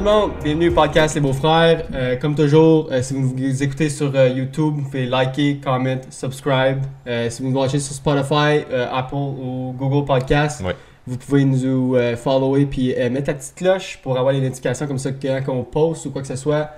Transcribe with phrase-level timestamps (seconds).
[0.00, 1.86] Tout le monde, bienvenue au podcast Les Beaux-Frères.
[1.92, 5.98] Euh, comme toujours, euh, si vous nous écoutez sur euh, YouTube, vous pouvez liker, comment,
[6.08, 6.78] subscribe.
[7.28, 10.74] Si vous nous watchez sur Spotify, Apple ou Google Podcast, Ouais.
[11.06, 15.10] vous pouvez nous follower puis mettre la petite cloche pour avoir les notifications comme ça
[15.12, 16.70] quand on poste ou quoi que ce soit,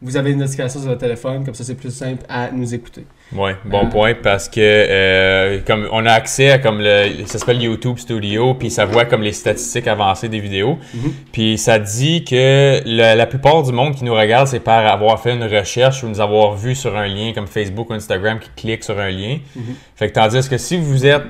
[0.00, 3.06] vous avez une notification sur votre téléphone, comme ça c'est plus simple à nous écouter.
[3.34, 3.86] Ouais, bon Ah.
[3.86, 8.54] point parce que euh, comme on a accès à comme le ça s'appelle YouTube Studio
[8.54, 10.78] puis ça voit comme les statistiques avancées des vidéos.
[10.94, 11.12] Mhm.
[11.32, 15.20] Puis ça dit que le- la plupart du monde qui nous regarde c'est par avoir
[15.20, 18.50] fait une recherche ou nous avoir vu sur un lien comme Facebook ou Instagram qui
[18.56, 19.38] clique sur un lien.
[19.56, 19.62] Mhm.
[19.96, 21.22] Fait que tandis que si vous êtes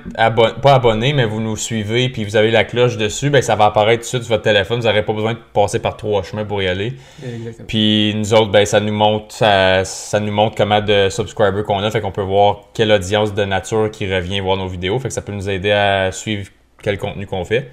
[0.62, 3.66] pas abonné mais vous nous suivez puis vous avez la cloche dessus, ben ça va
[3.66, 6.22] apparaître tout de suite sur votre téléphone, vous n'aurez pas besoin de passer par trois
[6.22, 6.92] chemins pour y aller.
[7.24, 7.66] Exactement.
[7.66, 11.78] Puis nous autres, ben, ça nous montre ça, ça nous montre comment de subscribers qu'on
[11.78, 15.08] a, fait qu'on peut voir quelle audience de nature qui revient voir nos vidéos, fait
[15.08, 16.48] que ça peut nous aider à suivre
[16.82, 17.70] quel contenu qu'on fait.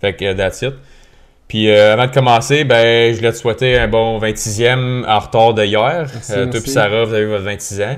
[0.00, 0.74] Fait que that's it.
[1.48, 5.52] Puis euh, avant de commencer, ben je voulais te souhaiter un bon 26e en retard
[5.54, 6.06] de hier.
[6.12, 7.96] Merci, Euh, toi Sarah, vous avez eu votre 26 ans.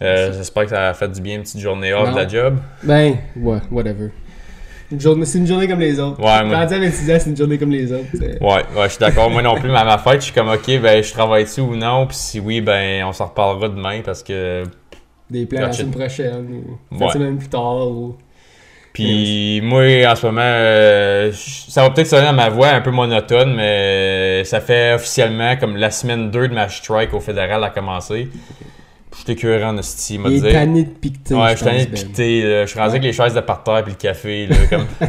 [0.00, 0.32] Euh.
[0.32, 2.56] J'espère que ça a fait du bien, une petite journée off de la job.
[2.82, 4.08] Ben, ouais, whatever.
[4.90, 6.20] C'est une journée comme les autres.
[6.20, 8.04] Ouais, moi- à 26 ans, c'est une journée comme les autres.
[8.20, 9.28] Ouais, ouais, je suis d'accord.
[9.28, 11.62] Moi non plus, mais à ma fête, je suis comme ok, ben je travaille dessus
[11.62, 14.62] ou non, puis si oui, ben on s'en reparlera demain parce que
[15.34, 16.46] Des plans la semaine prochaine
[16.92, 17.10] ou Ouais.
[17.12, 17.88] semaine plus tard.
[17.88, 18.16] Ou...
[18.92, 22.92] Puis moi, en ce moment, euh, ça va peut-être sonner à ma voix un peu
[22.92, 27.70] monotone, mais ça fait officiellement comme la semaine 2 de ma strike au fédéral a
[27.70, 28.28] commencé.
[29.16, 30.40] Je suis écœuré en esti, m'a dit.
[30.42, 31.34] tanné de piqueter.
[31.34, 31.94] Ouais, suis tanné de Ben.
[31.94, 32.62] piqueter.
[32.62, 34.86] Je suis rendu avec les chaises de parterre puis le café, là, comme...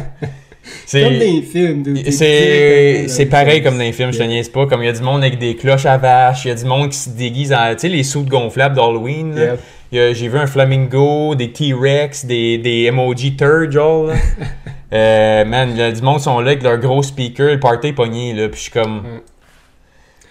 [0.66, 1.10] Comme C'est...
[1.18, 1.82] des films.
[1.84, 2.02] dude.
[2.04, 4.66] T'es C'est, là, pareil comme dans les films, je te niaise pas.
[4.66, 6.64] Comme il y a du monde avec des cloches à vache, il y a du
[6.64, 7.70] monde qui se déguise en.
[7.74, 9.36] Tu sais, les sous gonflables d'Halloween.
[9.36, 9.60] Yep.
[9.92, 13.46] J'ai vu un flamingo, des T-Rex, des, des emoji là.
[14.92, 17.60] euh, man, il y a du monde qui sont là avec leur gros speaker, le
[17.60, 18.48] party pogné, là.
[18.48, 19.02] Puis je suis comme.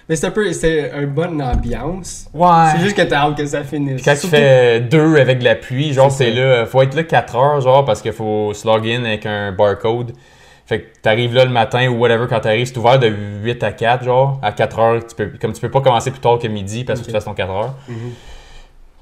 [0.07, 0.51] Mais c'est un peu.
[0.53, 2.27] C'est une bonne ambiance.
[2.33, 2.47] Ouais.
[2.75, 3.95] C'est juste que t'as hâte que ça finisse.
[3.95, 6.65] Puis quand tu fais deux avec la pluie, genre, C'est là.
[6.65, 10.11] Faut être là 4 heures, genre, parce qu'il faut se login avec un barcode.
[10.67, 13.71] Fait que t'arrives là le matin ou whatever quand t'arrives, c'est ouvert de 8 à
[13.71, 14.39] 4, genre.
[14.41, 16.99] À 4 heures, tu peux, comme tu peux pas commencer plus tard que midi parce
[16.99, 17.07] que Ok.
[17.07, 17.75] tu fasses ton 4 heures.
[17.88, 17.95] Mhm.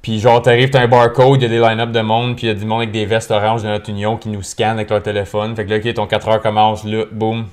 [0.03, 2.49] Puis genre, t'arrives, t'as un barcode, il y a des line-up de monde, puis il
[2.49, 4.89] y a du monde avec des vestes oranges de notre union qui nous scannent avec
[4.91, 5.55] leur téléphone.
[5.55, 7.45] Fait que là, ok, ton 4 heures commence là, boum,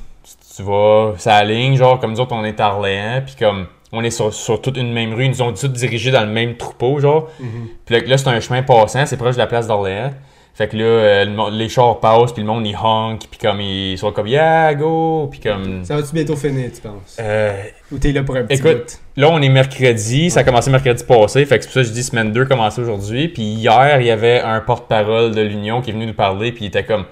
[0.56, 4.02] tu- vas, ça ligne, genre, comme nous autres, on est à Orléans, puis comme, on
[4.04, 6.56] est sur, sur toute une même rue, ils nous ont tous dirigés dans le même
[6.56, 7.28] troupeau, genre.
[7.38, 7.68] Mhm.
[7.86, 10.10] Puis là, là, c'est un chemin passant, c'est proche de la place d'Orléans.
[10.54, 13.38] Fait que là, euh, le monde- les chars passent, puis le monde, il honk, puis
[13.40, 15.84] comme, ils sont comme, yeah, go, puis comme...
[15.84, 17.16] Ça va-tu bientôt finir, tu penses?
[17.18, 20.28] Euh, Ou t'es là pour un petit Écoute, là, on est mercredi.
[20.30, 21.46] Ça a commencé mercredi passé.
[21.46, 23.28] Fait que c'est pour ça que je dis semaine 2 commencé aujourd'hui.
[23.28, 26.52] Puis hier, il y avait un porte-parole de l'Union qui est venu nous parler.
[26.52, 27.06] Puis il était comme.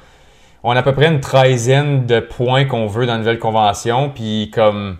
[0.62, 4.10] On a à peu près une treizaine de points qu'on veut dans la nouvelle convention.
[4.10, 4.98] Puis comme.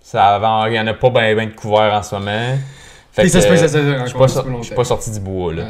[0.00, 2.56] Ça avant, il y en a pas bien ben de couverts en ce moment.
[3.18, 5.52] Fait Puis ça se peut que ça euh, je suis pas, sor- sorti du bois,
[5.52, 5.64] là.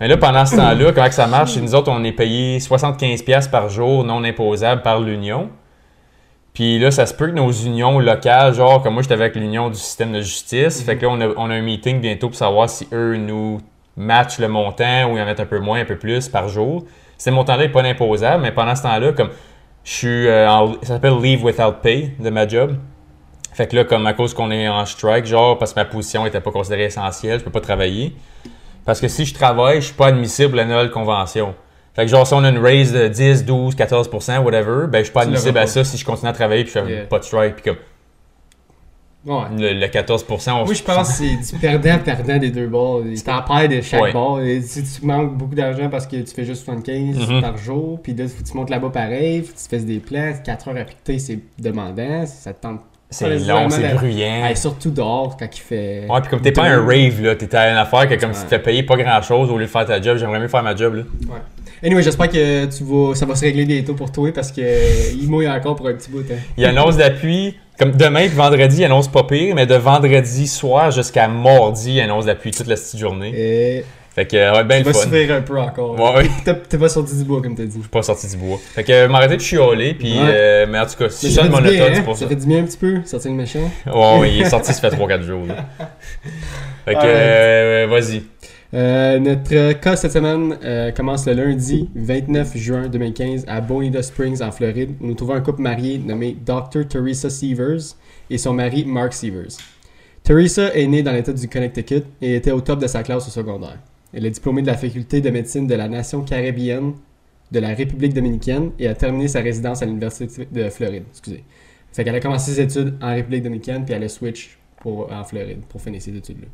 [0.00, 1.54] Mais là, pendant ce temps-là, comment que ça marche?
[1.54, 5.48] C'est nous autres, on est payé 75$ par jour non imposable par l'Union.
[6.54, 9.68] Puis là, ça se peut que nos unions locales, genre, comme moi, j'étais avec l'Union
[9.68, 10.80] du système de justice.
[10.84, 13.58] Fait que là, on a, on a un meeting bientôt pour savoir si eux nous
[13.96, 16.84] matchent le montant ou ils en mettent un peu moins, un peu plus par jour.
[17.18, 19.30] Ce montant-là n'est pas imposable, mais pendant ce temps-là, comme
[19.82, 22.76] je suis euh, en, ça s'appelle Leave Without Pay de ma job.
[23.54, 26.24] Fait que là, comme à cause qu'on est en strike, genre, parce que ma position
[26.24, 28.14] n'était pas considérée essentielle, je peux pas travailler.
[28.84, 31.54] Parce que si je travaille, je suis pas admissible à la nouvelle convention.
[31.94, 35.04] Fait que genre, si on a une raise de 10, 12, 14%, whatever, ben je
[35.04, 37.04] suis pas admissible à ça si je continue à travailler puis je fais Yeah.
[37.04, 37.56] pas de strike.
[37.56, 37.76] Puis comme
[39.24, 39.44] Ouais.
[39.56, 43.02] le, le 14%, on Moi, je pense que c'est du perdant-perdant des deux bords.
[43.24, 44.12] T'en perds de chaque Ouais.
[44.12, 44.40] bord.
[44.40, 47.40] Et si tu manques beaucoup d'argent parce que tu fais juste 75 Mhm.
[47.40, 50.00] par jour, puis là, faut que tu montes là-bas pareil, faut que tu fasses des
[50.00, 52.80] plans, 4 heures à piqueter, c'est demandant, ça te tente
[53.12, 54.44] c'est long, c'est de- bruyant.
[54.46, 56.06] Hey, surtout dehors, quand il fait...
[56.08, 58.42] Ouais, puis comme t'es pas un rave, là, t'es à une affaire que comme si
[58.50, 58.60] Ouais.
[58.60, 60.74] tu te pas grand chose au lieu de faire ta job, j'aimerais mieux faire ma
[60.74, 61.02] job, là.
[61.84, 64.60] Anyway, j'espère que tu vas, ça va se régler bientôt pour toi parce que
[65.20, 66.20] il mouille encore pour un petit bout.
[66.30, 66.36] Hein.
[66.56, 70.92] Il annonce d'appui, comme demain et vendredi, il annonce pas pire, mais de vendredi soir
[70.92, 73.32] jusqu'à mardi, il annonce d'appui toute la petite journée.
[73.34, 75.04] Et Fait que, euh, ouais, ben tu le vas fun.
[75.04, 75.98] souffrir un peu encore.
[75.98, 76.28] Ouais.
[76.44, 77.76] T'as- T'es pas sorti du bois, comme t'as dit.
[77.76, 78.58] Je suis pas sorti du bois.
[78.74, 80.18] Fait que, euh, m'arrêter de chialer, puis, Ouais.
[80.26, 82.20] euh, mais en tout cas, si je sonne monotone, c'est pour ça.
[82.24, 83.70] Ça fait du bien un petit peu, sortir le méchant.
[83.86, 85.56] Ouais, ouais, il est sorti, ça fait 3-4 jours, là.
[86.84, 88.22] Fait que, euh, vas-y.
[88.74, 94.42] Euh, notre cas cette semaine euh, commence le lundi 29 juin 2015 à Bonita Springs
[94.42, 96.88] en Floride où nous trouvons un couple marié nommé Dr.
[96.88, 97.96] Teresa Severs
[98.30, 99.58] et son mari Mark Severs.
[100.24, 103.30] Teresa est née dans l'État du Connecticut et était au top de sa classe au
[103.30, 103.76] secondaire.
[104.12, 106.94] Elle est diplômée de la faculté de médecine de la nation caribéenne
[107.50, 111.04] de la République dominicaine et a terminé sa résidence à l'Université de Floride.
[111.10, 111.44] Excusez.
[111.92, 115.22] Fait qu'elle a commencé ses études en République dominicaine, puis elle a switch pour, en
[115.24, 116.48] Floride pour finir ses études-là.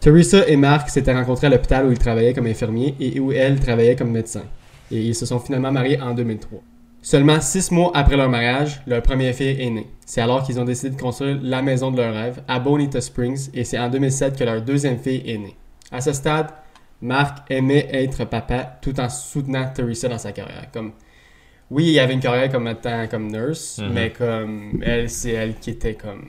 [0.00, 3.58] Teresa et Mark s'étaient rencontrés à l'hôpital où ils travaillaient comme infirmiers et où elle
[3.58, 4.44] travaillait comme médecin.
[4.92, 6.60] Et ils se sont finalement mariés en 2003.
[7.02, 9.86] Seulement six mois après leur mariage, leur première fille est née.
[10.06, 13.50] C'est alors qu'ils ont décidé de construire la maison de leur rêve à Bonita Springs
[13.54, 15.56] et c'est en 2007 que leur deuxième fille est née.
[15.90, 16.48] À ce stade,
[17.00, 20.68] Mark aimait être papa tout en soutenant Teresa dans sa carrière.
[20.72, 20.92] Comme,
[21.70, 23.92] oui, il avait une carrière comme étant comme nurse, Mhm.
[23.92, 26.26] mais comme elle, c'est elle qui était comme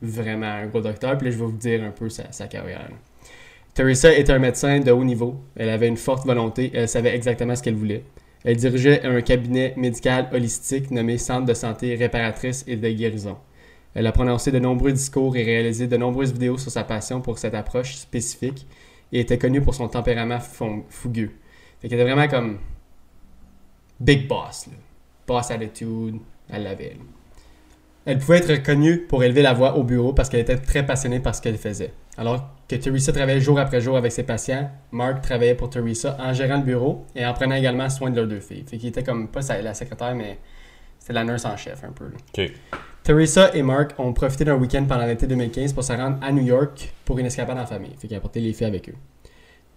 [0.00, 1.16] vraiment un gros docteur.
[1.18, 2.88] Puis là, je vais vous dire un peu sa, sa carrière.
[3.74, 5.36] Teresa était un médecin de haut niveau.
[5.56, 6.70] Elle avait une forte volonté.
[6.74, 8.04] Elle savait exactement ce qu'elle voulait.
[8.44, 13.36] Elle dirigeait un cabinet médical holistique nommé Centre de santé réparatrice et de guérison.
[13.94, 17.38] Elle a prononcé de nombreux discours et réalisé de nombreuses vidéos sur sa passion pour
[17.38, 18.66] cette approche spécifique
[19.12, 21.30] et était connue pour son tempérament fougueux.
[21.80, 22.58] Fait qu'elle était vraiment comme
[24.00, 24.72] big boss, là.
[25.26, 26.18] boss attitude,
[26.50, 26.96] elle l'avait.
[28.04, 31.18] Elle pouvait être reconnue pour élever la voix au bureau parce qu'elle était très passionnée
[31.18, 31.92] par ce qu'elle faisait.
[32.16, 36.32] Alors que Teresa travaillait jour après jour avec ses patients, Mark travaillait pour Teresa en
[36.32, 38.64] gérant le bureau et en prenant également soin de leurs deux filles.
[38.66, 40.38] Fait qu'il était comme, pas la secrétaire, mais
[40.98, 42.06] c'était la nurse en chef un peu.
[43.06, 46.42] Teresa et Mark ont profité d'un week-end pendant l'été 2015 pour se rendre à New
[46.42, 47.94] York pour une escapade en famille.
[47.96, 48.96] Fait qu'ils apporté les filles avec eux.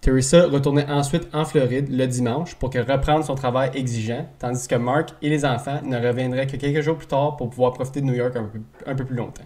[0.00, 4.74] Teresa retournait ensuite en Floride le dimanche pour que reprendre son travail exigeant, tandis que
[4.74, 8.06] Mark et les enfants ne reviendraient que quelques jours plus tard pour pouvoir profiter de
[8.06, 9.44] New York un peu, un peu plus longtemps.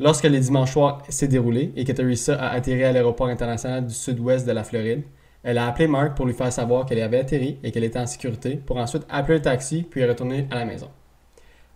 [0.00, 3.92] Lorsque le dimanche soir s'est déroulé et que Teresa a atterri à l'aéroport international du
[3.92, 5.02] sud-ouest de la Floride,
[5.42, 8.06] elle a appelé Mark pour lui faire savoir qu'elle avait atterri et qu'elle était en
[8.06, 10.88] sécurité pour ensuite appeler un taxi puis retourner à la maison.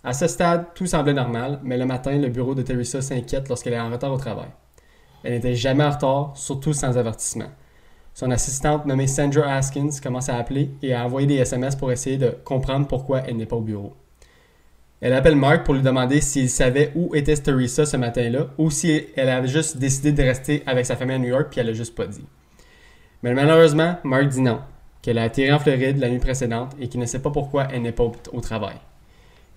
[0.05, 3.73] À ce stade, tout semblait normal, mais le matin, le bureau de Teresa s'inquiète lorsqu'elle
[3.73, 4.49] est en retard au travail.
[5.25, 7.51] Elle n'était jamais en retard, surtout sans avertissement.
[8.15, 12.17] Son assistante nommée Sandra Haskins commence à appeler et à envoyer des SMS pour essayer
[12.17, 13.97] de comprendre pourquoi elle n'est pas au bureau.
[15.01, 19.07] Elle appelle Mark pour lui demander s'il savait où était Teresa ce matin-là ou si
[19.15, 21.73] elle avait juste décidé de rester avec sa famille à New York puis elle a
[21.73, 22.25] juste pas dit.
[23.23, 24.61] Mais malheureusement, Mark dit non,
[25.03, 27.83] qu'elle a atterri en Floride la nuit précédente et qu'il ne sait pas pourquoi elle
[27.83, 28.77] n'est pas au travail.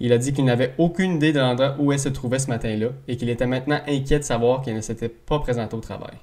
[0.03, 2.87] Il a dit qu'il n'avait aucune idée de l'endroit où elle se trouvait ce matin-là
[3.07, 6.15] et qu'il était maintenant inquiet de savoir qu'elle ne s'était pas présentée au travail.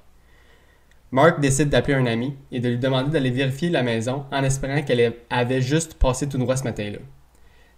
[1.11, 4.81] Mark décide d'appeler un ami et de lui demander d'aller vérifier la maison en espérant
[4.81, 6.97] qu'elle avait juste passé tout droit ce matin-là.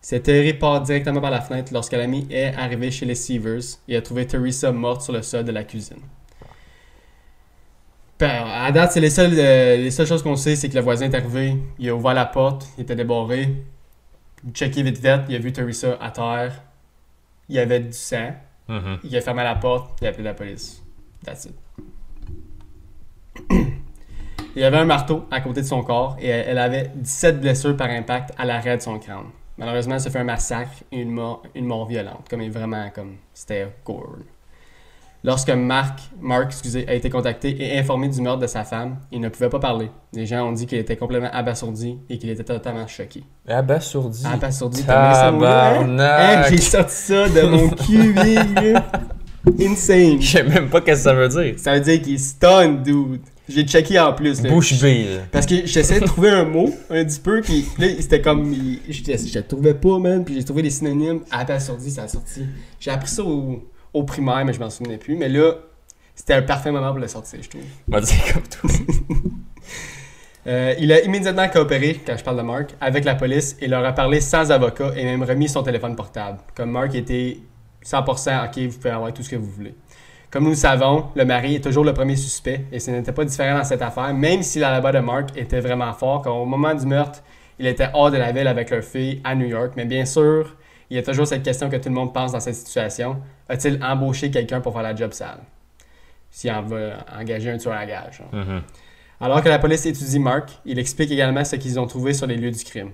[0.01, 3.95] Cette Terry part directement par la fenêtre lorsque l'ami est arrivé chez les Seavers et
[3.95, 6.01] a trouvé Teresa morte sur le sol de la cuisine.
[8.17, 10.81] Ben, à date, c'est les seules, euh, les seules choses qu'on sait, c'est que le
[10.81, 13.49] voisin est arrivé, il a ouvert la porte, il était débarré,
[14.53, 16.61] checké vite vite, il a vu Teresa à terre,
[17.49, 18.33] il y avait du sang,
[18.67, 18.99] Mhm.
[19.03, 20.81] il a fermé la porte, il a appelé la police.
[21.25, 21.55] That's it.
[23.49, 27.39] il y avait un marteau à côté de son corps et elle elle avait 17
[27.41, 29.27] blessures par impact à l'arrêt de son crâne.
[29.57, 33.67] Malheureusement, ça fait un massacre et une mort, une mort violente, comme vraiment comme c'était
[33.85, 34.17] gore.
[35.23, 39.21] Lorsque Mark, Mark excusez, a été contacté et informé du meurtre de sa femme, il
[39.21, 39.91] ne pouvait pas parler.
[40.13, 43.23] Les gens ont dit qu'il était complètement abasourdi et qu'il était totalement choqué.
[43.47, 44.25] Abasourdi?
[44.25, 44.85] Abasourdi, hein?
[44.87, 46.45] Tabarnak.
[46.45, 48.15] Hein, J'ai sorti ça de mon cul.
[49.59, 50.21] Insane.
[50.21, 51.53] Je sais même pas ce que ça veut dire.
[51.57, 53.21] Ça veut dire qu'il est stun, dude.
[53.49, 54.41] J'ai checké en plus.
[54.41, 54.49] Là.
[54.49, 55.19] Bouche là.
[55.31, 58.53] Parce que j'essayais de trouver un mot, un petit peu, puis là, c'était comme.
[58.53, 61.21] il- Je, je le trouvais pas, man, puis j'ai trouvé des synonymes.
[61.31, 62.45] Abasourdi, ça a sorti.
[62.79, 63.61] J'ai appris ça au,
[63.93, 65.15] au primaire, mais je m'en souvenais plus.
[65.15, 65.53] Mais là,
[66.15, 67.61] c'était un parfait moment pour le sortir, je trouve.
[67.87, 68.67] On va dire comme tout.
[70.47, 73.85] Euh, il a immédiatement coopéré, quand je parle de Mark, avec la police et leur
[73.85, 76.39] a parlé sans avocat et même remis son téléphone portable.
[76.55, 77.37] Comme Mark était
[77.85, 79.75] 100% OK, vous pouvez avoir tout ce que vous voulez.
[80.31, 83.25] Comme nous le savons, le mari est toujours le premier suspect et ce n'était pas
[83.25, 86.73] différent dans cette affaire, même si l'alibi de Mark était vraiment fort, car au moment
[86.73, 87.21] du meurtre,
[87.59, 89.73] il était hors de la ville avec leur fille à New York.
[89.75, 90.55] Mais bien sûr,
[90.89, 93.17] il y a toujours cette question que tout le monde pense dans cette situation.
[93.51, 95.39] A-t-il embauché quelqu'un pour faire la job sale?
[96.29, 98.23] S'il en veut engager un tueur à gage.
[98.31, 98.61] Mhm.
[99.19, 102.37] Alors que la police étudie Mark, il explique également ce qu'ils ont trouvé sur les
[102.37, 102.91] lieux du crime.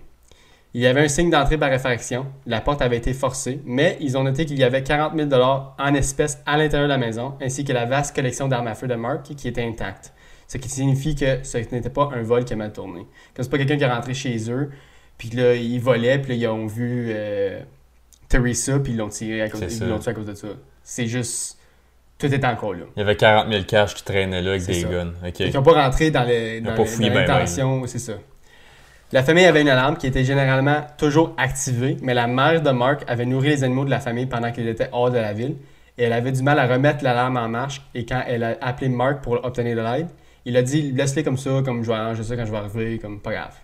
[0.73, 4.17] Il y avait un signe d'entrée par effraction, la porte avait été forcée, mais ils
[4.17, 7.63] ont noté qu'il y avait 40 000 en espèces à l'intérieur de la maison, ainsi
[7.63, 10.11] que la vaste collection d'armes à feu de Mark qui était intacte.
[10.47, 13.05] Ce qui signifie que ce n'était pas un vol qui a mal tourné.
[13.35, 14.71] Comme c'est pas quelqu'un qui est rentré chez eux,
[15.17, 17.61] puis là, ils volaient, puis là, ils ont vu euh,
[18.29, 20.47] Teresa, puis ils l'ont tiré à cause, ils l'ont tué à cause de ça.
[20.83, 21.57] C'est juste...
[22.19, 22.85] Tout était encore là.
[22.95, 24.87] Il y avait 40 000 cash qui traînaient là avec des ça.
[24.87, 25.11] guns.
[25.25, 25.39] Ok.
[25.39, 26.77] Ils n'ont pas rentré dans les- dans les-
[27.09, 28.13] ben c'est ça.
[29.11, 33.03] La famille avait une alarme qui était généralement toujours activée, mais la mère de Mark
[33.07, 35.55] avait nourri les animaux de la famille pendant qu'il était hors de la ville
[35.97, 38.89] et elle avait du mal à remettre l'alarme en marche et quand elle a appelé
[38.89, 40.07] Mark pour obtenir de l'aide,
[40.43, 42.97] il a dit laisse-les comme ça, comme je vais arranger ça quand je vais arriver,
[42.99, 43.55] comme pas grave.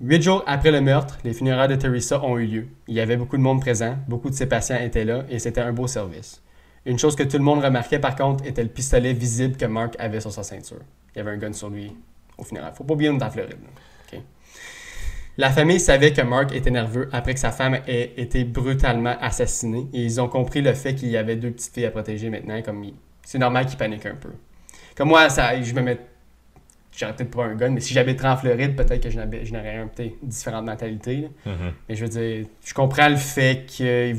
[0.00, 2.68] Huit jours après le meurtre, les funérailles de Teresa ont eu lieu.
[2.86, 5.60] Il y avait beaucoup de monde présent, beaucoup de ses patients étaient là et c'était
[5.60, 6.40] un beau service.
[6.86, 9.96] Une chose que tout le monde remarquait par contre était le pistolet visible que Mark
[9.98, 10.82] avait sur sa ceinture.
[11.14, 11.96] Il y avait un gun sur lui
[12.36, 12.70] au funérailles.
[12.76, 14.22] Faut pas oublier, on est.
[15.36, 19.88] La famille savait que Mark était nerveux après que sa femme ait été brutalement assassinée
[19.92, 22.62] et ils ont compris le fait qu'il y avait deux petites filles à protéger maintenant.
[22.62, 22.84] Comme
[23.24, 24.30] c'est normal qu'il panique un peu.
[24.96, 25.98] Comme moi, ça, je me mets,
[26.98, 29.18] j'aurais peut-être pas un gun, mais si j'habiterais en Floride, peut-être que je
[29.52, 31.28] n'aurais un peut-être différentes mentalités.
[31.44, 31.52] là.
[31.52, 31.72] Mhm.
[31.88, 34.14] Mais je veux dire, je comprends le fait que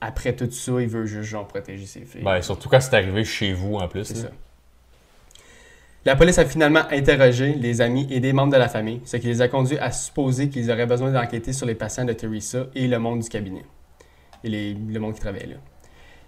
[0.00, 2.22] après tout ça, il veut juste genre protéger ses filles.
[2.22, 4.04] Ben, surtout quand c'est arrivé chez vous en plus.
[4.04, 4.28] C'est ça.
[6.06, 9.26] La police a finalement interrogé les amis et des membres de la famille, ce qui
[9.26, 12.86] les a conduits à supposer qu'ils auraient besoin d'enquêter sur les patients de Teresa et
[12.86, 13.64] le monde du cabinet.
[14.42, 15.56] Et les- le monde qui travaillait là.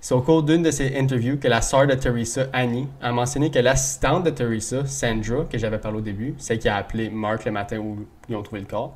[0.07, 3.51] C'est au cours d'une de ces interviews que la sœur de Teresa, Annie, a mentionné
[3.51, 7.45] que l'assistante de Teresa, Sandra, que j'avais parlé au début, celle qui a appelé Mark
[7.45, 8.95] le matin où ils ont trouvé le corps,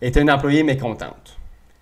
[0.00, 1.38] était une employée mécontente.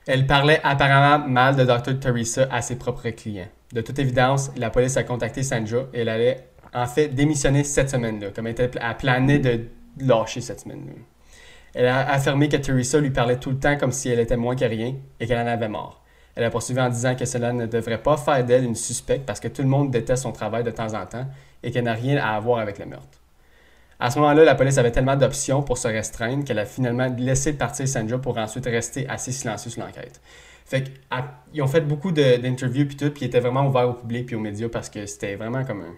[0.07, 2.01] Elle parlait apparemment mal de Dr.
[2.01, 3.49] Teresa à ses propres clients.
[3.75, 7.91] De toute évidence, la police a contacté Sandra et elle allait en fait démissionner cette
[7.91, 9.67] semaine-là, comme elle, était, elle planait de
[10.01, 10.95] lâcher cette semaine-là.
[11.75, 14.57] Elle a affirmé que Teresa lui parlait tout le temps comme si elle était moins
[14.57, 16.02] que rien et qu'elle en avait marre.
[16.35, 19.39] Elle a poursuivi en disant que cela ne devrait pas faire d'elle une suspecte parce
[19.41, 21.27] que tout le monde déteste son travail de temps en temps
[21.63, 23.19] et qu'elle n'a rien à voir avec le meurtre.
[24.01, 27.53] À ce moment-là, la police avait tellement d'options pour se restreindre qu'elle a finalement laissé
[27.53, 30.21] partir Sandra pour ensuite rester assez silencieux sur l'enquête.
[30.65, 30.85] Fait
[31.51, 34.35] qu'ils ont fait beaucoup d'interviews puis tout, puis ils étaient vraiment ouverts au public puis
[34.37, 35.95] aux médias parce que c'était vraiment comme un...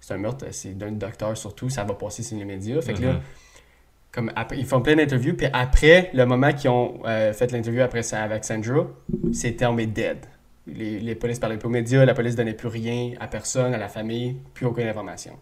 [0.00, 2.80] C'est un meurtre, c'est d'un docteur surtout, ça va passer sur les médias.
[2.80, 3.20] Fait que là, Mhm.
[4.12, 7.82] Comme après- ils font plein d'interviews, puis après, le moment qu'ils ont euh, fait l'interview
[7.82, 8.86] après ça avec Sandra,
[9.32, 10.18] c'était tombé dead.
[10.66, 13.78] Les, les polices parlaient plus aux médias, la police donnait plus rien à personne, à
[13.78, 15.32] la famille, plus aucune information.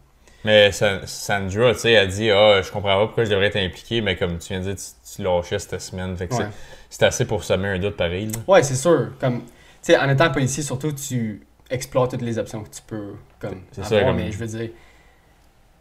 [0.44, 3.56] Mais Sa- Sandra, tu sais, elle dit Ah, je comprends pas pourquoi je devrais être
[3.56, 6.16] impliqué, mais comme tu viens de dire, tu, tu lâchais cette semaine.
[6.16, 6.48] Fait que c'est- Ouais.
[6.90, 8.26] c'est assez pour semer un doute pareil.
[8.26, 8.38] là.
[8.46, 9.12] Ouais, c'est sûr.
[9.20, 9.46] Comme, tu
[9.82, 13.80] sais, en étant policier, surtout, tu explores toutes les options que tu peux comme, C'est
[13.82, 14.70] avoir, ça, comme- mais je veux dire,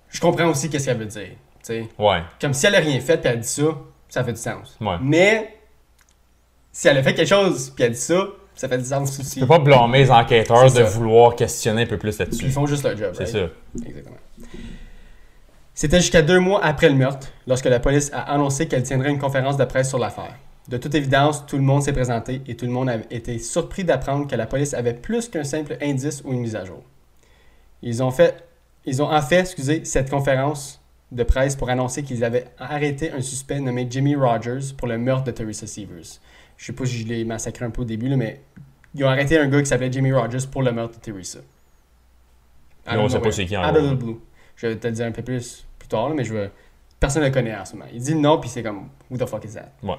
[0.09, 1.29] je comprends aussi qu'est-ce qu'elle veut dire.
[1.97, 2.21] Ouais.
[2.39, 3.77] Comme si elle a rien fait puis elle dit ça,
[4.09, 4.77] ça fait du sens.
[4.79, 4.95] Ouais.
[5.01, 5.55] Mais
[6.71, 9.35] si elle a fait quelque chose puis elle dit ça, ça fait du sens aussi.
[9.35, 12.45] Tu peux pas blâmer les enquêteurs de vouloir questionner un peu plus là-dessus.
[12.45, 13.13] ils font juste leur job.
[13.13, 13.51] C'est right?
[13.75, 13.87] ça.
[13.87, 14.17] Exactement.
[15.73, 19.19] C'était jusqu'à deux mois après le meurtre, lorsque la police a annoncé qu'elle tiendrait une
[19.19, 20.33] conférence de presse sur l'affaire.
[20.67, 23.83] De toute évidence, tout le monde s'est présenté et tout le monde a été surpris
[23.83, 26.81] d'apprendre que la police avait plus qu'un simple indice ou une mise à jour.
[27.83, 28.43] Ils ont fait,
[28.85, 30.76] ils ont en fait, excusez, cette conférence
[31.11, 35.23] de presse pour annoncer qu'ils avaient arrêté un suspect nommé Jimmy Rogers pour le meurtre
[35.25, 36.19] de Teresa Severs.
[36.57, 38.41] Je sais pas si je l'ai massacré un peu au début, là, mais
[38.93, 41.39] ils ont arrêté un gars qui s'appelait Jimmy Rogers pour le meurtre de Teresa.
[42.85, 44.19] Puis on sait pas c'est qui Out of the blue.
[44.55, 46.49] Je vais te le dire un peu plus plus tard, là, mais je veux...
[46.99, 47.89] personne ne le connaît en ce moment.
[47.93, 49.71] Il dit non, puis c'est comme Who the fuck is that?
[49.83, 49.95] Ouais.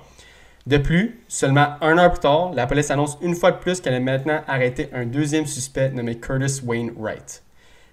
[0.67, 3.95] De plus, seulement un heure plus tard, la police annonce une fois de plus qu'elle
[3.95, 7.43] a maintenant arrêté un deuxième suspect nommé Curtis Wayne Wright.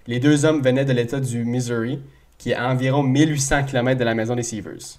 [0.06, 2.02] Les deux hommes venaient de l'État du Missouri,
[2.38, 4.98] qui est à environ 1800 km de la maison des Seavers.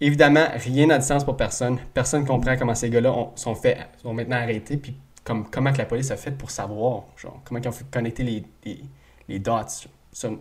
[0.00, 1.78] Évidemment, rien n'a de sens pour personne.
[1.92, 5.72] Personne ne comprend comment ces gars-là ont- sont, fait, sont maintenant arrêtés, puis comme, comment
[5.72, 8.80] que la police a fait pour savoir, genre, comment ils ont fait connecter les, les,
[9.28, 9.52] les dots.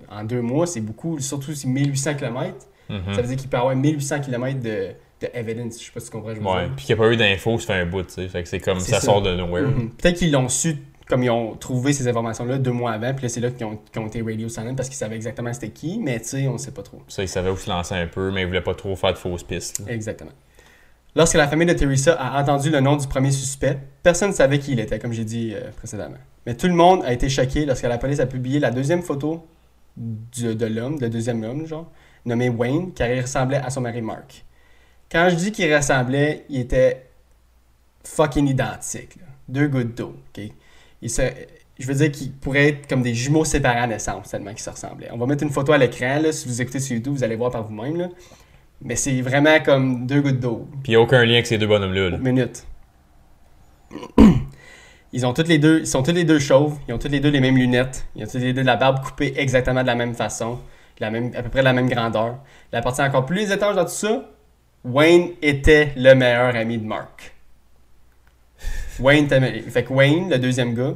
[0.10, 2.56] En deux mois, c'est beaucoup, surtout si 1800 km.
[2.90, 3.14] Mhm.
[3.14, 5.80] Ça veut dire qu'il peut y avoir 1800 km de, de evidence.
[5.80, 6.70] Je sais pas si tu comprends, je Ouais.
[6.76, 8.28] Puis qu'il n'y a pas eu d'infos, ça fait un bout, tu sais.
[8.30, 9.02] Fait que c'est comme ça, ça.
[9.02, 9.68] sort de nowhere.
[9.68, 9.90] Mhm.
[9.92, 10.78] Peut-être qu'ils l'ont su,
[11.10, 14.08] comme ils ont trouvé ces informations-là deux mois avant, puis là, c'est là qu'ils ont,
[14.08, 16.84] été radio silent parce qu'ils savaient exactement c'était qui, mais tu sais, on sait pas
[16.84, 17.02] trop.
[17.08, 19.18] Ça, ils savaient où se lancer un peu, mais ils voulaient pas trop faire de
[19.18, 19.80] fausses pistes.
[19.80, 19.92] là.
[19.92, 20.32] Exactement.
[21.16, 24.60] Lorsque la famille de Teresa a entendu le nom du premier suspect, personne ne savait
[24.60, 26.20] qui il était, comme j'ai dit euh, précédemment.
[26.46, 29.44] Mais tout le monde a été choqué lorsque la police a publié la deuxième photo
[29.98, 31.92] du- de l'homme, le deuxième homme, genre,
[32.26, 34.46] nommé Wayne, car il ressemblait à son mari Mark.
[35.12, 37.10] Quand je dis qu'il ressemblait, il était
[38.04, 39.16] fucking identique.
[39.16, 39.24] là.
[39.48, 40.16] Deux gouttes d'eau.
[40.38, 40.52] ok?
[41.02, 41.22] Il se-
[41.80, 44.70] je veux dire qu'ils pourraient être comme des jumeaux séparés à naissance, tellement qu'ils se
[44.70, 45.10] ressemblaient.
[45.12, 46.20] On va mettre une photo à l'écran.
[46.22, 47.96] là, Si vous écoutez sur YouTube, vous allez voir par vous-même.
[47.98, 48.08] là.
[48.82, 50.68] Mais c'est vraiment comme deux gouttes d'eau.
[50.84, 52.12] Puis il n'y a aucun lien avec ces deux bonhommes-là.
[52.12, 52.18] là.
[52.18, 52.66] Minute.
[55.12, 57.20] Ils ont toutes les deux, ils sont tous les deux chauves, ils ont tous les
[57.20, 59.88] deux les mêmes lunettes, ils ont tous les deux de la barbe coupée exactement de
[59.88, 60.60] la même façon,
[61.00, 62.38] la même, à peu près de la même grandeur.
[62.72, 64.30] La partie encore plus étanche dans tout ça,
[64.86, 67.34] Wayne était le meilleur ami de Mark.
[69.02, 69.28] Wayne,
[69.70, 70.94] fait que Wayne, le deuxième gars,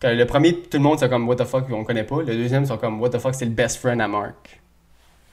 [0.00, 2.18] quand le premier, tout le monde c'est comme what the fuck, on connaît pas.
[2.18, 4.60] Le deuxième, sont comme what the fuck, c'est le best friend à Mark.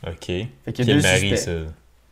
[0.08, 0.26] OK.
[0.26, 1.38] Fait Qui est a le deux mari, suspects.
[1.38, 1.52] ça.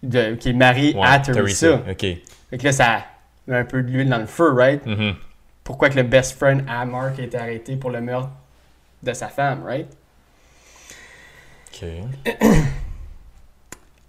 [0.04, 1.76] De- qui est marié Ouais, à Teresa.
[1.90, 2.00] OK.
[2.00, 3.06] Fait que là, ça
[3.48, 4.86] met un peu de l'huile dans le feu, right?
[4.86, 5.14] Mhm.
[5.64, 8.30] pourquoi que le best friend à Mark a été arrêté pour le meurtre
[9.04, 9.88] de sa femme, right?
[11.74, 11.86] OK.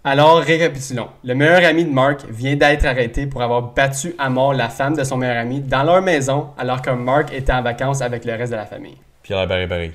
[0.04, 1.10] Alors, récapitulons.
[1.22, 4.96] Le meilleur ami de Mark vient d'être arrêté pour avoir battu à mort la femme
[4.96, 8.32] de son meilleur ami dans leur maison alors que Mark était en vacances avec le
[8.32, 8.96] reste de la famille.
[9.22, 9.92] Pierre Barré Barré.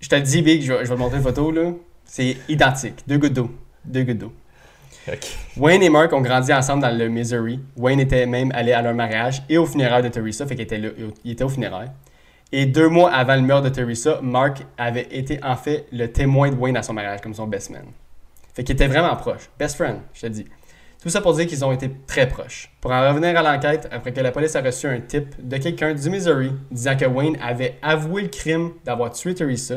[0.00, 1.70] Je te le dis, Big, je vais, je vais te montrer une photo, là.
[2.04, 3.04] C'est identique.
[3.06, 3.50] Deux gouttes d'eau.
[3.84, 4.32] Deux gouttes d'eau.
[5.06, 5.28] Ok.
[5.56, 7.60] Wayne et Mark ont grandi ensemble dans le Missouri.
[7.76, 10.78] Wayne était même allé à leur mariage et au funérailles de Teresa, fait qu'il était
[10.78, 10.88] là,
[11.24, 11.90] il était au funérailles.
[12.50, 16.50] Et deux mois avant le meurtre de Teresa, Mark avait été en fait le témoin
[16.50, 17.84] de Wayne à son mariage, comme son best man.
[18.58, 19.50] Fait qu'il était vraiment proche.
[19.56, 20.44] Best friend, je te dis.
[21.00, 22.72] Tout ça pour dire qu'ils ont été très proches.
[22.80, 25.94] Pour en revenir à l'enquête, après que la police a reçu un tip de quelqu'un
[25.94, 29.76] du Missouri disant que Wayne avait avoué le crime d'avoir tué Teresa,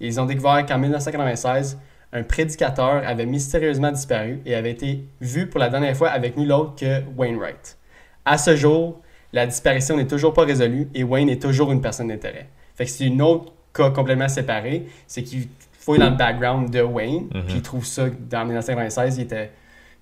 [0.00, 1.76] ils ont découvert qu'en 1996,
[2.14, 6.50] un prédicateur avait mystérieusement disparu et avait été vu pour la dernière fois avec nul
[6.52, 7.76] autre que Wainwright.
[8.24, 9.02] À ce jour,
[9.34, 12.48] la disparition n'est toujours pas résolue et Wayne est toujours une personne d'intérêt.
[12.76, 15.48] Fait que c'est une autre cas complètement séparé, c'est qu'il
[15.86, 17.42] fouille dans le background de Wayne, Mhm.
[17.46, 19.50] puis il trouve ça dans 1996, il était,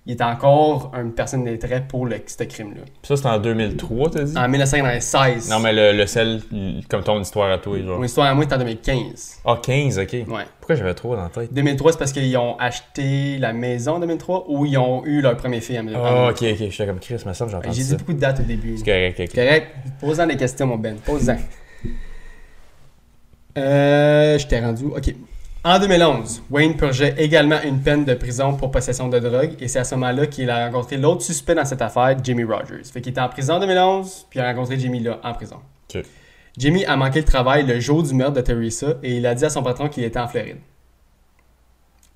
[0.07, 2.83] il était encore une personne d'intérêt pour le, ce crime-là.
[3.03, 4.37] Ça, c'était en 2003, t'as dit?
[4.37, 5.49] En 1996.
[5.51, 6.41] Non, mais le, le sel,
[6.91, 7.99] comme ton histoire à toi, genre.
[7.99, 9.41] Mon histoire à moi, c'est en 2015.
[9.45, 10.13] Ah, 15, ok.
[10.13, 10.27] Ouais.
[10.61, 11.53] Pourquoi j'avais trop dans la tête?
[11.53, 15.37] 2003, c'est parce qu'ils ont acheté la maison en 2003 ou ils ont eu leur
[15.37, 16.31] premier film en Ah, 2003.
[16.31, 16.71] ok, ok.
[16.71, 18.77] J'étais comme Chris, me semble, j'ai entendu J'ai dit beaucoup de dates au début.
[18.79, 19.35] C'est correct, ok.
[19.35, 19.67] Correct.
[20.01, 20.97] Pose-en des questions, mon Ben.
[20.97, 21.37] Pose-en.
[23.57, 24.87] Euh, je t'ai rendu.
[24.87, 25.15] OK.
[25.67, 29.79] En 2011, Wayne purgeait également une peine de prison pour possession de drogue et c'est
[29.79, 32.85] à ce moment-là qu'il a rencontré l'autre suspect dans cette affaire, Jimmy Rogers.
[32.93, 35.61] Fait qu'il était en prison en 2011, puis il a rencontré Jimmy là, en prison.
[36.59, 39.45] Jimmy a manqué le travail le jour du meurtre de Teresa et il a dit
[39.47, 40.59] à son patron qu'il était en Floride.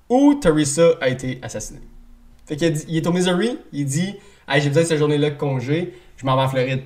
[0.09, 1.81] Où Teresa a été assassinée.
[2.45, 4.15] Fait qu'il dit- il est au Missouri, il dit
[4.47, 6.83] Hey, j'ai besoin de cette journée-là de congé, je m'en vais en Floride.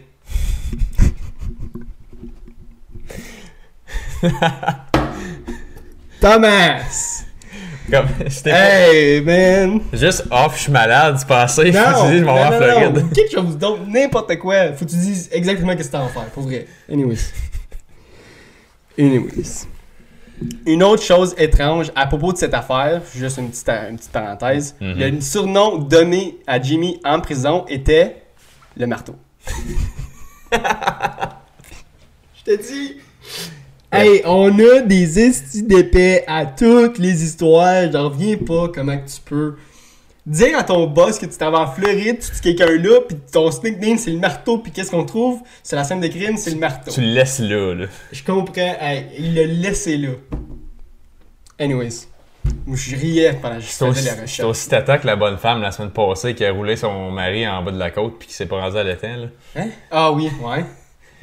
[6.23, 7.25] Thomas!
[7.91, 8.07] Comme,
[8.45, 9.81] Hey, man!
[9.91, 11.69] juste off, je suis malade, c'est passé.
[11.69, 11.81] Non!
[11.81, 13.13] Faut que tu dises, je m'en vais en Floride.
[13.13, 14.71] Quelque chose d'autre, n'importe quoi.
[14.71, 16.65] Faut que tu dises exactement ce que tu en faire, pour vrai.
[16.89, 17.17] Anyways.
[18.97, 19.67] Anyways.
[20.65, 24.75] Une autre chose étrange à propos de cette affaire, juste une petite, une petite parenthèse,
[24.79, 24.93] Mhm.
[24.97, 28.23] le surnom donné à Jimmy en prison était
[28.77, 29.15] le marteau.
[30.53, 32.95] Je te dis.
[33.95, 37.91] Hey, on a des estis d'épais à toutes les histoires.
[37.91, 39.55] J'en reviens pas comment que tu peux
[40.25, 43.15] dire à ton boss que tu t'en vas en Floride, tu dis quelqu'un là, puis
[43.31, 45.41] ton nickname c'est le marteau, puis qu'est-ce qu'on trouve?
[45.61, 46.89] C'est la scène de crime, c'est le marteau.
[46.89, 47.85] Tu le laisses là, là.
[48.11, 48.75] Je comprends.
[48.81, 50.13] Hey, il l'a laissé là.
[51.59, 52.07] Anyways.
[52.67, 55.61] Je riais pendant que je faisais aussi, les c'est aussi tata que la bonne femme
[55.61, 58.33] la semaine passée qui a roulé son mari en bas de la côte puis qui
[58.33, 59.27] s'est pas rendu à l'étang, là.
[59.55, 59.69] Hein?
[59.91, 60.65] Ah oui, ouais.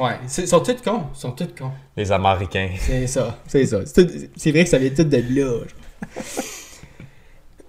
[0.00, 0.12] Ouais.
[0.38, 1.02] Ils sont tous cons.
[1.14, 1.72] Ils sont tous cons.
[1.96, 2.70] Les Américains.
[2.78, 3.36] C'est ça.
[3.46, 3.80] C'est ça.
[3.84, 5.60] C'est vrai que ça vient tout de là.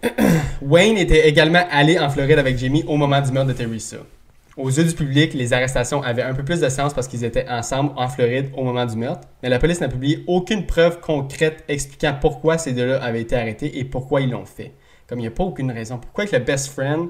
[0.62, 3.98] Wayne était également allé en Floride avec Jimmy au moment du meurtre de Teresa.
[4.58, 7.48] Aux yeux du public, les arrestations avaient un peu plus de sens parce qu'ils étaient
[7.50, 11.64] ensemble en Floride au moment du meurtre, mais la police n'a publié aucune preuve concrète
[11.68, 14.74] expliquant pourquoi ces deux-là avaient été arrêtés et pourquoi ils l'ont fait.
[15.08, 15.98] Comme il n'y a pas aucune raison.
[15.98, 17.10] Pourquoi que le best friend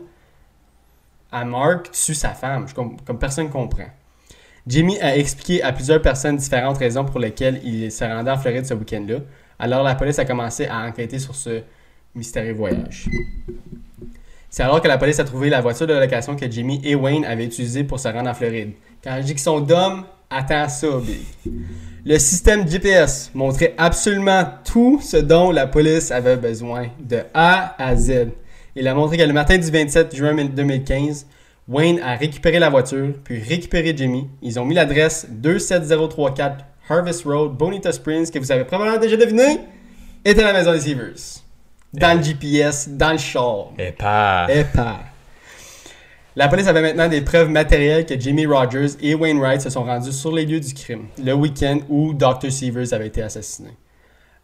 [1.31, 2.67] à Mark tue sa femme?
[2.67, 3.85] Je com- comme personne comprend.
[4.67, 8.65] Jimmy a expliqué à plusieurs personnes différentes raisons pour lesquelles il se rendait en Floride
[8.65, 9.19] ce week-end-là.
[9.57, 11.61] Alors la police a commencé à enquêter sur ce
[12.15, 13.07] mystérieux voyage.
[14.49, 17.25] C'est alors que la police a trouvé la voiture de location que Jimmy et Wayne
[17.25, 18.73] avaient utilisée pour se rendre en Floride.
[19.03, 21.53] Quand je dis qu'ils sont d'hommes, attends ça, Big.
[22.03, 27.95] Le système GPS montrait absolument tout ce dont la police avait besoin, de A à
[27.95, 28.29] Z.
[28.75, 31.27] Il a montré que le matin du 27 juin 2015,
[31.71, 34.27] Wayne a récupéré la voiture, puis récupéré Jimmy.
[34.41, 39.61] Ils ont mis l'adresse 27034 Harvest Road, Bonita Springs, que vous avez probablement déjà deviné,
[40.25, 41.39] était la maison des Seavers.
[41.93, 43.69] Dans le GPS, dans le char.
[43.79, 44.47] Et pas.
[44.49, 44.81] Épais.
[46.35, 50.11] La police avait maintenant des preuves matérielles que Jimmy Rogers et Wainwright se sont rendus
[50.11, 52.51] sur les lieux du crime, le week-end où Dr.
[52.51, 53.69] Seavers avait été assassiné.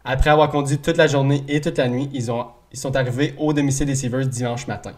[0.02, 3.34] Après avoir conduit toute la journée et toute la nuit, ils, ont, ils sont arrivés
[3.36, 4.94] au domicile des Seavers dimanche matin.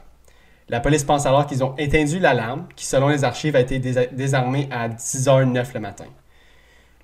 [0.70, 4.08] La police pense alors qu'ils ont éteint l'alarme, qui selon les archives a été désa-
[4.14, 6.04] désarmée à 10h09 le matin.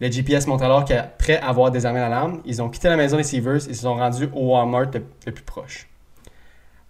[0.01, 3.57] Le GPS montre alors qu'après avoir désarmé l'alarme, ils ont quitté la maison des Seavers
[3.69, 5.89] et se sont rendus au Walmart le- le plus proche.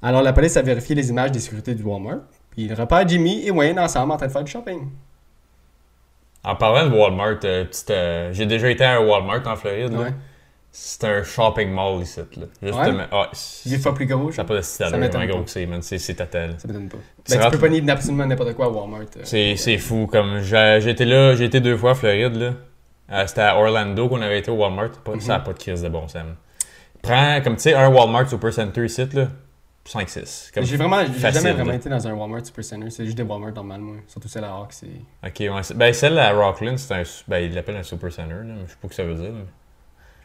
[0.03, 2.19] Alors la police a vérifié les images des sécurités du Walmart,
[2.51, 4.89] puis ils repèrent Jimmy et Wayne ensemble en train de faire du shopping.
[6.45, 9.93] En parlant de Walmart, euh, euh, j'ai déjà été à un Walmart en Floride.
[9.93, 9.99] là.
[10.01, 10.13] Ouais.
[10.79, 12.21] C'est un shopping mall ici.
[12.37, 12.47] Là.
[12.63, 12.93] Juste Ouais?
[12.93, 15.39] de- ah, c'est- Des fois plus gros, Ça n'a pas de style Ça m'étonne gros
[15.39, 15.45] pas.
[15.45, 15.81] que c'est, man.
[15.81, 16.21] C'est c'est
[16.59, 16.99] ça m'étonne pas.
[17.25, 19.01] Tu Ben, tu peux pas nier absolument n'importe quoi à Walmart.
[19.17, 19.21] euh.
[19.25, 20.07] C'est c'est fou.
[20.07, 20.41] Comme
[20.91, 22.37] été là, j'ai été deux fois à Floride.
[22.37, 22.53] là.
[23.11, 24.91] Euh, C'était à Orlando qu'on avait été au Walmart.
[25.03, 26.23] Pas- Ça n'a pas de crise de bon sens.
[27.03, 29.29] Prends, comme tu sais, un Walmart Super Center ici, là.
[29.85, 30.51] 5-6.
[30.53, 30.65] Comme...
[30.65, 32.91] J'ai vraiment, j'ai jamais vraiment été dans un Walmart Supercenter.
[32.91, 33.97] C'est juste des Walmart normales, moi.
[34.09, 34.87] Surtout celle à Hawk, c'est.
[35.25, 35.61] Ok, ouais.
[35.77, 37.03] Ben, celle à Rockland, c'est un.
[37.29, 38.55] Ben, ils l'appellent un Super Center, là.
[38.67, 39.31] Je sais pas ce que ça veut dire.
[39.33, 39.45] mais-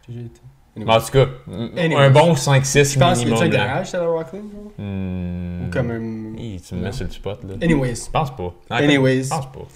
[0.08, 0.42] J'ai déjà été.
[0.76, 3.38] Mais en tout cas, un bon 5-6 Je pense qu'il y a minimum.
[3.38, 3.48] un là.
[3.50, 4.72] garage, à Rockland, genre?
[4.78, 5.66] Hmm.
[5.66, 6.36] Ou comme un.
[6.66, 7.56] Tu me mets sur le spot, là.
[7.62, 7.96] Anyways.
[8.06, 8.44] Je pense pas.
[8.44, 9.24] Non, Anyways.
[9.24, 9.68] Je pense pas.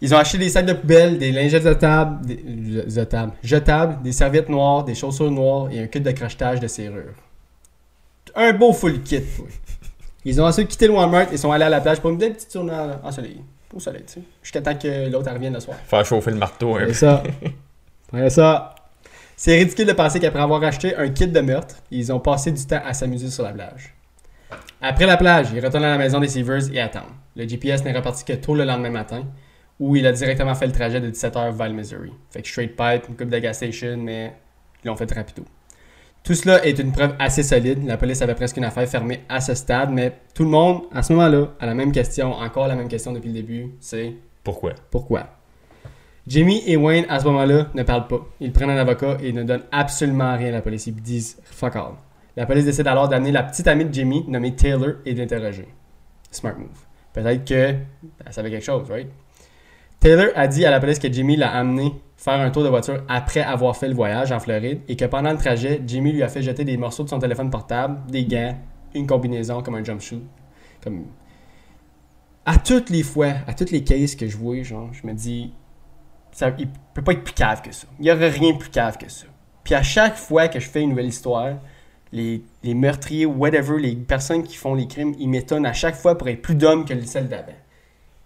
[0.00, 2.38] Ils ont acheté des sacs de poubelle, des lingettes jetables, des,
[2.88, 7.14] jetables, jetables, des serviettes noires, des chaussures noires et un kit de crochetage de serrure.
[8.34, 9.50] Un beau full kit, oui.
[10.24, 12.34] Ils ont ensuite quitté le Walmart et sont allés à la plage pour une belle
[12.34, 12.72] petite tournée
[13.02, 13.40] en soleil.
[13.74, 14.20] Au soleil, tu sais.
[14.42, 15.76] Jusqu'à temps que l'autre revienne le soir.
[15.86, 16.92] Faire chauffer le marteau un C'est peu.
[16.94, 17.22] ça.
[18.12, 18.74] C'est ça.
[19.40, 22.66] C'est ridicule de penser qu'après avoir acheté un kit de meurtre, ils ont passé du
[22.66, 23.94] temps à s'amuser sur la plage.
[24.80, 27.14] Après la plage, ils retournent à la maison des Seavers et attendent.
[27.36, 29.22] Le GPS n'est reparti que tôt le lendemain matin,
[29.78, 32.10] où il a directement fait le trajet de 17h vers le Missouri.
[32.32, 34.32] Fait que straight pipe, une coupe de gas station, mais
[34.82, 35.44] ils l'ont fait rapido.
[36.24, 37.86] Tout cela est une preuve assez solide.
[37.86, 41.04] La police avait presque une affaire fermée à ce stade, mais tout le monde, à
[41.04, 44.72] ce moment-là, a la même question, encore la même question depuis le début, c'est Pourquoi?
[44.90, 45.37] pourquoi?
[46.28, 48.20] Jamie et Wayne, à ce moment-là, ne parlent pas.
[48.40, 50.86] Ils prennent un avocat et ne donnent absolument rien à la police.
[50.86, 51.92] Ils disent fuck all.
[52.36, 55.66] La police décide alors d'amener la petite amie de Jamie, nommée Taylor, et de l'interroger.
[56.30, 56.68] Smart move.
[57.14, 59.08] Peut-être que elle savait quelque chose, right?
[60.00, 63.02] Taylor a dit à la police que Jamie l'a amené faire un tour de voiture
[63.08, 66.28] après avoir fait le voyage en Floride et que pendant le trajet, Jamie lui a
[66.28, 68.56] fait jeter des morceaux de son téléphone portable, des gants,
[68.94, 70.22] une combinaison comme un jumpsuit.
[70.84, 71.06] Comme
[72.44, 75.52] à toutes les fois, à toutes les cases que je vois, genre, je me dis,
[76.38, 77.86] ça, il peut pas être plus cave que ça.
[77.98, 79.26] Il y aurait rien de plus cave que ça.
[79.64, 81.54] Puis à chaque fois que je fais une nouvelle histoire,
[82.12, 86.16] les, les meurtriers, whatever, les personnes qui font les crimes, ils m'étonnent à chaque fois
[86.16, 87.52] pour être plus d'hommes que celle d'avant.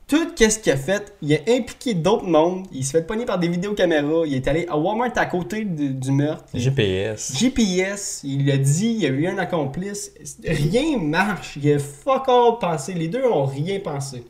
[0.08, 3.38] Tout qu'est-ce qu'il a fait, il a impliqué d'autres mondes, il se fait pogner par
[3.38, 6.44] des vidéocaméras, il est allé à Walmart à côté de- du meurtre.
[6.52, 7.34] GPS.
[7.38, 10.12] GPS, il l'a dit, il y a eu un accomplice.
[10.44, 11.56] Rien marche.
[11.62, 12.92] Il a fuck all pensé.
[12.92, 14.24] Les deux ont rien pensé.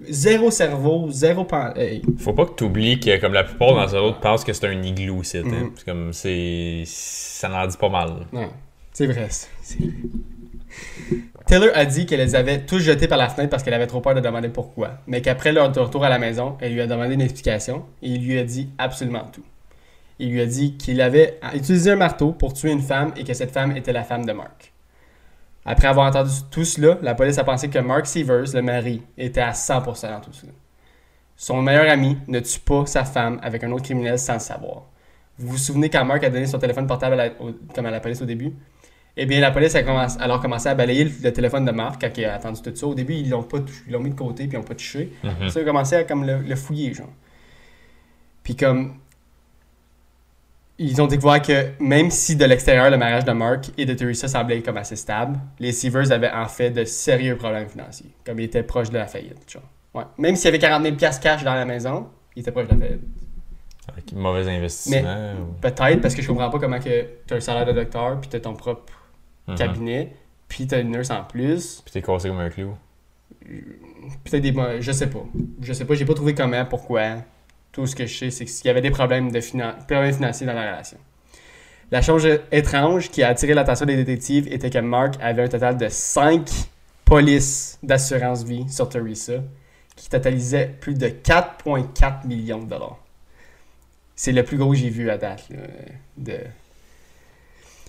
[0.00, 1.72] Zéro cerveau, zéro pen...
[1.76, 2.02] hey.
[2.18, 4.82] Faut pas que tu oublies que, comme la plupart d'entre autres, pensent que c'est un
[4.82, 5.42] igloo, c'est.
[5.42, 5.72] Mhm.
[5.76, 6.82] C'est comme, c'est.
[6.86, 8.26] Ça en dit pas mal.
[8.32, 8.50] Non,
[8.92, 9.28] c'est vrai.
[11.46, 14.00] Taylor a dit qu'elle les avait tous jetés par la fenêtre parce qu'elle avait trop
[14.00, 14.98] peur de demander pourquoi.
[15.06, 18.26] Mais qu'après leur retour à la maison, elle lui a demandé une explication et il
[18.26, 19.44] lui a dit absolument tout.
[20.18, 23.34] Il lui a dit qu'il avait utilisé un marteau pour tuer une femme et que
[23.34, 24.71] cette femme était la femme de Mark.
[25.64, 29.40] Après avoir entendu tout cela, la police a pensé que Mark Severs, le mari, était
[29.40, 30.52] à 100% dans tout cela.
[31.36, 34.84] Son meilleur ami ne tue pas sa femme avec un autre criminel sans le savoir.
[35.38, 37.90] Vous vous souvenez quand Mark a donné son téléphone portable à la- au- comme à
[37.90, 38.52] la police au début?
[39.16, 42.00] Eh bien, la police a commencé, alors commencé à balayer le, le téléphone de Mark
[42.00, 42.86] quand il a attendu tout ça.
[42.86, 45.12] Au début, ils l'ont pas ils l'ont mis de côté puis ils l'ont pas touché.
[45.22, 45.48] Mhm.
[45.48, 47.08] Ça a commencé à comme le, le fouiller, genre.
[48.42, 48.94] Puis comme...
[50.84, 54.26] Ils ont découvert que même si de l'extérieur, le mariage de Mark et de Teresa
[54.28, 58.10] semblait comme assez stable, les Seavers avaient en fait de sérieux problèmes financiers.
[58.26, 59.62] Comme ils étaient proches de la faillite, genre.
[59.94, 60.04] Ouais.
[60.18, 62.74] Même s'il y avait 40 000 piastres cash dans la maison, ils étaient proches de
[62.74, 63.00] la faillite.
[63.92, 65.34] Avec mauvais investissement.
[65.40, 68.20] ou- Peut-être parce que je comprends pas comment que tu as un salaire de docteur,
[68.20, 68.92] puis tu as ton propre
[69.48, 69.54] Mhm.
[69.56, 70.12] cabinet,
[70.48, 71.80] puis tu as une nurse en plus.
[71.84, 72.74] Puis t'es cassé comme un clou.
[74.24, 74.54] Peut-être des.
[74.80, 75.24] Je sais pas.
[75.60, 77.16] Je sais pas, j'ai pas trouvé comment, pourquoi.
[77.72, 80.46] Tout ce que je sais, c'est qu'il y avait des problèmes, de finan- problèmes financiers
[80.46, 80.98] dans la relation.
[81.90, 85.76] La chose étrange qui a attiré l'attention des détectives était que Mark avait un total
[85.76, 86.48] de 5
[87.04, 89.34] polices d'assurance vie sur Teresa,
[89.96, 92.98] qui totalisait plus de 4,4 millions de dollars.
[94.16, 95.44] C'est le plus gros que j'ai vu à date.
[95.50, 95.58] là,
[96.16, 96.38] de...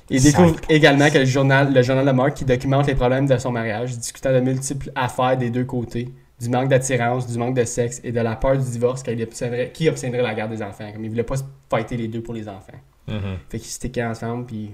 [0.09, 3.37] Il découvre également que le journal, le journal de Mark qui documente les problèmes de
[3.37, 6.09] son mariage, discutant de multiples affaires des deux côtés,
[6.43, 9.71] du manque d'attirance, du manque de sexe et de la peur du divorce qu'il obtiendrait,
[9.71, 10.91] qui obtiendrait la garde des enfants.
[10.91, 12.73] Comme il voulait pas se fighter les deux pour les enfants.
[13.07, 13.37] Mhm.
[13.49, 14.71] Fait qu'ils stickaient ensemble, puis...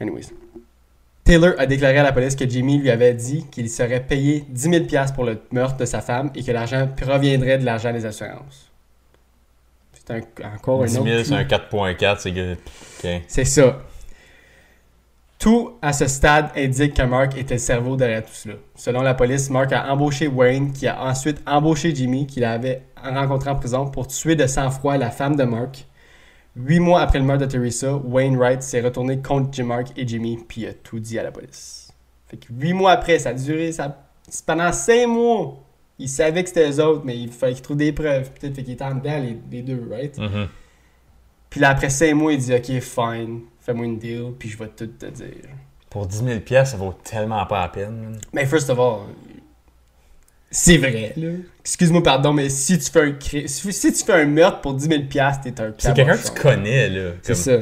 [0.00, 0.30] Anyways.
[1.24, 4.62] Taylor a déclaré à la police que Jimmy lui avait dit qu'il serait payé 10
[4.88, 8.70] 000 pour le meurtre de sa femme et que l'argent proviendrait de l'argent des assurances.
[9.92, 11.24] C'est un- encore un 10 autre 000, clou.
[11.28, 12.54] c'est un 4.4, c'est que.
[12.54, 13.22] Ok.
[13.28, 13.80] C'est ça.
[15.42, 18.54] Tout à ce stade indique que Mark était le cerveau derrière tout cela.
[18.76, 23.50] Selon la police, Mark a embauché Wayne, qui a ensuite embauché Jimmy, qu'il avait rencontré
[23.50, 25.84] en prison, pour tuer de sang-froid la femme de Mark.
[26.54, 30.06] Huit mois après le meurtre de Teresa, Wayne Wright s'est retourné contre Jim Mark et
[30.06, 31.92] Jimmy, puis il a tout dit à la police.
[32.28, 33.98] Fait que huit mois après, ça a duré, ça...
[34.46, 35.60] pendant cinq mois.
[35.98, 38.30] Il savait que c'était eux autres, mais il fallait qu'il trouve des preuves.
[38.30, 40.16] Peut-être qu'il était en dedans, les, les deux, right?
[40.16, 40.46] Mhm.
[41.50, 44.68] Puis là, après 5 mois, il dit Ok, fine, fais-moi une deal, puis je vais
[44.68, 45.48] tout te dire.
[45.88, 48.18] Pour 10 000 pièces, ça vaut tellement pas la peine.
[48.32, 49.00] Mais first of all,
[50.50, 51.30] c'est vrai, là.
[51.60, 54.86] Excuse-moi, pardon, mais si tu fais un cri- si, tu fais un meurtre pour 10
[54.86, 56.34] 000 piastres, t'es un C'est quelqu'un que cabochon.
[56.34, 57.10] tu connais, là.
[57.22, 57.56] C'est ça.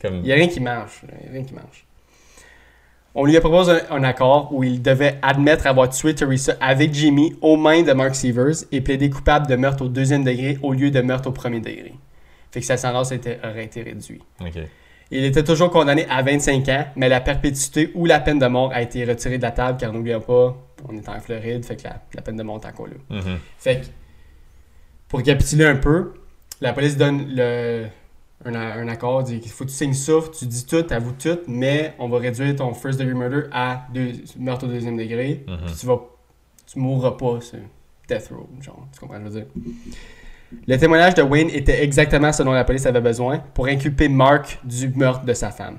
[0.00, 1.02] comme- Il n'y a rien qui marche.
[1.02, 1.14] là.
[1.20, 1.84] Il y a rien qui marche.
[3.14, 6.94] On lui a proposé un, un accord où il devait admettre avoir tué Teresa avec
[6.94, 10.72] Jimmy aux mains de Mark Severs et plaider coupable de meurtre au deuxième degré au
[10.72, 11.94] lieu de meurtre au premier degré.
[12.52, 14.22] Fait que sa sentence aurait été réduite.
[14.40, 14.58] Ok.
[15.10, 18.70] Il était toujours condamné à 25 ans, mais la perpétuité ou la peine de mort
[18.72, 20.56] a été retirée de la table car n'oublions pas,
[20.88, 22.94] on est en Floride, fait que la, la peine de mort est encore là.
[23.08, 23.38] Mhm.
[23.58, 23.86] Fait que,
[25.08, 26.12] pour récapituler un peu,
[26.60, 27.86] la police donne le,
[28.44, 31.38] un, un accord, dit qu'il faut que tu signes ça, tu dis tout, t'avoues tout,
[31.48, 35.56] mais on va réduire ton first degree murder à deux, meurtre au deuxième degré, Mhm.
[35.66, 36.00] puis tu vas,
[36.70, 37.62] tu mourras pas, c'est
[38.08, 39.48] death row, genre, tu comprends ce que je veux dire?
[40.66, 44.58] Le témoignage de Wayne était exactement ce dont la police avait besoin pour inculper Mark
[44.64, 45.78] du meurtre de sa femme.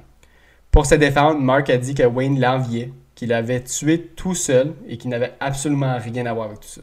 [0.71, 4.97] Pour se défendre, Mark a dit que Wayne l'enviait, qu'il avait tué tout seul et
[4.97, 6.81] qu'il n'avait absolument rien à voir avec tout ça.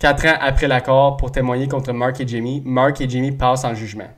[0.00, 3.74] Quatre ans après l'accord pour témoigner contre Mark et Jimmy, Mark et Jimmy passent en
[3.74, 4.08] jugement.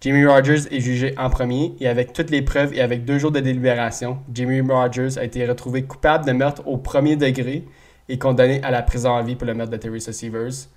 [0.00, 3.32] Jimmy Rogers est jugé en premier et avec toutes les preuves et avec deux jours
[3.32, 7.64] de délibération, Jimmy Rogers a été retrouvé coupable de meurtre au premier degré
[8.10, 10.68] et condamné à la prison à vie pour le meurtre de Teresa Severs.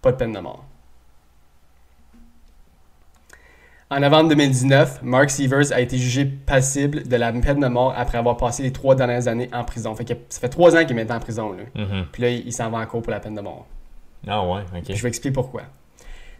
[0.00, 0.64] Pas de peine de mort.
[3.90, 8.16] En novembre 2019, Mark Severs a été jugé passible de la peine de mort après
[8.16, 9.94] avoir passé les trois dernières années en prison.
[9.94, 11.52] Fait que ça fait trois ans qu'il est maintenant en prison.
[11.52, 11.64] Là.
[11.74, 12.06] Mhm.
[12.10, 13.66] Puis là, il il s'en va en cours pour la peine de mort.
[14.26, 14.84] Ah ouais, ok.
[14.84, 15.62] Puis je vais expliquer pourquoi.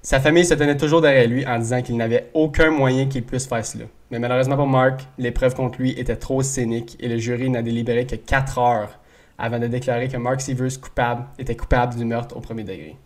[0.01, 3.47] Sa famille se tenait toujours derrière lui en disant qu'il n'avait aucun moyen qu'il puisse
[3.47, 3.85] faire cela.
[4.11, 7.63] Mais malheureusement pour Mark, les preuves contre lui étaient trop scéniques et le jury n'a
[7.63, 8.99] délibéré que 4 heures
[9.39, 12.97] avant de déclarer que Mark Severs coupable, était coupable du meurtre au premier degré.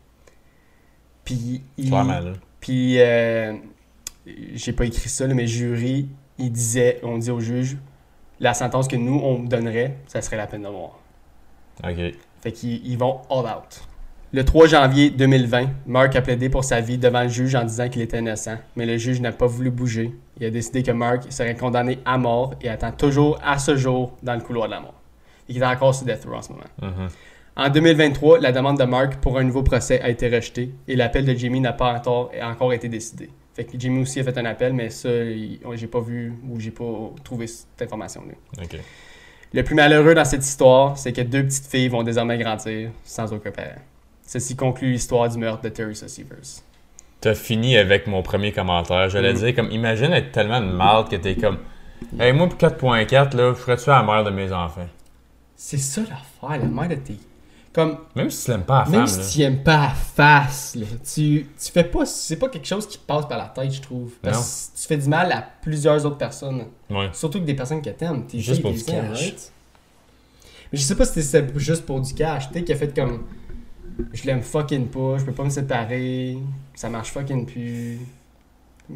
[1.25, 2.23] Puis, il, là.
[2.61, 3.55] puis euh,
[4.55, 6.09] j'ai pas écrit ça, là, mais jury,
[6.39, 7.77] il disait, on dit au juge,
[8.39, 11.01] la sentence que nous, on donnerait, ça serait la peine de mort.
[11.83, 12.15] Ok.
[12.43, 13.83] Fait qu'ils ils vont all out.
[14.33, 17.89] Le 3 janvier 2020, Mark a plaidé pour sa vie devant le juge en disant
[17.89, 20.13] qu'il était innocent, mais le juge n'a pas voulu bouger.
[20.39, 24.13] Il a décidé que Mark serait condamné à mort et attend toujours à ce jour
[24.23, 24.96] dans le couloir de la mort.
[25.49, 26.65] Il est encore sur death row en ce moment.
[26.83, 27.09] Mhm.
[27.59, 31.25] En 2023, la demande de Mark pour un nouveau procès a été rejetée et l'appel
[31.25, 33.31] de Jimmy n'a pas encore, encore été décidé.
[33.55, 35.09] Fait que Jimmy aussi a fait un appel, mais ça,
[35.75, 36.85] j'ai pas vu ou j'ai pas
[37.25, 38.35] trouvé cette information-là.
[39.55, 43.33] Le plus malheureux dans cette histoire, c'est que deux petites filles vont désormais grandir sans
[43.33, 43.79] aucun père.
[44.27, 46.61] Ceci conclut l'histoire du meurtre de Teresa Severs.
[47.21, 49.09] T'as fini avec mon premier commentaire.
[49.09, 49.39] J'allais Mhm.
[49.39, 51.59] dire, comme, imagine être tellement de marde que t'es comme,
[52.21, 54.89] hey, moi, pour 4.4, là, je ferais-tu la mère de mes enfants?
[55.57, 57.19] C'est ça l'affaire, la mère de tes.
[57.73, 60.77] Comme, Même si tu l'aimes pas la même femme, si tu aimes pas la face,
[60.77, 62.07] là, tu, tu fais pas.
[62.07, 64.13] C'est pas quelque chose qui passe par la tête, je trouve.
[64.23, 66.65] Parce que tu fais du mal à plusieurs autres personnes.
[66.89, 67.11] Ouais.
[67.13, 68.27] Surtout que des personnes que t'aimes.
[68.27, 69.33] Tes Juste pour du cash.
[70.73, 72.49] Mais je sais pas si c'était juste pour du cash.
[72.49, 73.25] Tu sais, qui a fait comme.
[74.13, 76.39] Je l'aime fucking pas, je peux pas me séparer,
[76.75, 77.99] ça marche fucking plus.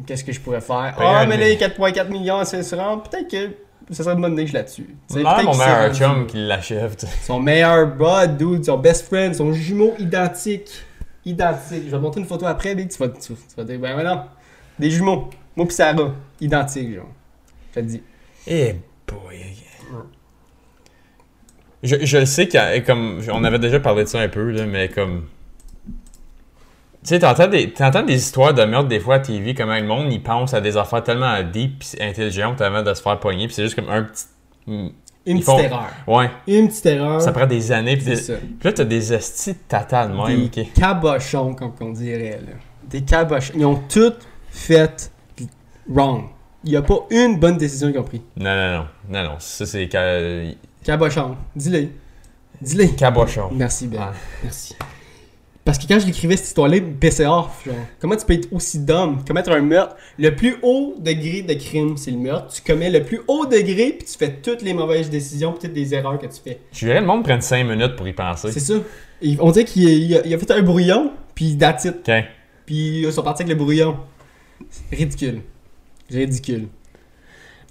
[0.05, 0.95] Qu'est-ce que je pourrais faire?
[0.97, 1.67] Ah, un mais là, million.
[1.67, 3.03] 4,4 millions, c'est sûr.
[3.03, 3.51] Peut-être que
[3.89, 4.95] ça serait une bonne je là-dessus.
[5.07, 6.95] Peut-être mon meilleur chum qui l'achève.
[7.23, 10.69] Son meilleur bud, dude, son best friend, son jumeau identique.
[11.25, 11.83] Identique.
[11.85, 13.93] Je vais te montrer une photo après, Big, tu vas, tu, tu vas dire, ben
[13.93, 14.29] voilà.
[14.79, 15.29] Des jumeaux.
[15.55, 16.13] Moi pis Sarah.
[16.39, 17.09] Identiques, genre.
[17.69, 18.03] Je te dis.
[18.47, 18.75] Eh
[19.07, 19.37] boy.
[21.83, 24.65] Je, je le sais qu'il comme on avait déjà parlé de ça un peu là,
[24.65, 25.25] mais comme
[27.03, 29.83] tu sais t'entends des t'entends des histoires de meurtre des fois à TV comment le
[29.85, 33.47] monde il pense à des affaires tellement deep pis intelligentes avant de se faire pogner
[33.47, 34.25] puis c'est juste comme un petit
[34.67, 34.91] Une
[35.25, 35.87] Ils petite font- erreur.
[36.07, 37.21] ouais Une petite erreur.
[37.21, 38.31] ça prend des années des- pis
[38.63, 42.53] là t'as des estis de tata de même Des cabochons, comme on dirait, là.
[42.89, 43.53] Des cabochons.
[43.55, 44.19] Ils ont toutes
[44.51, 45.11] fait
[45.89, 46.25] wrong.
[46.63, 48.21] Il n'y a pas une bonne décision qu'ils ont prise.
[48.37, 51.35] non non non non non ça c'est ca- Cabochon.
[51.55, 51.87] Dis-le.
[52.61, 52.87] Dis-le.
[52.95, 53.97] cabochon Merci, Ben.
[54.01, 54.13] Ah.
[54.43, 54.75] Merci.
[55.63, 57.63] Parce que quand je l'écrivais cette histoire-là, il me pissait off.
[57.65, 57.75] Genre.
[57.99, 59.23] Comment tu peux être aussi dumb?
[59.27, 59.95] Commettre un meurtre.
[60.17, 62.51] Le plus haut degré de crime, c'est le meurtre.
[62.51, 65.77] Tu commets le plus haut degré, puis tu fais toutes les mauvaises décisions, puis toutes
[65.77, 66.59] les erreurs que tu fais.
[66.71, 68.73] je dirais le monde prenne 5 minutes pour y penser C'est ça.
[69.21, 71.97] Et on dirait qu'il il a, il a fait un brouillon, puis that's it.
[72.09, 72.25] ok
[72.65, 73.97] Puis ils sont partis avec le brouillon.
[74.91, 75.41] Ridicule.
[76.09, 76.67] Ridicule.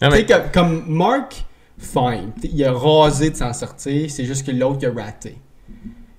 [0.01, 1.45] non Tu sais, mais comme, comme Mark,
[1.77, 2.33] fine.
[2.45, 5.37] Il a rasé de s'en sortir, c'est juste que l'autre a raté.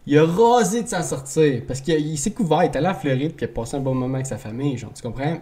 [0.08, 2.94] Il a rasé de s'en sortir parce qu'il il s'est couvert, il est allé en
[2.96, 5.38] Floride puis il a passé un bon moment avec sa famille, genre, tu comprends?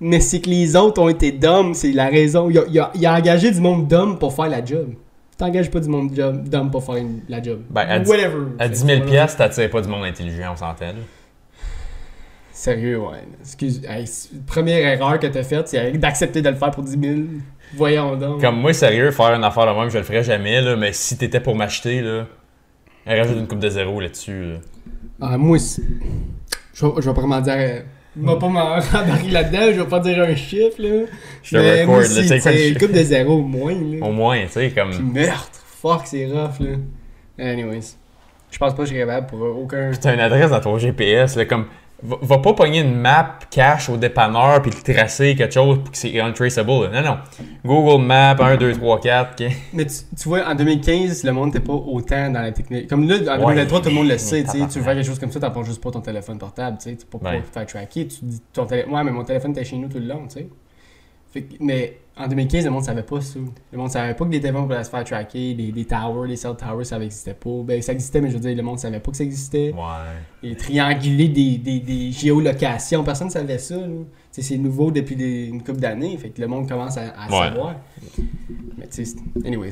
[0.00, 2.50] Mais c'est que les autres ont été dumb, c'est la raison.
[2.50, 4.88] Il a, il a- il a engagé du monde dumb pour faire la job.
[5.30, 7.60] Tu t'engages pas du monde dumb pour faire une- la job.
[7.70, 8.46] Ben, à Whatever.
[8.58, 10.92] à 10 000 piastres, t'attires pas du monde intelligent on s'entend.
[12.52, 13.24] Sérieux, ouais.
[13.40, 13.80] Excuse.
[13.88, 14.04] hey,
[14.46, 17.20] première erreur que t'as faite, c'est d'accepter de le faire pour 10 000.
[17.74, 18.40] Voyons donc.
[18.40, 21.16] Comme moi, sérieux, faire une affaire de même, je le ferais jamais, là, mais si
[21.16, 22.26] t'étais pour m'acheter, là,
[23.06, 24.44] rajoute une coupe de zéro là-dessus.
[24.44, 24.58] là.
[25.20, 25.82] Ah, moi aussi.
[26.74, 27.54] Je vais, je vais vraiment dire.
[27.56, 27.80] euh,
[28.16, 31.04] Il va pas m'embarquer là-dedans, je vais pas dire un chiffre, là.
[31.42, 34.06] Je te Mais record, moi c'est une coupe de zéro au moins, là.
[34.06, 34.90] Au moins, tu sais, comme.
[34.90, 35.60] Puis meurtre.
[35.80, 36.76] Fuck, c'est rough, là.
[37.38, 37.96] Anyways.
[38.50, 39.90] Je pense pas que je suis capable pour aucun.
[40.00, 41.66] T'as une adresse dans ton GPS, là, comme.
[42.04, 45.90] Va, va pas pogner une map cache au dépanneur puis le tracer quelque chose pour
[45.92, 46.90] que c'est untraceable.
[46.92, 47.18] Non, non.
[47.64, 49.42] Google Maps 1, 2, 3, 4.
[49.44, 49.52] ok.
[49.72, 52.88] Mais tu, tu vois, en 2015, le monde n'était pas autant dans la technique.
[52.88, 53.54] Comme là, en Ouais.
[53.54, 54.42] 2023, tout le monde le sait.
[54.44, 56.76] Tu veux faire quelque chose comme ça, t'en prends juste pas ton téléphone portable.
[56.82, 57.42] Tu tu peux pas Ouais.
[57.42, 58.08] te faire tracker.
[58.08, 58.84] Tu dis ton télé...
[58.84, 60.26] Ouais, mais mon téléphone était chez nous tout le long.
[60.26, 60.40] Tu
[61.34, 61.46] sais.
[61.60, 63.38] Mais en 2015, le monde savait pas ça.
[63.72, 66.36] Le monde savait pas que des téléphones pouvaient se faire tracker, des, des towers, des
[66.36, 67.62] cell towers, ça n'existait pas.
[67.64, 69.72] Ben, ça existait, mais je veux dire, le monde savait pas que ça existait.
[69.72, 70.50] Ouais.
[70.50, 73.76] Et trianguler des, des, des géolocations, personne ne savait ça.
[74.30, 77.48] C'est nouveau depuis des- une couple d'années, fait que le monde commence à, à Ouais.
[77.48, 77.76] savoir.
[78.78, 79.70] Mais tu sais, anyways.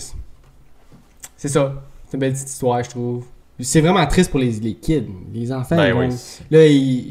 [1.37, 1.83] C'est ça.
[2.07, 3.25] C'est une belle petite histoire, je trouve.
[3.59, 5.77] C'est vraiment triste pour les, les kids, les enfants.
[5.77, 6.09] Ben oui.
[6.51, 6.67] Là,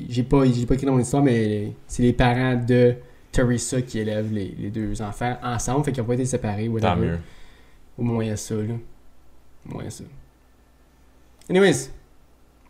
[0.09, 2.95] j'ai pas, pas écrit dans mon histoire, mais c'est les parents de
[3.31, 6.65] Teresa qui élèvent les, les deux enfants ensemble, fait qu'ils ont pas été séparés.
[6.67, 7.05] Tant whatever.
[7.07, 7.19] mieux.
[7.97, 8.73] Au moins, il y a ça, là.
[9.69, 10.03] Au moins, ça.
[11.49, 11.89] Anyways,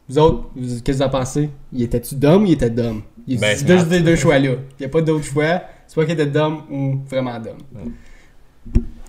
[0.08, 1.50] vous autres, qu'est-ce que vous en pensez?
[1.72, 3.02] Il était-tu dumb ou il était dumb?
[3.28, 3.90] Il y a Ben, deux, smart.
[3.90, 4.52] deux, deux choix là.
[4.52, 5.62] Il n'y a pas d'autre choix.
[5.88, 7.58] Soit qu'il était dumb ou vraiment dumb.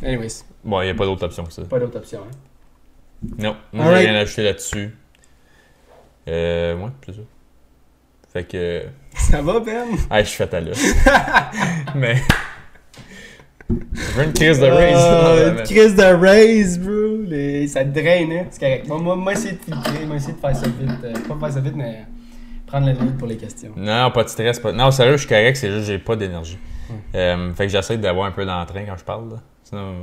[0.03, 1.63] Anyways, Bon, il n'y a pas d'autre option que ça.
[1.65, 2.21] pas d'autre option.
[2.21, 3.29] Hein?
[3.39, 4.91] Non, moi j'ai rien à ajouter là-dessus.
[6.29, 7.21] Euh, ouais, c'est ça.
[8.33, 8.85] Fait que.
[9.15, 9.87] Ça va, Ben?
[10.09, 10.95] Ah, je suis l'os.
[11.95, 12.17] Mais.
[13.69, 15.59] Je veux une crise de raise.
[15.59, 17.23] une crise de raise, bro.
[17.27, 18.47] Les- Ça te draine, hein?
[18.51, 18.89] C'est correct.
[18.89, 20.91] Moi, moi, moi, essayer de filtrer, moi, essayer de faire ça vite.
[21.05, 22.05] Euh, pas faire ça vite, mais
[22.67, 23.71] prendre le lead pour les questions.
[23.77, 24.59] Non, pas de stress.
[24.59, 24.73] Pas...
[24.73, 26.59] Non, sérieux, je suis correct, c'est juste que j'ai pas d'énergie.
[26.89, 26.95] Hmm.
[27.15, 29.31] Euh, fait que j'essaie d'avoir un peu d'entrain quand je parle.
[29.31, 29.37] Là.
[29.63, 29.95] Sinon.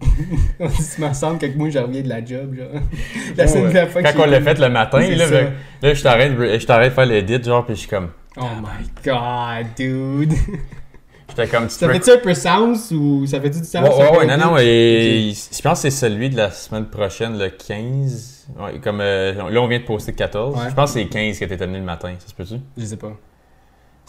[0.60, 2.68] On tu me semble que moi, je reviens de la job, genre.
[3.36, 6.02] La Ouais, fois que Quand on j'ai- l'a fait le matin, là, fait- là je
[6.02, 8.08] t'arrête de, je t'arrête de faire l'édit, genre, puis je suis comme.
[8.36, 10.32] Oh my god, dude.
[11.28, 11.64] J'étais comme.
[11.68, 13.88] Tu Ça peux- fait-tu un peu sens ou ça fait-tu du sens?
[13.88, 17.50] Ouais, ouais, non, non, et je pense que c'est celui de la semaine prochaine, le
[17.50, 18.48] 15.
[18.58, 20.56] Ouais, comme euh, là, on vient de poster 14.
[20.56, 20.70] Ouais.
[20.70, 22.60] Je pense que c'est 15 qui était venu le matin, ça se peut-tu?
[22.76, 23.12] Je sais pas.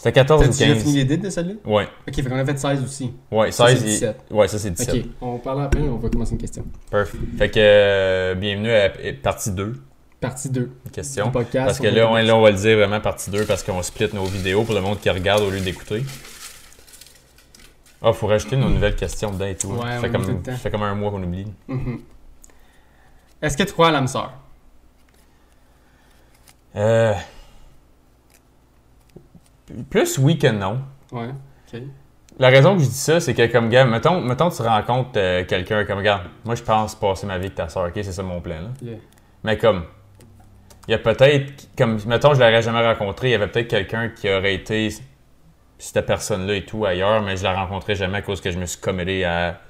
[0.02, 0.82] C'était 14 T'as ou déjà 15?
[0.82, 1.54] fini l'édit de celle-là?
[1.64, 3.12] Ouais, Ok, fait qu'on a fait 16 aussi.
[3.30, 4.16] ouais, Ça, 16 c'est et- 17.
[4.32, 4.94] Ouais, ça c'est 17.
[4.96, 6.64] Ok, on parle après, on va commencer une question.
[6.90, 7.22] Perfect.
[7.38, 8.90] Fait que euh, bienvenue à
[9.22, 9.74] partie 2,
[10.20, 11.30] Partie 2 question.
[11.30, 11.66] podcast.
[11.66, 14.08] Parce que là on, là, on va le dire vraiment partie 2 parce qu'on split
[14.12, 16.02] nos vidéos pour le monde qui regarde au lieu d'écouter.
[18.02, 19.70] Ah, faut rajouter nos nouvelles questions dedans et tout.
[19.70, 19.84] hein.
[19.84, 20.50] Ouais, ça, fait tout comme, le temps.
[20.50, 21.46] ça fait comme un mois qu'on oublie.
[21.68, 22.00] Mhm.
[23.40, 24.32] Est-ce que tu crois à l'âme sœur?
[26.74, 27.12] Euh...
[29.90, 30.80] Plus oui que non.
[31.12, 31.30] Ouais.
[31.72, 31.80] Ok.
[32.38, 35.44] La raison que je dis ça, c'est que comme gars, mettons, mettons tu rencontres euh,
[35.44, 38.22] quelqu'un comme regarde, moi je pense passer ma vie avec ta soeur, ok, c'est ça
[38.22, 38.68] mon plan là.
[38.80, 38.96] Yeah.
[39.44, 39.84] Mais comme
[40.88, 44.08] il y a peut-être comme mettons je l'aurais jamais rencontré, il y avait peut-être quelqu'un
[44.08, 44.88] qui aurait été
[45.78, 48.66] cette personne-là et tout ailleurs, mais je la rencontrerai jamais à cause que je me
[48.66, 49.60] suis commédé à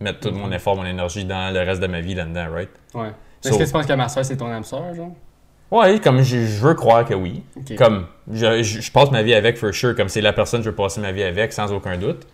[0.00, 2.70] mettre tout mon effort, mon énergie dans le reste de ma vie là-dedans, right?
[2.94, 3.12] Ouais.
[3.44, 5.12] Est-ce que tu penses que ma soeur c'est ton âme sœur, genre?
[5.70, 7.42] Ouais, comme je, je veux croire que oui.
[7.76, 10.64] Comme je, je, je passe ma vie avec for sure, comme c'est la personne que
[10.64, 12.26] je veux passer ma vie avec sans aucun doute.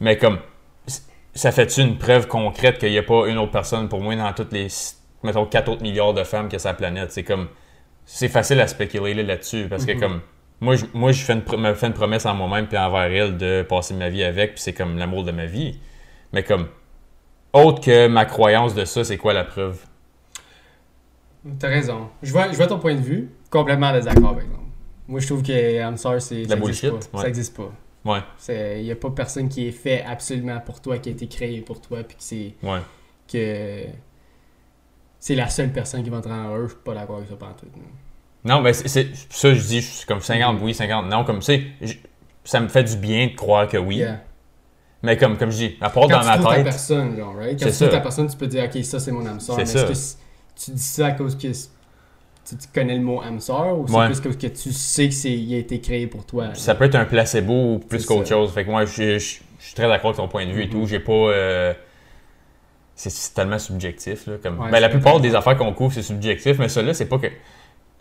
[0.00, 0.38] Mais comme
[1.34, 4.32] ça fait-tu une preuve concrète qu'il n'y a pas une autre personne pour moi dans
[4.32, 4.68] toutes les
[5.22, 7.48] mettons 4 autres milliards de femmes que sa planète, c'est comme
[8.04, 10.00] c'est facile à spéculer là, là-dessus parce que Mhm.
[10.00, 10.20] comme
[10.60, 13.36] moi je, moi je fais une, me fais une promesse en moi-même puis envers elle
[13.36, 15.78] de passer ma vie avec puis c'est comme l'amour de ma vie.
[16.32, 16.68] Mais comme
[17.52, 19.78] autre que ma croyance de ça, c'est quoi la preuve?
[21.58, 22.08] T'as raison.
[22.22, 23.30] Je vois, je vois ton point de vue.
[23.50, 24.60] Complètement désaccord, par exemple.
[25.08, 26.42] Moi, je trouve que sœur, c'est.
[26.42, 27.16] La ça existe bullshit, pas.
[27.16, 27.22] ouais.
[27.22, 27.72] Ça existe pas.
[28.04, 28.20] Ouais,
[28.78, 31.60] Il n'y a pas personne qui est fait absolument pour toi, qui a été créé
[31.60, 32.54] pour toi, puis que c'est.
[32.62, 32.80] ouais.
[33.32, 33.84] que
[35.18, 36.64] c'est la seule personne qui va te rendre heureux.
[36.66, 37.76] Je suis pas d'accord avec ça pantoute.
[37.76, 37.82] non.
[38.44, 41.24] Non, mais c'est ça, je dis, je suis comme 50 oui, 50 non.
[41.24, 41.62] Comme, tu sais,
[42.44, 43.96] ça me fait du bien de croire que oui.
[43.96, 44.20] Yeah.
[45.02, 47.16] Mais comme, comme je dis, à part Quand dans tu ma trouves ta tête, personne,
[47.16, 47.60] genre, right?
[47.60, 49.56] Quand tu ta personne, tu peux dire, OK, ça, c'est mon âme sœur.
[49.56, 50.25] Mais est-ce que
[50.56, 53.94] tu dis ça à cause que tu, tu connais le mot âme sœur ou c'est
[53.94, 54.06] Ouais.
[54.06, 56.54] plus que, que tu sais que c'est il a été créé pour toi?
[56.54, 58.52] ça peut être un placebo ou plus qu'autre chose.
[58.52, 60.66] Fait que moi, je, je- je suis très d'accord avec ton point de vue et
[60.66, 60.70] Mhm.
[60.72, 60.86] tout.
[60.86, 61.12] J'ai pas.
[61.12, 61.74] euh,
[62.94, 64.26] c'est- tellement subjectif.
[64.26, 64.58] Là, comme...
[64.60, 67.18] Ouais, ben, la plupart des affaires qu'on couvre, c'est subjectif, mais ça là, c'est pas
[67.18, 67.26] que.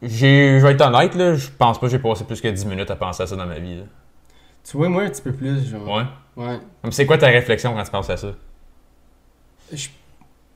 [0.01, 2.65] J'ai, je vais être honnête, là, je pense pas que j'ai passé plus que 10
[2.65, 3.77] minutes à penser à ça dans ma vie.
[3.77, 3.83] là.
[4.69, 5.87] Tu vois, moi, un petit peu plus, genre.
[5.87, 6.03] Ouais.
[6.43, 6.59] Ouais.
[6.91, 8.27] C'est quoi ta réflexion quand tu penses à ça?
[9.73, 9.87] Je-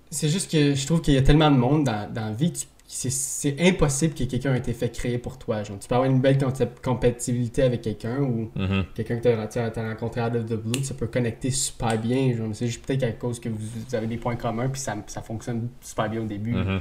[0.09, 2.51] C'est juste que je trouve qu'il y a tellement de monde dans, dans la vie,
[2.51, 5.61] tu- c'est- c'est impossible que quelqu'un ait été fait créer pour toi.
[5.61, 6.51] Genre, tu peux avoir une belle com-
[6.83, 8.85] compatibilité avec quelqu'un ou Mhm.
[8.95, 12.33] quelqu'un que tu as, rencontré of the blue, ça peut connecter super bien.
[12.53, 13.57] C'est juste peut-être à cause que vous,
[13.87, 16.55] vous avez des points communs puis ça, ça fonctionne super bien au début.
[16.55, 16.79] Mhm.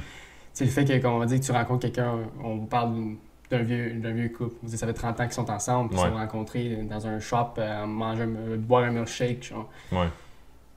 [0.53, 3.17] C'est le fait que, quand on va dire que tu rencontres quelqu'un, on parle d'une
[3.51, 4.53] d'un vieux, d'un vieux couple.
[4.61, 6.07] Vous savez, ça fait 30 ans qu'ils sont ensemble, puis ils Ouais.
[6.09, 8.25] se sont rencontrés dans un shop, euh, manger
[8.59, 9.43] boire un milkshake.
[9.49, 9.67] Genre.
[9.91, 10.05] Ouais.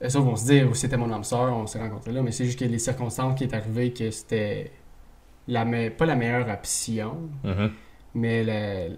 [0.03, 2.33] Eux autres vont se dire, oh, c'était mon âme sœur, on s'est rencontrés là, mais
[2.33, 4.73] c'est juste que les circonstances qui est arrivé que c'était
[5.49, 7.71] la me- pas la meilleure option, Mhm.
[8.15, 8.97] mais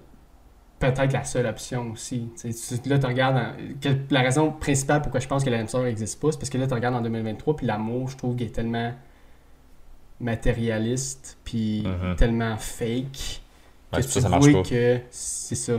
[0.79, 2.29] peut-être la seule option aussi.
[2.41, 3.37] Tu là, tu regardes.
[3.37, 6.51] en- que- la raison principale pourquoi je pense que l'âme sœur n'existe pas, c'est parce
[6.51, 8.93] que là, tu regardes en 2023, puis l'amour, je trouve qu'il est tellement
[10.21, 12.17] matérialiste, puis Mhm.
[12.17, 13.43] tellement fake,
[13.93, 15.75] que ça, tu ça vois que c'est ça.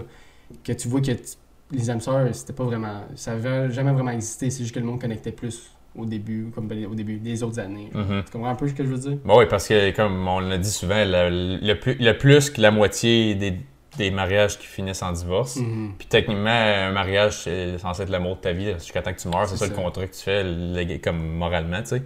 [0.64, 1.38] Que tu vois que tu-
[1.72, 3.04] les âmes sœurs, c'était pas vraiment.
[3.16, 6.68] Ça avait jamais vraiment existé, c'est juste que le monde connectait plus au début, comme
[6.68, 7.90] ben, au début des autres années.
[7.94, 8.24] Mhm.
[8.26, 9.18] Tu comprends un peu ce que je veux dire?
[9.24, 12.60] Bah oui, parce que, comme on l'a dit souvent, le, le plus, le plus que
[12.62, 13.54] la moitié des,
[13.98, 15.56] des mariages qui finissent en divorce.
[15.56, 15.94] Mhm.
[15.98, 19.30] Puis techniquement, un mariage, c'est censé être l'amour de ta vie jusqu'à temps que tu
[19.30, 19.48] meurs.
[19.48, 22.04] C'est ça, le contrat que tu fais, comme moralement, tu sais.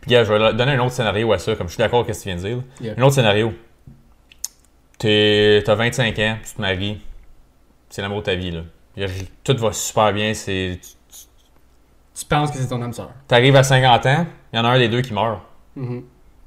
[0.00, 2.14] Puis, gars, je vais donner un autre scénario à ça, comme je suis d'accord avec
[2.14, 2.64] ce que tu viens de dire.
[2.80, 2.94] Yeah.
[2.96, 3.52] Un autre scénario.
[4.98, 7.00] T'as 25 ans, tu te maries.
[7.88, 8.62] C'est l'amour de ta vie, là.
[9.44, 10.34] Tout va super bien.
[10.34, 10.78] C'est...
[12.14, 13.10] Tu penses que c'est ton âme sœur.
[13.28, 15.40] T'arrives à 50 ans, il y en a un des deux qui meurt.
[15.76, 16.04] Mhm.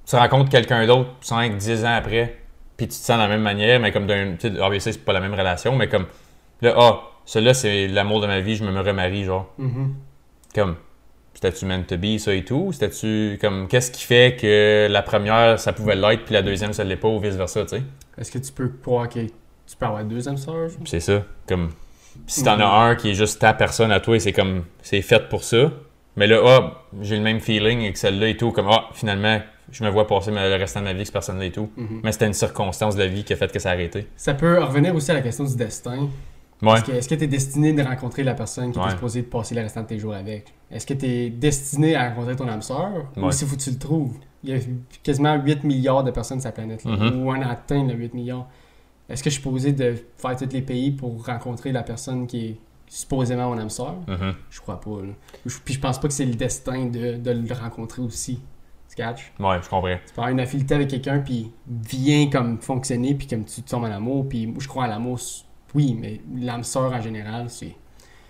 [0.08, 2.40] tu rencontres quelqu'un d'autre 5, 10 ans après,
[2.76, 4.36] puis tu te sens de la même manière, mais comme d'un.
[4.40, 6.08] Tu sais, c'est pas la même relation, mais comme.
[6.62, 9.54] Là, ah, celui-là, c'est l'amour de ma vie, je me remarie, genre.
[9.60, 9.94] Mhm.
[10.56, 10.76] Comme.
[11.36, 12.72] C'était-tu meant to be, ça et tout?
[12.74, 13.38] C'était-tu.
[13.40, 13.68] Comme.
[13.68, 17.08] Qu'est-ce qui fait que la première, ça pouvait l'être, puis la deuxième, ça l'est pas,
[17.08, 17.84] ou vice-versa, tu sais?
[18.18, 20.72] Est-ce que tu peux croire que tu peux avoir deux âmes sœurs?
[20.86, 21.24] C'est ça.
[21.48, 21.70] Comme.
[22.28, 22.62] Si t'en Mhm.
[22.62, 24.64] as un qui est juste ta personne à toi, et c'est comme.
[24.82, 25.72] C'est fait pour ça.
[26.16, 28.52] Mais là, ah, j'ai le même feeling avec celle-là et tout.
[28.52, 29.40] Comme, ah, finalement,
[29.72, 31.70] je me vois passer le restant de ma vie avec cette personne-là et tout.
[31.78, 32.02] Mhm.
[32.04, 34.08] Mais c'était une circonstance de la vie qui a fait que ça a arrêté.
[34.16, 36.10] Ça peut revenir aussi à la question du destin.
[36.62, 36.74] Ouais.
[36.92, 38.88] Est-ce que- tu es destiné de rencontrer la personne qui Ouais.
[38.88, 40.46] est supposée de passer le restant de tes jours avec?
[40.70, 42.90] Est-ce que tu es destiné à rencontrer ton âme sœur?
[43.16, 44.14] Ou s'il faut que tu le trouves?
[44.44, 44.58] Il y a
[45.02, 46.84] quasiment 8 milliards de personnes sur la planète.
[46.84, 47.22] Mhm.
[47.24, 48.48] Ou on atteint le 8 milliards.
[49.10, 52.46] Est-ce que je suis posé de faire tous les pays pour rencontrer la personne qui
[52.46, 52.58] est
[52.88, 53.96] supposément mon âme sœur?
[54.08, 54.36] Mhm.
[54.50, 55.02] Je crois pas.
[55.02, 55.14] là.
[55.46, 58.40] Je- Puis je pense pas que c'est le destin de, de le rencontrer aussi.
[58.90, 59.32] Tu catches?
[59.40, 59.88] Ouais, je comprends.
[60.08, 63.84] Tu peux avoir une affinité avec quelqu'un, puis vient comme fonctionner, puis comme tu tombes
[63.84, 64.28] en amour.
[64.30, 65.20] Puis je crois à l'amour,
[65.76, 67.76] oui, mais l'âme sœur en général, c'est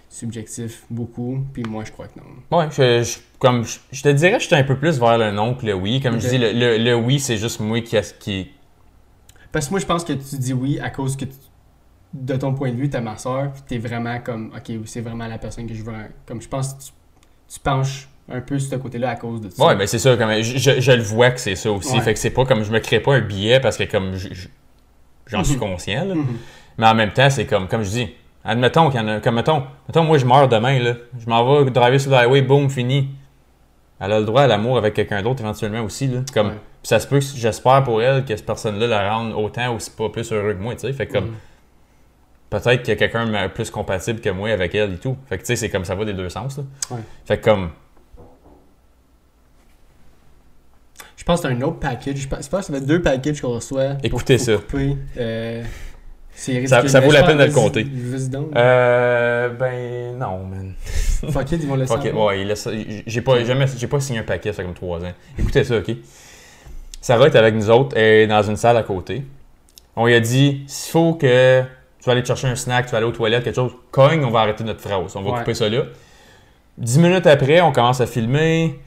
[0.09, 1.39] subjectif beaucoup.
[1.53, 2.57] Puis moi, je crois que non.
[2.57, 5.31] Ouais, je, je- comme, je, je te dirais que j'étais un peu plus vers le
[5.31, 6.01] non que le oui.
[6.01, 8.49] Comme je dis, le, le- le oui, c'est juste moi qui, qui.
[9.51, 11.31] Parce que moi, je pense que tu dis oui à cause que, tu-
[12.13, 15.01] de ton point de vue, t'es ma sœur, puis t'es vraiment comme, ok, oui, c'est
[15.01, 15.93] vraiment la personne que je veux.
[16.27, 16.89] Comme je pense que tu,
[17.53, 19.65] tu penches un peu sur ce côté-là à cause de ça.
[19.65, 20.15] Ouais, mais c'est ça.
[20.15, 21.93] Comme, je, je- je le vois que c'est ça aussi.
[21.95, 22.01] Ouais.
[22.01, 24.33] Fait que c'est pas comme je me crée pas un billet parce que comme je-
[24.33, 24.47] je-
[25.27, 25.59] j'en suis Mhm.
[25.59, 26.05] conscient.
[26.05, 26.13] là.
[26.15, 26.25] Mhm.
[26.77, 28.07] Mais en même temps, c'est comme, comme je dis,
[28.43, 29.19] admettons qu'il y en a.
[29.19, 30.93] Comme mettons, mettons, moi je meurs demain, là.
[31.19, 33.09] Je m'en vais driver sur le highway, boum, fini.
[33.99, 36.07] Elle a le droit à l'amour avec quelqu'un d'autre éventuellement aussi.
[36.07, 36.21] Là.
[36.33, 36.53] Comme, Ouais.
[36.81, 39.77] Puis ça se peut que j'espère pour elle que cette personne-là la rende autant ou
[39.97, 40.93] pas plus heureux que moi, tu sais.
[40.93, 41.35] Fait que comme Mhm.
[42.49, 45.17] peut-être qu'il y a quelqu'un de plus compatible que moi avec elle et tout.
[45.27, 46.57] Fait que tu sais, c'est comme ça va des deux sens.
[46.57, 46.63] Là.
[46.91, 47.01] Ouais.
[47.25, 47.69] Fait que comme.
[51.17, 52.15] Je pense que c'est un autre package.
[52.17, 53.95] Je pense, je pense que ça fait deux packages qu'on reçoit.
[54.03, 54.53] Écoutez pour ça.
[54.57, 54.97] couper.
[55.17, 55.63] Euh,
[56.31, 57.83] c'est Ça- ça vaut la peine de le compter.
[57.83, 58.55] Donc.
[58.55, 59.49] Euh.
[59.49, 60.73] Ben non, man.
[61.29, 62.27] Fuck it, ils vont le Ok, savoir.
[62.27, 62.69] ouais, il laisse-
[63.05, 65.11] j'ai pas, jamais, j'ai pas signé un paquet, ça fait comme trois ans.
[65.37, 65.91] Écoutez ça, ok?
[67.01, 69.23] Sarah est avec nous autres, elle est dans une salle à côté.
[69.95, 72.91] On lui a dit, s'il faut que tu vas aller te chercher un snack, tu
[72.91, 75.15] vas aller aux toilettes, quelque chose, cogne, on va arrêter notre phrase.
[75.15, 75.39] On va Ouais.
[75.39, 75.83] couper ça là.
[76.77, 78.79] Dix minutes après, on commence à filmer.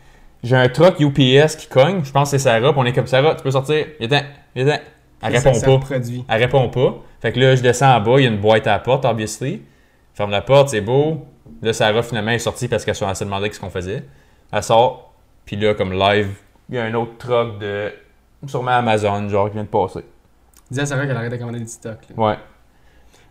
[0.42, 2.02] J'ai un truck UPS qui cogne.
[2.04, 2.72] Je pense que c'est Sarah.
[2.72, 3.86] Puis on est comme Sarah, tu peux sortir.
[4.00, 4.22] Viens-t'en,
[4.56, 4.78] viens-t'en.
[5.24, 5.78] Elle répond ça pas.
[5.78, 6.24] produit.
[6.28, 6.96] Elle répond pas.
[7.20, 9.04] Fait que là, je descends en bas, il y a une boîte à la porte,
[9.04, 9.62] obviously.
[10.14, 11.24] Ferme la porte, c'est beau.
[11.60, 14.02] Là, Sarah, finalement, est sortie parce qu'elle s'est demandé ce qu'on faisait.
[14.52, 15.12] Elle sort,
[15.44, 16.30] puis là, comme live,
[16.72, 17.92] il y a un autre truck de.
[18.46, 20.00] Sûrement Amazon, genre, qui vient de passer.
[20.70, 21.98] Dis à Sarah qu'elle arrête de commander du stock.
[22.16, 22.22] là.
[22.28, 22.36] Ouais.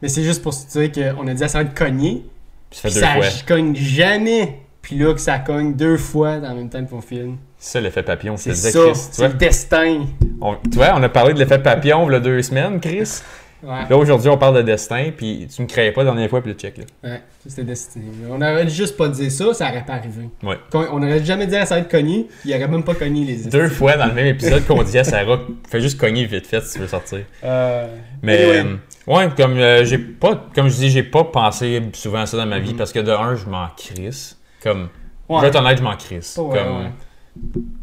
[0.02, 2.26] Mais c'est juste pour se dire qu'on a dit à Sarah de cogner.
[2.70, 3.56] Puis ça Puis fait deux ça fois.
[3.56, 4.60] cogne jamais.
[4.82, 7.38] Puis là, que ça cogne deux fois dans le même temps qu'on filme.
[7.58, 8.38] C'est ça, l'effet papillon.
[8.38, 8.94] C'est C'est ça.
[8.94, 10.06] C'est le destin.
[10.40, 13.22] On, tu vois, on a parlé de l'effet papillon il y a deux semaines, Chris.
[13.64, 13.88] Ouais.
[13.90, 16.52] Là, aujourd'hui, on parle de destin, puis tu me créais pas la dernière fois, puis
[16.52, 16.84] le check, là.
[17.04, 18.06] Ouais, c'était destiné.
[18.30, 20.30] On aurait juste pas dit ça, ça aurait pas arrivé.
[20.44, 20.58] Ouais.
[20.74, 23.70] On aurait jamais dit à Sarah de cogner, il aurait même pas cogné les Deux
[23.70, 25.40] fois dans le même épisode qu'on dit à Sarah,
[25.70, 27.20] fais juste cogner vite fait si tu veux sortir.
[27.44, 27.88] Euh,
[28.24, 28.76] Mais euh,
[29.08, 32.46] ouais, comme euh, j'ai pas comme je dis, j'ai pas pensé souvent à ça dans
[32.48, 32.78] ma vie Mhm.
[32.78, 34.40] parce que de un, je m'en crisse.
[34.64, 34.90] Comme
[35.30, 36.38] je vais être honnête, je m'en crisse.
[36.38, 36.92] Ouais, comme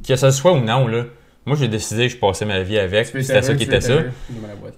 [0.07, 1.05] que ça soit ou non là.
[1.49, 4.03] Moi, j'ai décidé que je passais ma vie avec, c'était ça qui était ça.
[4.03, 4.13] Que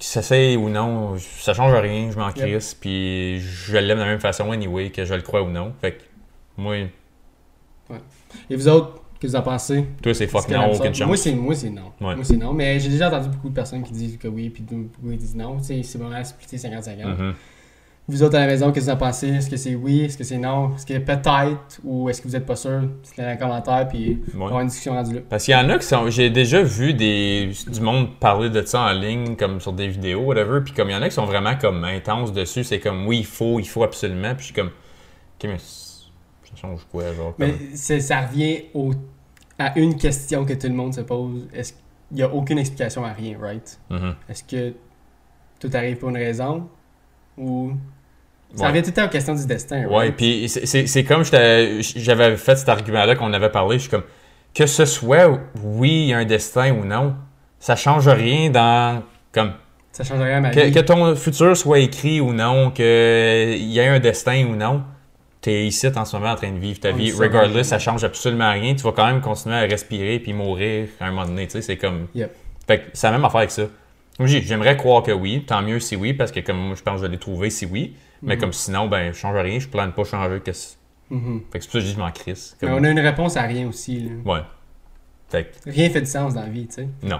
[0.00, 2.36] ça soit ou non, ça change rien, je m'en Yep.
[2.36, 5.72] crisse, puis je l'aime de la même façon anyway, que je le crois ou non.
[5.80, 6.02] Fait que
[6.56, 6.76] moi,
[8.48, 9.84] Et vous autres, que vous en pensez?
[10.02, 11.06] Toi, c'est fuck non, aucune chance.
[11.06, 11.92] Moi, c'est moi, c'est non.
[12.00, 12.14] Ouais.
[12.14, 12.52] Moi, c'est non.
[12.52, 15.36] Mais j'ai déjà entendu beaucoup de personnes qui disent que oui, puis beaucoup qui disent
[15.36, 15.58] non.
[15.58, 17.04] Tu sais, c'est vraiment splitté 50-50.
[17.04, 17.34] Mhm.
[18.10, 19.28] Vous autres à la maison, qu'est-ce que vous en pensez?
[19.28, 20.00] Est-ce que c'est oui?
[20.00, 20.74] Est-ce que c'est non?
[20.74, 21.80] Est-ce que peut-être?
[21.84, 22.80] Ou est-ce que vous êtes pas sûr?
[23.02, 25.20] Dites-le dans les commentaires, puis on va avoir une discussion rendue là.
[25.28, 26.10] Parce qu'il y en a qui sont.
[26.10, 30.22] J'ai déjà vu des, du monde parler de ça en ligne, comme sur des vidéos,
[30.22, 30.60] whatever.
[30.64, 33.18] Puis comme il y en a qui sont vraiment comme intenses dessus, c'est comme oui,
[33.18, 34.30] il faut, il faut absolument.
[34.34, 34.68] Puis je suis comme.
[34.68, 37.34] Ok, mais ça change quoi, genre?
[37.38, 38.92] Mais comme- ça revient au-
[39.58, 41.46] à une question que tout le monde se pose.
[41.54, 41.82] Est-ce qu'il
[42.16, 43.78] n'y a aucune explication à rien, right?
[43.88, 44.14] Mhm.
[44.28, 44.74] Est-ce que
[45.60, 46.66] tout arrive pour une raison?
[47.38, 47.72] Ou.
[48.54, 48.68] Ça Ouais.
[48.70, 50.16] revient tout le temps aux questions du destin, Ouais, right?
[50.16, 53.76] puis c'est- comme j'avais fait cet argument-là qu'on avait parlé.
[53.76, 54.02] Je suis comme.
[54.52, 57.14] Que ce soit oui, il y a un destin ou non,
[57.60, 59.02] ça change rien dans.
[59.32, 59.52] Comme.
[59.92, 60.72] Ça change rien à ma Que, vie.
[60.72, 64.82] que ton futur soit écrit ou non, qu'il y ait un destin ou non,
[65.40, 67.12] t'es ici en ce moment en train de vivre ta On vie.
[67.12, 67.62] Regardless, ouais.
[67.64, 68.74] ça change absolument rien.
[68.74, 71.46] Tu vas quand même continuer à respirer puis mourir à un moment donné.
[71.46, 72.08] Tu sais, c'est comme.
[72.16, 72.34] Yep.
[72.66, 73.62] Fait que c'est la même affaire avec ça.
[74.18, 75.44] J'ai- J'aimerais croire que oui.
[75.46, 77.64] Tant mieux si oui, parce que comme moi, je pense que je l'ai trouvé si
[77.66, 77.94] oui.
[78.22, 78.40] Mais Mhm.
[78.40, 79.58] comme sinon, ben, je change rien.
[79.58, 80.40] Je plane pas changer.
[80.40, 80.52] Que...
[80.52, 80.76] c-
[81.10, 81.42] Mhm.
[81.50, 82.56] Fait que c'est pour ça que je dis je m'en crisse.
[82.62, 84.00] Mais on a une réponse à rien aussi.
[84.00, 84.10] Là.
[84.24, 84.40] Ouais.
[85.28, 86.88] Fait que, Rien fait de sens dans la vie, tu sais.
[87.02, 87.18] non.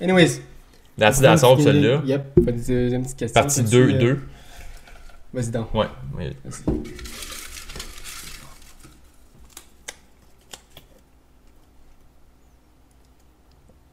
[0.00, 0.40] Anyways.
[0.98, 2.00] That's the solve, celle-là.
[2.06, 2.34] Yep.
[2.44, 3.42] Pas de deuxième petite question.
[3.42, 4.20] Partie T'as-tu, 2, euh, 2.
[5.34, 5.74] Vas-y donc.
[5.74, 5.86] Ouais.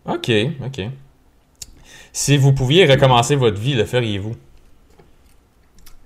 [0.05, 0.29] Ok,
[0.65, 0.79] ok.
[2.15, 4.35] Si vous pouviez recommencer votre vie, le feriez-vous?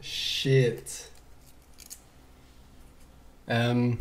[0.02, 1.12] Shit.
[3.50, 3.92] Euh,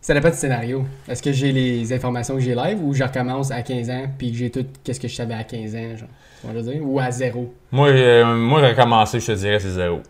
[0.00, 0.86] ça dépend du scénario.
[1.08, 4.30] Est-ce que j'ai les informations que j'ai live ou je recommence à 15 ans puis
[4.30, 6.62] que j'ai tout qu'est-ce que je savais à 15 ans, genre?
[6.62, 6.80] Dire?
[6.84, 7.52] Ou à zéro?
[7.72, 10.02] Moi, euh, moi recommencer, je te dirais, c'est zéro.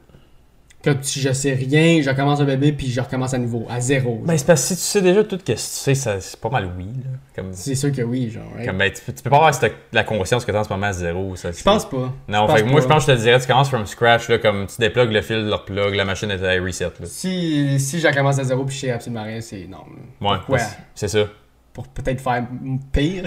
[0.86, 3.80] Comme si je sais rien, je recommence un bébé puis je recommence à nouveau, à
[3.80, 4.20] zéro.
[4.24, 6.38] Ben, c'est parce que si tu sais déjà tout ce que tu sais, ça- c'est
[6.38, 6.84] pas mal oui.
[7.04, 7.10] Là.
[7.34, 8.44] Comme, C'est sûr que oui, genre.
[8.54, 8.68] right?
[8.68, 10.68] comme, ben, tu, peux, tu peux pas avoir cette- la conscience que tu en ce
[10.68, 11.34] moment à zéro.
[11.34, 12.12] Ça, Je pense pas.
[12.28, 12.80] Non, fait pense que moi, pas.
[12.82, 15.22] je pense que je te dirais, tu commences from scratch, là, comme tu déplugues le
[15.22, 16.84] fil, le plug, la machine est à reset.
[16.84, 17.06] Là.
[17.06, 19.78] Si, si je recommence à zéro puis je sais absolument rien, c'est non.
[20.20, 20.58] Ouais, Pourquoi?
[20.94, 21.24] c'est ça.
[21.72, 22.46] Pour peut-être faire
[22.92, 23.24] pire?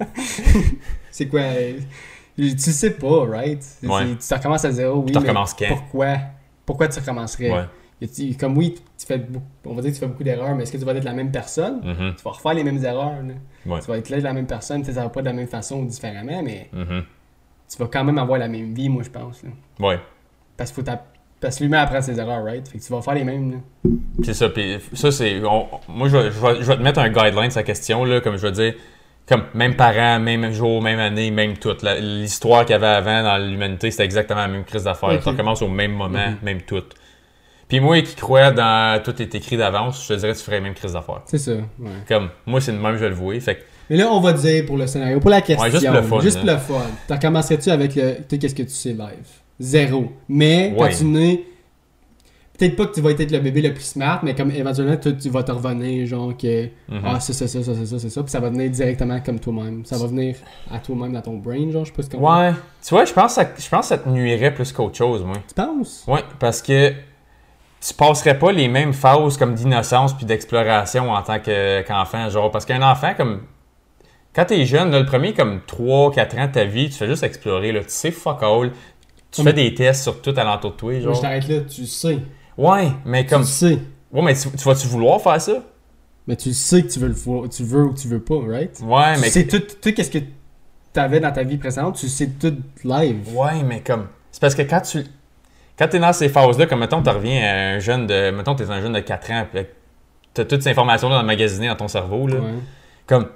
[1.10, 1.42] c'est quoi?
[2.36, 3.64] Tu sais pas, right?
[3.82, 4.16] Ouais.
[4.26, 5.12] Tu recommences à zéro, oui.
[5.12, 5.66] tu recommences quand?
[5.68, 6.16] Pourquoi?
[6.68, 7.50] Pourquoi tu recommencerais?
[7.50, 8.34] Ouais.
[8.38, 10.72] Comme oui, tu fais, beaucoup- on va dire que tu fais beaucoup d'erreurs, mais est-ce
[10.72, 11.80] que tu vas être la même personne?
[11.82, 13.14] Mhm, Tu vas refaire les mêmes erreurs.
[13.64, 13.80] Ouais.
[13.80, 15.80] Tu vas être là de la même personne, ça va pas de la même façon
[15.80, 17.04] ou différemment, mais mhm.
[17.70, 19.42] tu vas quand même avoir la même vie, moi, je pense.
[19.42, 19.48] là.
[19.80, 19.98] Ouais.
[20.58, 21.04] Parce, t'a-
[21.40, 22.68] Parce que lui-même apprend ses erreurs, right?
[22.68, 23.62] Fait que tu vas faire les mêmes.
[24.22, 24.50] C'est ça.
[24.50, 25.40] Puis ça, c'est.
[25.40, 28.20] moi, je vais, je, vais, je vais te mettre un guideline sur la question, là,
[28.20, 28.74] comme je vais dire.
[29.28, 31.76] Comme même parent, même jour, même année, même tout.
[32.00, 35.22] L'histoire qu'il y avait avant dans l'humanité, c'était exactement la même crise d'affaires.
[35.22, 36.82] Ça recommence au même moment, même tout.
[37.68, 40.56] Puis moi qui crois dans tout est écrit d'avance, je te dirais que tu ferais
[40.56, 41.20] la même crise d'affaires.
[41.26, 41.90] C'est ça, ouais.
[42.08, 43.38] Comme moi, c'est le même, je vais le vouer.
[43.40, 43.60] Fait que
[43.90, 45.62] Mais là, on va dire pour le scénario, pour la question.
[45.62, 46.86] Ouais, juste pour le fun, Juste pour le fun.
[47.06, 48.14] T'en commencerais-tu avec le.
[48.16, 49.28] Tu sais, qu'est-ce que tu sais live?
[49.60, 50.10] Zéro.
[50.30, 50.88] Mais Ouais.
[50.90, 51.44] quand tu nais.
[52.58, 55.28] Peut-être pas que tu vas être le bébé le plus smart, mais comme éventuellement, tu
[55.30, 56.64] vas te revenir, genre que.
[56.88, 57.00] mhm.
[57.04, 58.22] Ah, c'est ça, c'est ça, c'est ça, c'est ça.
[58.22, 59.84] Puis ça va venir directement comme toi-même.
[59.84, 60.34] Ça va venir
[60.70, 62.52] à toi-même dans ton brain, genre, je sais pas Ouais.
[62.84, 65.22] Tu vois, je pense, que ça, je pense que ça te nuirait plus qu'autre chose,
[65.24, 65.36] moi.
[65.46, 66.04] Tu penses?
[66.08, 66.90] Ouais, parce que
[67.80, 72.50] tu passerais pas les mêmes phases comme d'innocence puis d'exploration en tant que- qu'enfant, genre.
[72.50, 73.42] Parce qu'un enfant, comme.
[74.34, 77.22] Quand t'es jeune, là, le premier, comme 3-4 ans de ta vie, tu fais juste
[77.22, 77.80] explorer, là.
[77.80, 78.72] Tu sais fuck all.
[79.30, 81.14] Tu fais des tests sur tout alentour de toi, Moi, genre.
[81.14, 82.18] je t'arrête là, tu sais.
[82.58, 83.42] Ouais, mais Tu comme.
[83.42, 83.78] le sais.
[84.12, 85.62] Ouais, mais tu, tu vas-tu vouloir faire ça?
[86.26, 88.38] Mais tu le sais que tu veux le voir, tu veux ou tu veux pas,
[88.46, 88.78] right?
[88.82, 89.28] Ouais, mais.
[89.28, 90.18] Tu sais tout, tout qu'est-ce que
[90.92, 92.54] t'avais dans ta vie précédente, tu sais tout
[92.84, 93.34] live.
[93.34, 94.08] Ouais, mais comme.
[94.30, 95.04] C'est parce que quand tu.
[95.78, 98.30] Quand t'es dans ces phases-là, comme mettons, tu reviens à un jeune de.
[98.30, 99.64] Mettons, t'es un jeune de 4 ans, puis
[100.34, 102.36] t'as toutes ces informations-là emmagasinées dans ton cerveau, là.
[102.36, 102.54] Ouais.
[103.06, 103.28] Comme.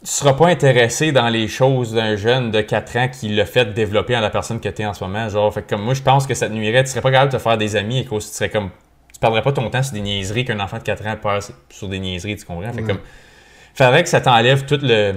[0.00, 3.74] Tu seras pas intéressé dans les choses d'un jeune de 4 ans qui l'a fait
[3.74, 5.28] développer en la personne que t'es en ce moment.
[5.28, 6.84] Genre, fait que comme moi, je pense que ça te nuirait.
[6.84, 8.70] Tu serais pas capable de te faire des amis et que tu serais comme.
[9.12, 11.88] Tu perdrais pas ton temps sur des niaiseries qu'un enfant de 4 ans perd sur
[11.88, 12.72] des niaiseries, tu comprends?
[12.72, 12.92] Fait que Ouais.
[12.92, 13.00] comme.
[13.74, 15.14] Faudrait que ça t'enlève tout le.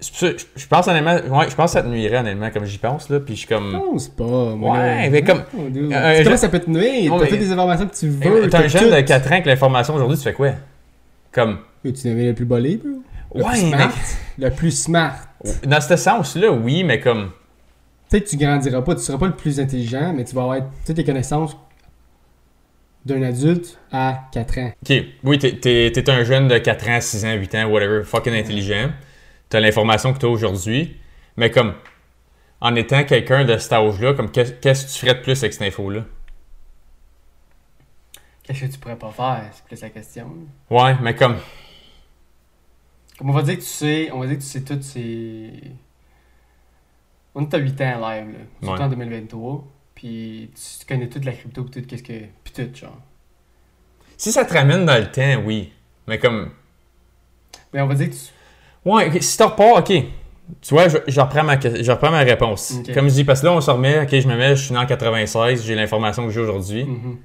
[0.00, 3.20] Je pense honnêtement, ouais, je pense que ça te nuirait honnêtement, comme j'y pense là,
[3.20, 3.72] puis je suis Je comme.
[3.72, 4.24] pense pas.
[4.24, 5.60] moi, Ouais, mais comme- Oh.
[5.62, 7.12] Euh, Comment je- ça peut te nuire?
[7.18, 8.48] T'as toutes les informations que tu veux.
[8.50, 10.50] T'es un jeune de 4 ans avec l'information aujourd'hui, tu fais quoi?
[11.32, 11.58] Comme.
[11.84, 12.90] Et tu devais le plus bolé, bro.
[13.34, 13.92] Le Ouais, plus mais- smart.
[14.38, 15.16] Le plus smart.
[15.64, 17.30] Dans ce sens-là, oui, mais comme.
[18.08, 20.58] Peut-être que tu grandiras pas, tu seras pas le plus intelligent, mais tu vas avoir
[20.84, 21.56] toutes les connaissances
[23.06, 24.72] d'un adulte à 4 ans.
[24.82, 28.02] Ok, oui, t'es- t'es t'es un jeune de 4 ans, 6 ans, 8 ans, whatever,
[28.04, 28.90] fucking intelligent.
[29.48, 30.96] T'as l'information que t'as aujourd'hui,
[31.36, 31.74] mais comme.
[32.62, 35.54] En étant quelqu'un de cet âge-là, comme qu'est- qu'est-ce que tu ferais de plus avec
[35.54, 36.02] cette info-là?
[38.42, 39.44] Qu'est-ce que tu pourrais pas faire?
[39.52, 40.26] C'est plus la question.
[40.68, 41.36] Ouais, mais comme.
[43.20, 45.50] Comme on va dire que tu sais, on va dire que tu sais tout ces.
[47.34, 48.38] On est à 8 ans en live, là.
[48.62, 48.86] Surtout Ouais.
[48.86, 49.64] en 2023.
[49.94, 52.14] Puis tu connais toute la crypto, puis tout, qu'est-ce que.
[52.42, 52.96] Puis tout, genre.
[54.16, 55.70] Si ça te ramène dans le temps, oui.
[56.06, 56.50] Mais comme.
[57.74, 58.20] Mais on va dire que tu.
[58.88, 59.92] Ouais, si tu repars, ok.
[60.62, 62.74] Tu vois, je, je reprends, ma, que- je reprends ma réponse.
[62.94, 64.72] Comme je dis, parce que là, on se remet, ok, je me mets, je suis
[64.72, 66.84] né en 96, j'ai l'information que j'ai aujourd'hui.
[66.84, 67.18] Mhm.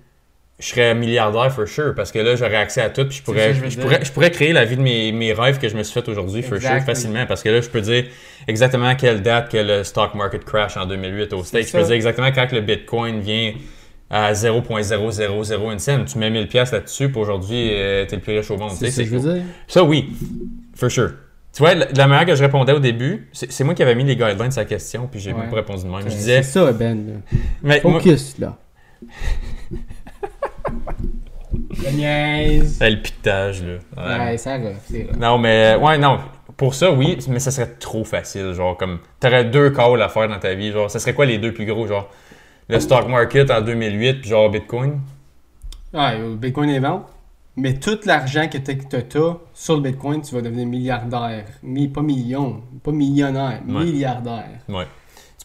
[0.58, 3.54] Je serais milliardaire for sure, parce que là, j'aurais accès à tout, puis je pourrais,
[3.54, 5.94] je pourrais, je pourrais créer la vie de mes, mes rêves que je me suis
[5.94, 8.06] fait aujourd'hui, for sure, facilement, parce que là, je peux dire
[8.48, 11.68] exactement à quelle date que le stock market crash en 2008 au States.
[11.68, 13.54] Je peux dire exactement quand que le Bitcoin vient
[14.10, 16.06] à 0.001 cent.
[16.06, 18.72] Tu mets 1000 pièces là-dessus, puis aujourd'hui, euh, t'es le plus riche au monde.
[18.72, 19.44] C'est ça que je veux dire.
[19.68, 20.10] Ça, oui,
[20.76, 21.12] for sure.
[21.54, 24.04] Tu vois, la, manière que je répondais au début, c'est c'est moi qui avais mis
[24.04, 25.40] les guidelines à la question, puis j'ai Ouais.
[25.40, 26.02] même pas répondu de même.
[26.06, 27.08] Je C'est disais, ça, Ben.
[27.08, 27.14] là.
[27.64, 28.58] mais moi, Focus, là.
[31.84, 32.78] La niaise.
[32.80, 33.74] c'est le pitage, là.
[34.28, 34.38] Ouais.
[34.38, 34.58] Ça
[35.04, 35.18] vrai.
[35.20, 36.20] Non, mais, ouais, non.
[36.58, 38.54] Pour ça, oui, mais ça serait trop facile.
[38.54, 40.72] Genre, comme, t'aurais deux calls à faire dans ta vie.
[40.72, 41.86] Genre, ça serait quoi les deux plus gros?
[41.88, 42.10] Genre,
[42.70, 45.02] le stock market en 2008, puis genre Bitcoin?
[45.94, 47.08] Ouais, Bitcoin est vente.
[47.58, 49.02] Mais tout l'argent que t'as- que t'as
[49.54, 51.46] sur le Bitcoin, tu vas devenir milliardaire.
[51.64, 53.84] Mi- pas million, pas millionnaire, Ouais.
[53.86, 54.50] milliardaire.
[54.68, 54.86] Ouais.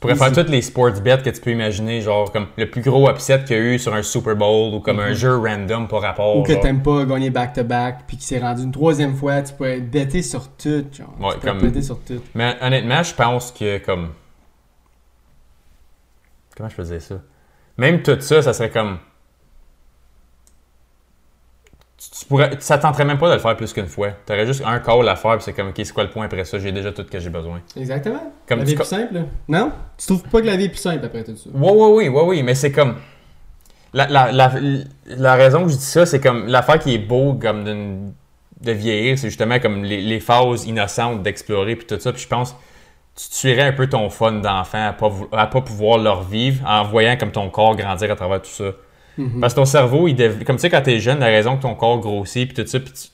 [0.00, 2.80] Tu pourrais faire toutes les sports bets que tu peux imaginer, genre comme le plus
[2.80, 5.88] gros upset qu'il y a eu sur un Super Bowl ou comme un jeu random
[5.88, 6.38] par rapport.
[6.38, 9.78] Ou que t'aimes pas gagner back-to-back, puis qu'il s'est rendu une troisième fois, tu pourrais
[9.80, 11.14] bêter sur tout, genre.
[11.20, 12.22] Ouais, tu comme- bêter sur tout.
[12.34, 14.08] Mais honnêtement, je pense que comme.
[16.56, 17.16] Comment je faisais ça?
[17.76, 18.98] Même tout ça, ça serait comme.
[22.00, 24.08] Tu, pourrais, ça tenterait même pas de le faire plus qu'une fois.
[24.26, 26.24] Tu aurais juste un call à faire, puis c'est comme, ok, c'est quoi le point
[26.24, 26.58] après ça?
[26.58, 27.60] J'ai déjà tout ce que j'ai besoin.
[27.76, 28.32] Exactement.
[28.46, 29.24] Comme la vie est plus simple.
[29.46, 29.70] Non?
[29.98, 31.50] Tu trouves pas que la vie est plus simple après tout ça?
[31.52, 32.96] Ouais, ouais, oui, ouais, oui, mais c'est comme.
[33.92, 34.52] La, la, la,
[35.06, 39.18] la raison que je dis ça, c'est comme l'affaire qui est beau comme de vieillir,
[39.18, 42.12] c'est justement comme les, les phases innocentes d'explorer puis tout ça.
[42.12, 42.54] Puis je pense
[43.16, 46.84] tu tuerais un peu ton fun d'enfant à pas, à pas pouvoir le revivre en
[46.84, 48.72] voyant comme ton corps grandir à travers tout ça.
[49.20, 49.40] Mhm.
[49.40, 51.62] Parce que ton cerveau, il dév- comme tu sais, quand t'es jeune, la raison que
[51.62, 53.08] ton corps grossit puis tout ça, puis tu-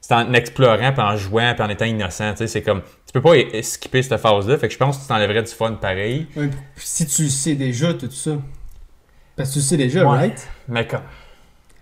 [0.00, 2.30] c'est en explorant, puis en jouant, puis en étant innocent.
[2.32, 4.56] Tu sais, c'est comme, tu peux pas skipper cette phase-là.
[4.58, 6.26] Fait que je pense que tu t'enlèverais du fun pareil.
[6.36, 8.32] Ouais, si tu le sais déjà, tout ça.
[9.36, 10.16] Parce que tu le sais déjà, Ouais.
[10.18, 10.48] right?
[10.68, 11.00] Mais comme,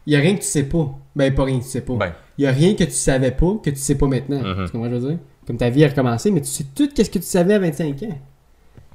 [0.08, 0.88] Il y a rien que tu sais pas.
[1.16, 1.94] Ben, pas rien que tu sais pas.
[1.94, 2.12] Ben.
[2.38, 4.40] Il y a rien que tu savais pas que tu sais pas maintenant.
[4.40, 4.66] Mhm.
[4.66, 5.18] Tu comprends ce que je veux dire?
[5.48, 8.02] Comme ta vie a recommencé, mais tu sais tout ce que tu savais à 25
[8.04, 8.18] ans.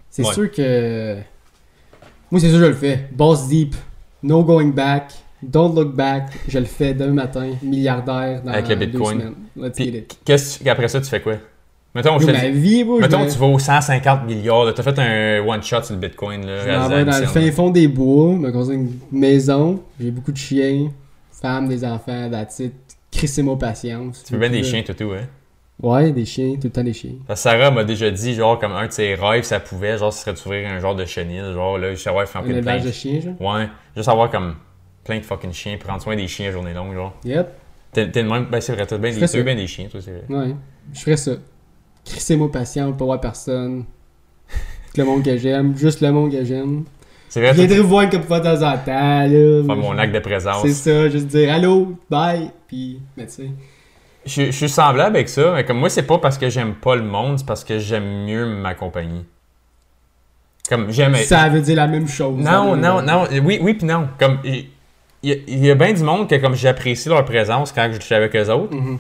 [0.10, 0.34] C'est Ouais.
[0.34, 1.18] sûr que.
[2.32, 3.10] Moi, c'est sûr que je le fais.
[3.12, 3.76] Boss deep.
[4.24, 5.12] No going back.
[5.44, 6.30] Don't look back.
[6.48, 7.50] Je le fais demain matin.
[7.64, 9.20] Milliardaire dans Avec le deux Bitcoin.
[9.20, 9.34] semaines.
[9.58, 10.20] Let's Puis, get it.
[10.24, 11.34] qu'est-ce qu'après ça, tu fais quoi?
[11.94, 15.94] Mettons, je ma vie, mettons me- tu vaux 150 milliards, t'as fait un one-shot sur
[15.96, 16.46] le Bitcoin.
[16.46, 19.82] Là, je vais dans le fin fond des bois, me construire une maison.
[20.00, 20.90] J'ai beaucoup de chiens,
[21.34, 22.74] femmes, des enfants, that's it.
[23.12, 24.24] Crissez-moi patience.
[24.26, 25.26] Tu veux bien des là- chiens, tout, tout, hein?
[25.82, 27.14] Ouais, des chiens, tout le temps des chiens.
[27.28, 30.14] Parce que Sarah m'a déjà dit, genre, comme un de ses rêves, ça pouvait, genre,
[30.14, 32.82] ce serait d'ouvrir un genre de chenil, genre, là, juste avoir Un fucking plein élevage
[32.84, 32.88] de...
[32.88, 33.42] de chiens, genre?
[33.42, 34.56] Ouais, juste avoir comme
[35.04, 37.14] plein de fucking chiens, prendre soin des chiens à journée longue, genre.
[37.26, 37.48] Yep.
[37.94, 40.12] T'es le même, ben c'est vrai, t'as bien Je des, bien des chiens, toi, c'est
[40.12, 40.24] vrai.
[40.30, 40.56] Ouais.
[40.94, 41.32] Je ferais ça.
[42.06, 43.86] Crissez-moi patience, pas voir personne.
[44.94, 46.84] Tout le monde que j'aime, juste le monde que j'aime.
[47.28, 49.64] C'est Je vrai, toi, viendrai vous voir comme fois de temps en temps, là.
[49.66, 50.62] faire mon acte de présence.
[50.62, 53.50] C'est ça, juste dire allô, bye, puis, mais tu sais.
[54.26, 56.96] Je, je suis semblable avec ça, mais comme moi, c'est pas parce que j'aime pas
[56.96, 59.26] le monde, c'est parce que j'aime mieux ma compagnie.
[60.70, 61.16] Comme, j'aime...
[61.16, 62.38] Ça veut dire la même chose.
[62.38, 63.26] Non, ça, non, non.
[63.44, 64.08] Oui, oui, puis non.
[64.20, 64.68] Comme, il
[65.24, 68.00] y, a- il y a bien du monde que comme j'apprécie leur présence quand je
[68.00, 69.00] suis avec eux autres, Mhm.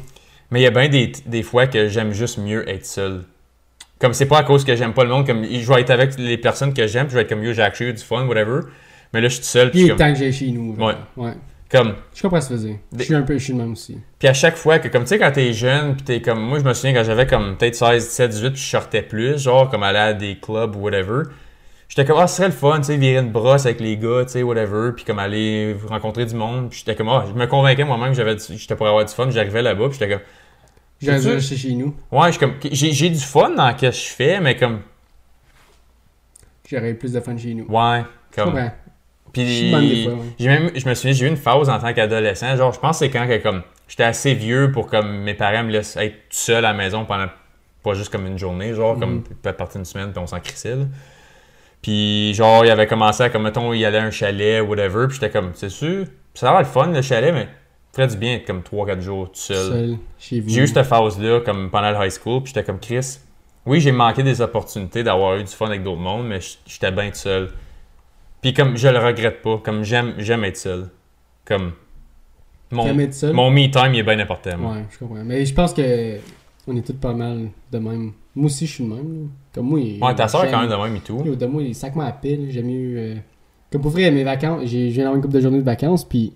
[0.49, 3.23] mais il y a bien des, des fois que j'aime juste mieux être seul.
[3.99, 6.17] Comme c'est pas à cause que j'aime pas le monde, comme je vais être avec
[6.17, 8.61] les personnes que j'aime, je vais être comme mieux, j'ai eu du fun, whatever.
[9.13, 10.75] Mais là, je suis tout seul, Puis il est comme, temps que j'aille chez nous.
[10.75, 10.95] genre.
[11.17, 11.33] Ouais.
[11.71, 12.77] Comme, Je comprends ce que tu veux dire.
[12.97, 13.97] Je suis un peu, suis le même aussi.
[14.19, 16.59] puis à chaque fois que, comme tu sais, quand t'es jeune, puis t'es comme, moi
[16.59, 19.69] je me souviens quand j'avais comme peut-être 16, 17, 18, puis je sortais plus, genre
[19.69, 21.23] comme aller à des clubs ou whatever.
[21.87, 24.23] J'étais comme, ah, ce serait le fun, tu sais, virer une brosse avec les gars,
[24.25, 26.69] tu sais, whatever, puis comme aller rencontrer du monde.
[26.69, 29.29] Puis j'étais comme, ah, je me convainquais moi-même que j'avais j'étais pour avoir du fun,
[29.29, 30.23] j'arrivais là-bas, puis j'étais comme,
[31.01, 31.95] Sais-tu- rester chez nous.
[32.11, 34.81] ouais, comme, j'ai du fun dans ce que je fais, mais comme,
[36.69, 37.65] J'aurais plus de fun chez nous.
[37.67, 38.03] ouais,
[38.33, 38.71] comme.
[39.33, 39.71] Puis
[40.39, 42.99] j'ai même, je me souviens, j'ai eu une phase en tant qu'adolescent, genre, je pense
[42.99, 46.13] que c'est quand que, comme, j'étais assez vieux pour comme mes parents me laissent être
[46.13, 47.27] tout seul à la maison pendant
[47.83, 49.23] pas juste comme une journée, genre, comme Mhm.
[49.41, 50.75] peut-être partir une semaine, puis on s'en crissait.
[51.81, 55.15] Puis, genre, il avait commencé à, comme, mettons, il allait à un chalet, whatever, puis
[55.19, 57.47] j'étais comme, c'est sûr, ça va être le fun, le chalet, mais
[57.93, 59.71] ferait du bien être comme 3-4 jours tout seul.
[59.71, 59.97] Seul.
[60.19, 63.17] J'ai eu cette phase-là, comme pendant le high school, puis j'étais comme Chris.
[63.65, 67.09] Oui, j'ai manqué des opportunités d'avoir eu du fun avec d'autres mondes, mais j'étais bien
[67.09, 67.49] tout seul.
[68.41, 70.89] Puis comme je le regrette pas, comme j'aime j'aime être seul.
[71.45, 71.73] Comme
[72.71, 73.33] Mon, tout seul?
[73.33, 74.57] mon me time, il est bien important.
[74.57, 74.73] moi.
[74.75, 75.23] Ouais, je comprends.
[75.23, 76.17] Mais je pense que
[76.67, 78.13] on est tous pas mal de même.
[78.35, 78.97] Moi aussi, je suis de même.
[79.23, 79.27] là.
[79.53, 81.21] Comme moi, il- Ouais, ta soeur est quand même de même et tout.
[81.25, 82.47] Yo, de moi, il sac ma pile.
[82.49, 82.97] J'aime mieux.
[82.97, 83.15] euh,
[83.71, 86.33] Comme pour vrai, mes vacances, j'ai j'ai une couple de journées de vacances, puis.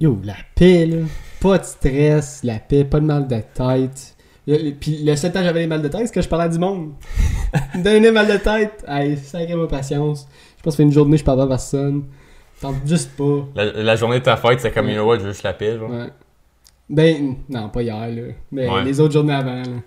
[0.00, 0.98] Yo, la paix, là.
[1.40, 4.16] Pas de stress, la paix, pas de mal de tête.
[4.80, 6.48] Puis le seul temps que j'avais des mal de tête, c'est que je parlais à
[6.48, 6.92] du monde.
[7.74, 8.84] Donnait mal de tête.
[8.88, 10.26] Hey, sacré ma patience.
[10.56, 12.04] Je pense que une journée, je parle pas à personne.
[12.60, 13.46] Tente juste pas.
[13.54, 14.92] La, la journée de ta fête, c'est comme, Ouais.
[14.94, 15.90] you know what, je veux juste la genre.
[15.90, 16.08] Ouais.
[16.88, 18.22] Ben, non, pas hier, là.
[18.50, 18.84] Mais Ouais.
[18.84, 19.80] les autres journées avant, là.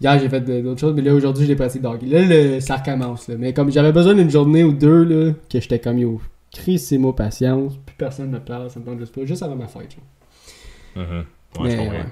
[0.00, 2.06] Hier, j'ai fait d'autres choses, mais là, aujourd'hui, je l'ai pratiqué hockey.
[2.06, 3.34] Là, le, ça recommence, là.
[3.38, 6.20] Mais comme j'avais besoin d'une journée ou deux, là, que j'étais comme, yo,
[6.52, 9.96] crissez-moi patience, plus personne me parle, ça me tente juste pas, juste avant ma fête,
[9.96, 11.02] là.
[11.02, 11.18] Mhm.
[11.18, 11.24] Ouais,
[11.64, 11.92] Mais, je comprends.
[11.92, 12.04] ouais.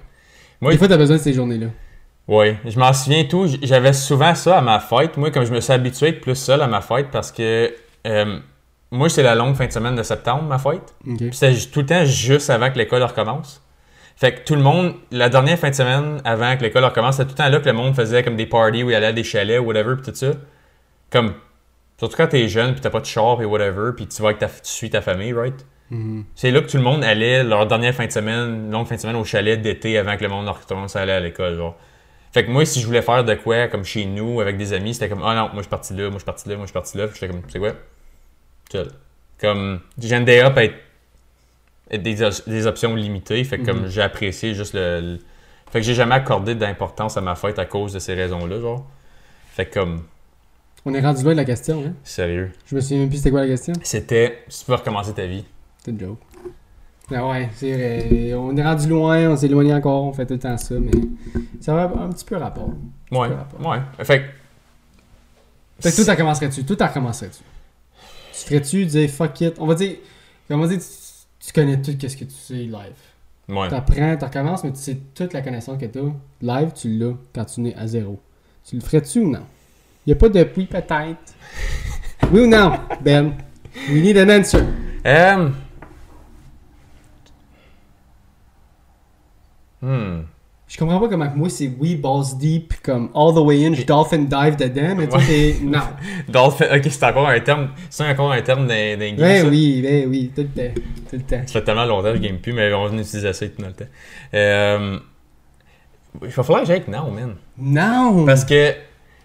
[0.61, 1.67] Moi, Des fois, t'as besoin de ces journées-là.
[2.29, 3.47] Oui, je m'en souviens tout.
[3.63, 5.17] J'avais souvent ça à ma fête.
[5.17, 7.73] Moi, comme je me suis habitué à être plus seul à ma fête parce que
[8.07, 8.39] euh,
[8.91, 10.95] moi, c'est la longue fin de semaine de septembre, ma fête.
[11.05, 13.63] Puis c'était tout le temps juste avant que l'école recommence.
[14.17, 17.27] Fait que tout le monde, la dernière fin de semaine avant que l'école recommence, c'était
[17.27, 19.13] tout le temps là que le monde faisait comme des parties où il allait à
[19.13, 20.33] des chalets ou whatever, puis tout ça.
[21.11, 21.35] Comme,
[21.99, 24.39] surtout quand t'es jeune, puis t'as pas de char, et whatever, puis tu vas avec
[24.39, 25.67] ta, tu suis ta famille, right?
[25.91, 26.25] Mhm.
[26.35, 29.01] C'est là que tout le monde allait leur dernière fin de semaine, longue fin de
[29.01, 31.77] semaine au chalet d'été avant que le monde recommence à aller à l'école, genre.
[32.37, 34.93] Fait que moi, si je voulais faire de quoi, comme chez nous, avec des amis,
[34.93, 36.65] c'était comme, ah non, moi je suis parti là, moi je suis parti là, moi
[36.65, 37.07] je suis parti là.
[37.15, 37.73] J'étais comme, c'est quoi?
[38.71, 38.89] Chill.
[39.41, 40.75] Comme, j'aime day up être,
[41.91, 43.43] être des, des options limitées.
[43.45, 43.89] Fait que comme Mhm.
[43.89, 45.19] j'ai apprécié juste le, le-
[45.73, 48.87] Fait que j'ai jamais accordé d'importance à ma fête à cause de ces raisons-là, genre.
[49.55, 50.03] Fait que comme,
[50.85, 51.95] On est rendu loin de la question, hein?
[52.05, 52.53] sérieux.
[52.67, 53.73] Je me souviens même plus c'était quoi la question.
[53.83, 55.47] C'était, si tu veux recommencer ta vie.
[55.83, 56.19] C'est une joke.
[57.15, 58.35] Ah ouais, c'est vrai.
[58.35, 60.91] On est rendu loin, on s'est éloigné encore, on fait tout le temps ça, mais
[61.61, 62.71] ça va un petit peu rapport.
[63.13, 63.67] Ouais, peu rapport.
[63.67, 63.79] ouais.
[64.05, 64.25] Fait que.
[65.81, 66.65] Fait que toi, t'en commencerais-tu?
[66.65, 67.43] Toi, t'en recommencerais-tu?
[68.33, 69.55] Tu ferais-tu dire fuck it?
[69.59, 69.97] On va dire,
[70.51, 72.97] on va dire, tu, tu connais tout ce que tu sais live.
[73.49, 73.69] Ouais.
[73.69, 76.01] T'apprends, tu recommences, mais tu sais toute la connaissance que t'as.
[76.43, 78.19] Live, tu l'as quand tu nais à zéro.
[78.69, 79.45] Tu le ferais-tu ou non?
[80.07, 80.89] Y a pas de oui, peut-être.
[82.33, 83.35] oui ou non, Ben?
[83.89, 84.65] We need an answer.
[85.07, 85.51] Euh...
[89.87, 90.23] Hmm.
[90.69, 93.73] Je comprends pas comment que moi c'est oui, balls deep, comme all the way in,
[93.75, 95.55] je dolphin dive dedans, mais toi t'es.
[95.63, 95.79] Non.
[96.29, 97.69] Dolphin, ok, c'est encore un terme.
[97.89, 99.15] C'est encore un terme d'un game.
[99.17, 99.49] Ben ça.
[99.49, 100.75] oui, ben oui, tout le temps.
[101.09, 101.43] Tout le temps.
[101.47, 103.85] Ça fait tellement longtemps que je game plus, mais on utilisait ça tout le temps.
[104.35, 104.99] Euh...
[106.23, 107.37] Il va falloir que j'aille avec non, man.
[107.57, 108.25] Non!
[108.27, 108.75] Parce que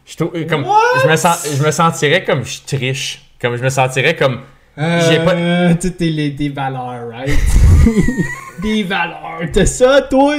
[0.06, 0.66] je, trouve- comme,
[1.04, 3.32] je, me sens, je me sentirais comme je triche.
[3.42, 4.42] Comme je me sentirais comme.
[4.78, 7.34] j'ai pas- Euh, Tout est les, des valeurs, right?
[8.62, 9.42] des valeurs.
[9.52, 10.36] T'as ça, toi?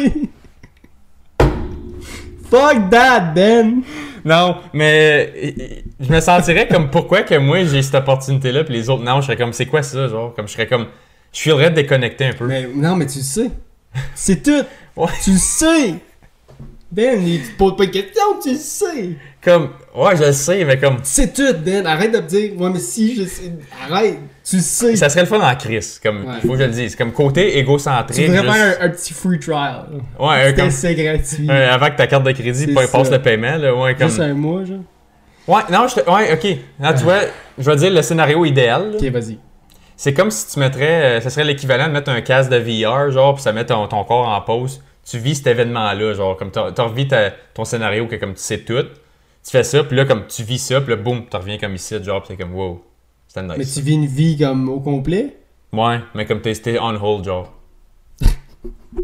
[2.50, 3.82] Fuck that, Ben!
[4.24, 5.50] Non, mais euh,
[5.98, 9.20] je me sentirais comme pourquoi que moi j'ai cette opportunité-là, puis les autres non.
[9.20, 10.32] Je serais comme c'est quoi ça, genre?
[10.34, 10.86] Comme je serais comme.
[11.32, 12.46] Je filerais déconnecté un peu.
[12.46, 13.50] Mais, non, mais tu le sais.
[14.14, 14.62] C'est tout.
[14.96, 15.08] Ouais.
[15.24, 15.94] Tu le sais.
[16.90, 19.16] Ben, il te pose pas de questions, tu le sais.
[19.42, 20.98] Comme, ouais, je le sais, mais comme.
[21.02, 21.86] C'est tout, Ben.
[21.86, 23.52] Arrête de me dire, ouais, mais si, je sais.
[23.82, 24.18] Arrête.
[24.53, 24.96] Tu le sais.
[24.96, 26.34] Ça serait le fun en crise, comme, Ouais.
[26.36, 26.94] il faut que je le dise.
[26.94, 28.26] Comme côté égocentrique.
[28.26, 29.86] tu juste- faire un, un petit free trial.
[30.18, 30.66] Ouais, un comme.
[30.66, 31.50] essai gratuit.
[31.50, 33.03] un- avant que ta carte de crédit passe ça.
[33.11, 34.09] le paiement, là, ouais, comme.
[34.09, 34.78] Juste un mois, genre.
[35.48, 36.11] Ouais, non, je te...
[36.11, 36.57] Ouais, ok.
[36.80, 37.20] Là, tu vois,
[37.59, 38.90] je vais dire le scénario idéal.
[38.92, 38.96] là.
[38.96, 39.38] Ok, vas-y.
[39.96, 41.03] C'est comme si tu mettrais.
[41.18, 43.86] euh, Ça serait l'équivalent de mettre un casque de VR, genre, puis ça met ton,
[43.88, 44.82] ton corps en pause.
[45.09, 48.59] Tu vis cet événement-là, genre, comme tu revis ta- ton scénario que comme tu sais
[48.59, 48.84] tout.
[49.44, 51.74] Tu fais ça, puis là, comme tu vis ça, puis là, boum, tu reviens comme
[51.74, 52.84] ici, genre, puis c'est comme, wow,
[53.35, 53.57] c'était nice.
[53.59, 55.37] Mais tu vis une vie comme au complet?
[55.72, 57.53] Ouais, mais comme t'es on hold, genre.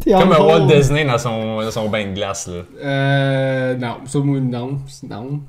[0.02, 0.66] T'es Comme un Walt.
[0.66, 2.62] Disney dans son, dans son bain de glace, là.
[2.82, 3.74] Euh.
[3.76, 4.78] Non, ça, moi, non.
[5.08, 5.40] Non.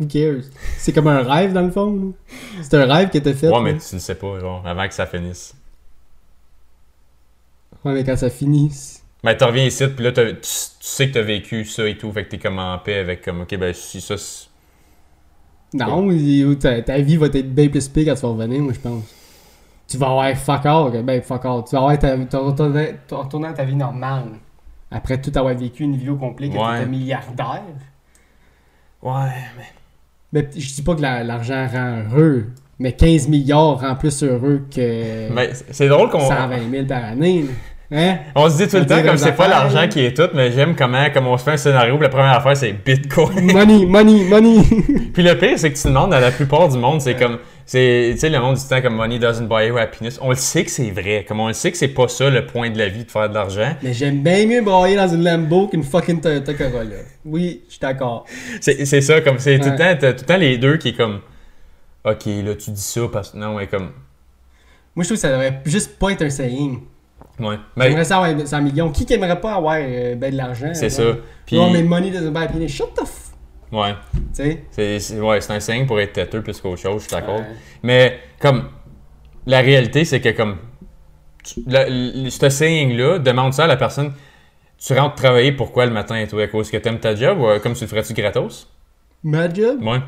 [0.00, 0.44] Who cares?
[0.78, 2.14] C'est comme un rêve, dans le fond.
[2.62, 3.48] C'est un rêve que t'as fait.
[3.48, 3.60] Ouais, là.
[3.60, 5.54] mais tu le sais pas, genre, avant que ça finisse.
[7.84, 8.70] Ouais, mais quand ça finit.
[8.70, 11.98] c'est- Mais tu reviens ici, puis là, tu, tu sais que t'as vécu ça et
[11.98, 14.14] tout, fait que t'es comme en paix avec, comme, ok, ben, si ça,
[15.74, 18.72] Non, il- ta, ta vie va être bien plus pire quand tu vas revenir, moi,
[18.72, 19.02] je pense.
[19.88, 21.02] Tu vas avoir fuck all.
[21.02, 21.62] Ben, fuck all.
[21.68, 23.14] Tu vas avoir ta, tu retourner, tu
[23.44, 24.30] à ta vie normale.
[24.90, 26.78] Après tout avoir vécu une vie au complet, que Ouais.
[26.78, 27.62] t'étais milliardaire.
[29.02, 29.12] Ouais,
[29.58, 29.64] mais.
[30.32, 32.46] Mais je dis pas que la- l'argent rend heureux.
[32.78, 37.04] Mais 15 milliards rend plus heureux que Mais c'est- c'est drôle qu'on 120 000 par
[37.04, 37.44] année.
[37.92, 38.16] Hein?
[38.34, 39.88] on se dit tout le temps comme c'est pas l'argent là.
[39.88, 42.32] qui est tout, mais j'aime comment comme on se fait un scénario, puis la première
[42.32, 43.52] affaire c'est Bitcoin.
[43.52, 44.62] money, money, money.
[45.12, 48.10] puis le pire c'est que tu demandes à la plupart du monde, c'est comme c'est
[48.14, 50.18] tu sais le monde du temps comme money doesn't buy you happiness.
[50.22, 52.46] On le sait que c'est vrai, comme on le sait que c'est pas ça le
[52.46, 53.76] point de la vie de faire de l'argent.
[53.82, 56.96] Mais j'aime bien mieux brailler dans une Lambo qu'une fucking Toyota Corolla.
[57.24, 58.24] Oui, je suis d'accord.
[58.60, 60.96] C'est c'est ça comme c'est tout le temps tout le temps les deux qui est
[60.96, 61.20] comme
[62.04, 63.90] OK, là tu dis ça parce que non, mais comme
[64.94, 66.80] Moi, je trouve que ça devrait juste pas être un saying.
[67.38, 67.56] Ouais.
[67.76, 68.90] Mais J'aimerais ça avoir 100 millions.
[68.90, 70.72] Qui qui aimerait pas avoir euh, ben de l'argent?
[70.72, 71.02] c'est ça.
[71.46, 72.70] Puis, Non, mais money doesn't buy happiness.
[72.72, 73.32] Shut the f...
[73.72, 73.94] ouais.
[74.14, 74.20] Tu
[74.72, 74.98] sais?
[75.00, 77.40] C'est, ouais, c'est un signe pour être têteux plus qu'autre chose, je suis d'accord.
[77.40, 77.46] Ouais.
[77.82, 78.68] Mais comme
[79.46, 80.56] la réalité, c'est que comme
[81.42, 84.12] tu- la- l- ce saying-là, demande ça à la personne.
[84.78, 87.58] Tu rentres travailler pourquoi le matin, toi, à cause que t'aimes ta job ou euh,
[87.58, 88.68] comme tu le ferais-tu gratos?
[89.22, 89.82] Ma job?
[89.82, 89.98] Ouais.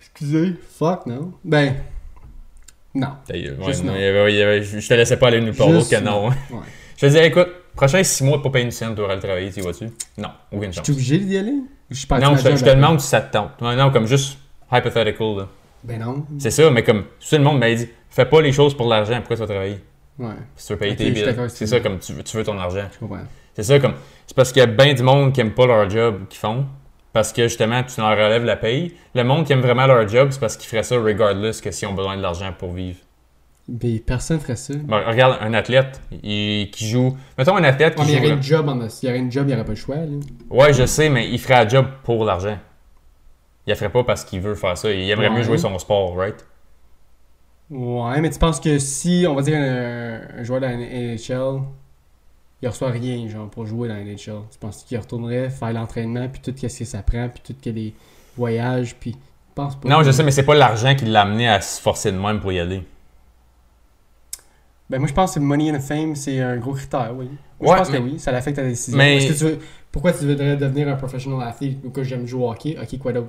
[0.00, 0.54] Excusez.
[0.78, 1.32] Fuck, non.
[1.44, 1.74] Ben.
[2.94, 3.08] Non.
[3.28, 3.56] Gueule.
[3.60, 3.98] Ouais, Juste non, non.
[3.98, 6.00] il y avait- il y avait- je te laissais pas aller nulle part d'autre que
[6.00, 6.28] non.
[6.28, 6.34] Ouais.
[6.96, 9.50] Je te disais, écoute, prochain 6 mois, pas payer une scène, tu auras le travailler,
[9.50, 9.86] tu y vas-tu?
[10.18, 10.84] Non, aucune Je chance.
[10.84, 11.54] suis obligé d'y aller?
[11.90, 13.60] Je pas Non, je te, je te demande si ça te tente.
[13.60, 14.38] Ouais, non, comme juste
[14.70, 15.36] hypothetical.
[15.36, 15.48] Là.
[15.82, 16.24] Ben non.
[16.38, 19.16] C'est ça, mais comme tout le monde m'a dit, fais pas les choses pour l'argent,
[19.16, 19.78] pourquoi tu vas travailler?
[20.18, 20.28] Ouais.
[20.54, 21.34] Si tu veux payer tes billes.
[21.48, 21.80] C'est ça.
[21.80, 22.86] comme tu veux, tu veux ton argent.
[22.92, 23.18] Je comprends.
[23.54, 23.94] C'est ça, comme.
[24.26, 26.66] C'est parce qu'il y a bien du monde qui aime pas leur job qu'ils font.
[27.12, 28.94] Parce que justement, tu leur relèves la paye.
[29.14, 31.86] Le monde qui aime vraiment leur job, c'est parce qu'ils feraient ça regardless que s'ils
[31.88, 32.98] ont besoin de l'argent pour vivre.
[33.68, 34.74] Ben, personne ferait ça.
[35.06, 37.16] Regarde, un athlète il- qui joue.
[37.38, 39.20] Mettons un athlète Ouais, qui mais il y aurait une job en S'il y aurait
[39.20, 40.06] une job, il n'y aurait pas le choix, là.
[40.50, 42.58] Ouais, je sais, mais il ferait un job pour l'argent.
[43.66, 44.90] Il le ferait pas parce qu'il veut faire ça.
[44.90, 45.36] Il aimerait Ouais.
[45.36, 46.44] mieux jouer son sport, right?
[47.70, 51.62] Ouais, mais tu penses que si, on va dire, un, un joueur de la NHL,
[52.62, 54.16] il reçoit rien, genre, pour jouer dans la NHL,
[54.50, 57.70] tu penses qu'il retournerait faire l'entraînement, puis tout ce que ça prend, puis tout que
[57.70, 57.92] les
[58.36, 59.16] voyages, puis...
[59.54, 59.86] Pense pas.
[59.88, 62.40] Non, je sais, mais c'est pas l'argent qui l'a amené à se forcer de même
[62.40, 62.82] pour y aller.
[64.88, 67.28] Ben, moi, je pense que money and fame, c'est un gros critère, oui.
[67.60, 68.96] Moi, Ouais, je pense mais- que oui, ça affecte ta décision.
[68.96, 69.58] Mais- Est-ce que tu veux...
[69.90, 72.78] Pourquoi tu voudrais devenir un professional athlete ou que j'aime jouer au hockey?
[72.80, 73.28] Ok, quoi d'autre?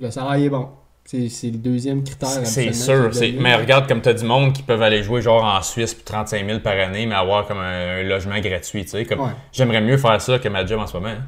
[0.00, 0.68] Le salaire est bon.
[1.04, 2.28] C'est le deuxième critère.
[2.46, 3.10] C'est sûr.
[3.40, 6.46] Mais regarde, comme t'as du monde qui peuvent aller jouer genre en Suisse pour 35
[6.46, 9.04] 000 par année, mais avoir comme un, un logement gratuit, tu.
[9.04, 9.30] Comme, Ouais.
[9.52, 11.08] J'aimerais mieux faire ça que ma job en ce moment.
[11.08, 11.22] hein.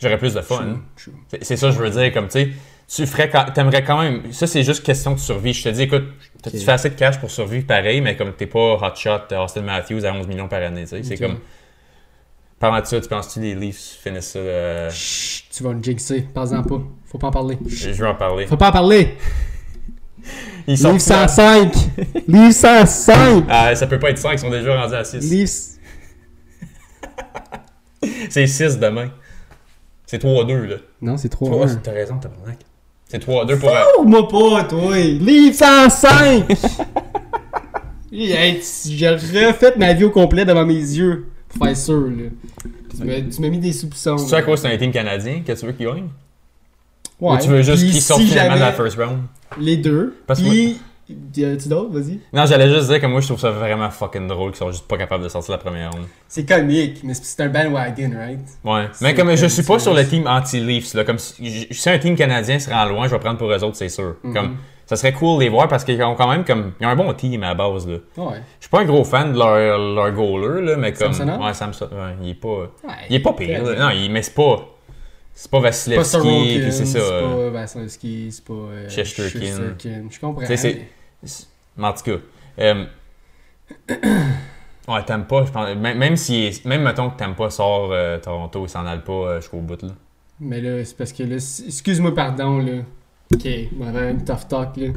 [0.00, 0.80] J'aurais plus de fun.
[1.42, 2.48] C'est- ça que je veux dire, comme tu sais,
[2.88, 5.52] tu ferais quand, t'aimerais quand même, ça c'est juste question de survie.
[5.54, 6.04] Je te dis, écoute,
[6.42, 9.62] tu fais assez de cash pour survivre pareil, mais comme t'es pas hot shot Austin
[9.62, 11.38] Matthews à 11 millions par année, tu sais, c'est comme,
[12.64, 16.22] parlant de ça, tu penses-tu les Leafs finissent ça, euh, Chut, tu vas me jinxer.
[16.32, 16.80] Parle-en pas.
[17.04, 17.58] Faut pas en parler.
[17.66, 18.46] je vais en parler.
[18.46, 19.18] Faut pas en parler.
[20.66, 21.74] Ils sont Livre 105.
[22.26, 23.44] Livre 105.
[23.50, 25.30] Ah, ça peut pas être 5, ils sont déjà rendus à 6.
[25.30, 25.50] Livre...
[28.30, 29.10] C'est 6 demain.
[30.06, 30.76] C'est 3-2, là.
[31.02, 32.30] Non, c'est 3 Trois- T'as raison, t'as
[33.08, 33.68] C'est 3-2 pour...
[33.68, 34.96] euh, Oh, moi pas, toi.
[34.96, 36.44] Livre 105.
[38.12, 41.26] hey, j'ai refait ma vie au complet devant mes yeux.
[41.56, 42.24] Pour faire sûr, là.
[42.96, 44.16] Tu m'as- Tu mis des soupçons.
[44.32, 44.42] À là.
[44.42, 46.08] cause que c'est un team canadien que tu veux qu'ils gagnent?
[47.20, 47.32] Ouais.
[47.36, 49.18] Ou tu veux juste sortent si finalement de la first round?
[49.58, 50.16] Les deux.
[50.26, 50.78] Parce Puis...
[51.36, 51.90] Y a-tu d'autres?
[51.92, 52.18] Vas-y.
[52.32, 54.88] Non, j'allais juste dire que moi, je trouve ça vraiment fucking drôle qu'ils sont juste
[54.88, 56.06] pas capables de sortir la première ronde.
[56.28, 58.40] C'est comique, mais c'est un bandwagon, right?
[58.64, 58.88] Ouais.
[59.02, 62.58] Mais comme je suis pas sur le team anti-Leafs, là, comme si, un team canadien
[62.58, 64.16] se rend loin, je vais prendre pour eux autres, c'est sûr.
[64.24, 64.32] Mhm.
[64.34, 64.56] Comme,
[64.86, 66.96] ça serait cool de les voir parce qu'ils ont quand même comme, ils ont un
[66.96, 67.96] bon team à la base, là.
[68.16, 68.36] Ouais.
[68.58, 71.40] Je suis pas un gros fan de leur, leur goaler, là, mais comme, Samsonov?
[71.40, 73.74] ouais, Samson, ouais, il est pas, Ouais, il est pas pire, là.
[73.78, 74.68] Non, il, mais c'est pas,
[75.32, 77.00] c'est pas Vasilevski, puis c'est ça.
[77.00, 78.88] C'est pas Vasilevski, c'est pas euh.
[78.88, 79.74] Shesterkin.
[80.10, 80.40] Je comprends.
[80.46, 80.86] Tu sais,
[81.24, 82.16] c'est- Mais en tout cas,
[82.60, 82.84] euh,
[84.88, 88.18] ouais, t'aimes pas, je pense, même, même si, même mettons que t'aimes pas sort euh,
[88.18, 89.88] Toronto, il s'en aille pas euh, jusqu'au bout, là.
[90.40, 92.72] Mais là, c'est parce que là, excuse-moi, pardon, là.
[93.34, 93.48] Ok,
[93.80, 94.88] on va une tough talk, là.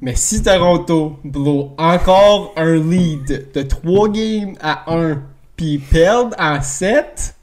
[0.00, 5.22] Mais si Toronto blow encore un lead de 3 games à 1,
[5.56, 7.34] puis perdent en 7,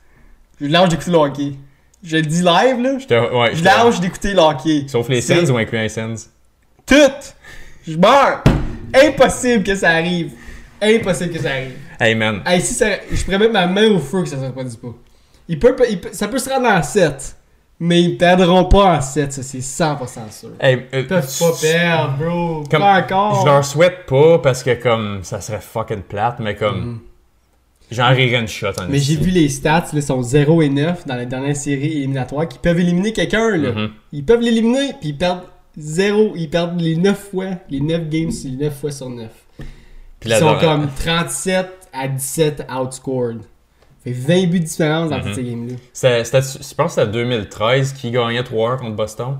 [0.62, 1.52] je lâche d'écouter le hockey.
[2.04, 2.98] Je le dis live, là.
[3.00, 4.86] Je ouais, Je lâche d'écouter le hockey.
[4.88, 6.30] Sauf les Sens ou incluant les Sens?
[6.86, 6.96] Tout!
[7.88, 8.44] Je meurs!
[8.94, 10.32] Impossible que ça arrive!
[10.82, 11.74] Impossible que ça arrive.
[12.00, 14.44] Hey man, Hey, si ça, je pourrais mettre ma main au feu que ça se
[14.46, 14.94] reproduise pas.
[15.48, 17.36] Il peut, il peut- ça peut se rendre en 7,
[17.80, 20.49] mais ils perdront pas en 7, ça c'est 100% sûr.
[20.59, 22.63] hey, euh, Ils peuvent pas perdre, bro.
[22.69, 23.41] Comme- pas encore.
[23.41, 26.99] je leur souhaite pas parce que comme ça serait fucking plate, mais comme Mhm.
[27.91, 31.05] j'en rirais une shot en Mais j'ai vu les stats, ils sont 0 et 9
[31.05, 33.57] dans les dernières séries éliminatoires qui peuvent éliminer quelqu'un.
[33.57, 33.71] là.
[33.71, 33.89] Mhm.
[34.13, 35.43] Ils peuvent l'éliminer, puis ils perdent
[35.78, 36.34] 0.
[36.36, 37.47] Ils perdent les 9 fois.
[37.69, 39.30] Les 9 games, c'est les 9 fois sur 9.
[40.19, 43.41] Puis Ils sont comme 37 à 17 outscored.
[44.04, 45.24] Fait 20 buts de différence dans Mhm.
[45.24, 45.76] toutes ces games-là.
[46.24, 49.38] je pense que c'était 2013 qui gagnait 3-1 contre Boston.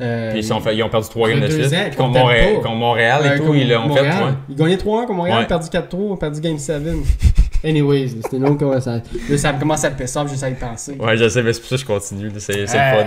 [0.00, 1.72] Euh, Puis ils, sont fait- ils ont perdu 3 games de suite.
[1.72, 4.00] ans, Puis contre, Montréal, contre Montréal et euh, tout, ils l'ont fait.
[4.02, 4.32] Ouais.
[4.48, 5.46] Ils gagnaient 3-1 contre Montréal, Ouais.
[5.46, 6.82] perdu 4-3, perdu Game 7.
[7.64, 9.02] Anyways, c'était une autre conversation.
[9.28, 10.96] Là, ça me commence à me pisser, juste à y penser.
[11.00, 12.30] Ouais, je sais, mais c'est pour ça que je continue.
[12.38, 13.06] C'est Euh, le fun.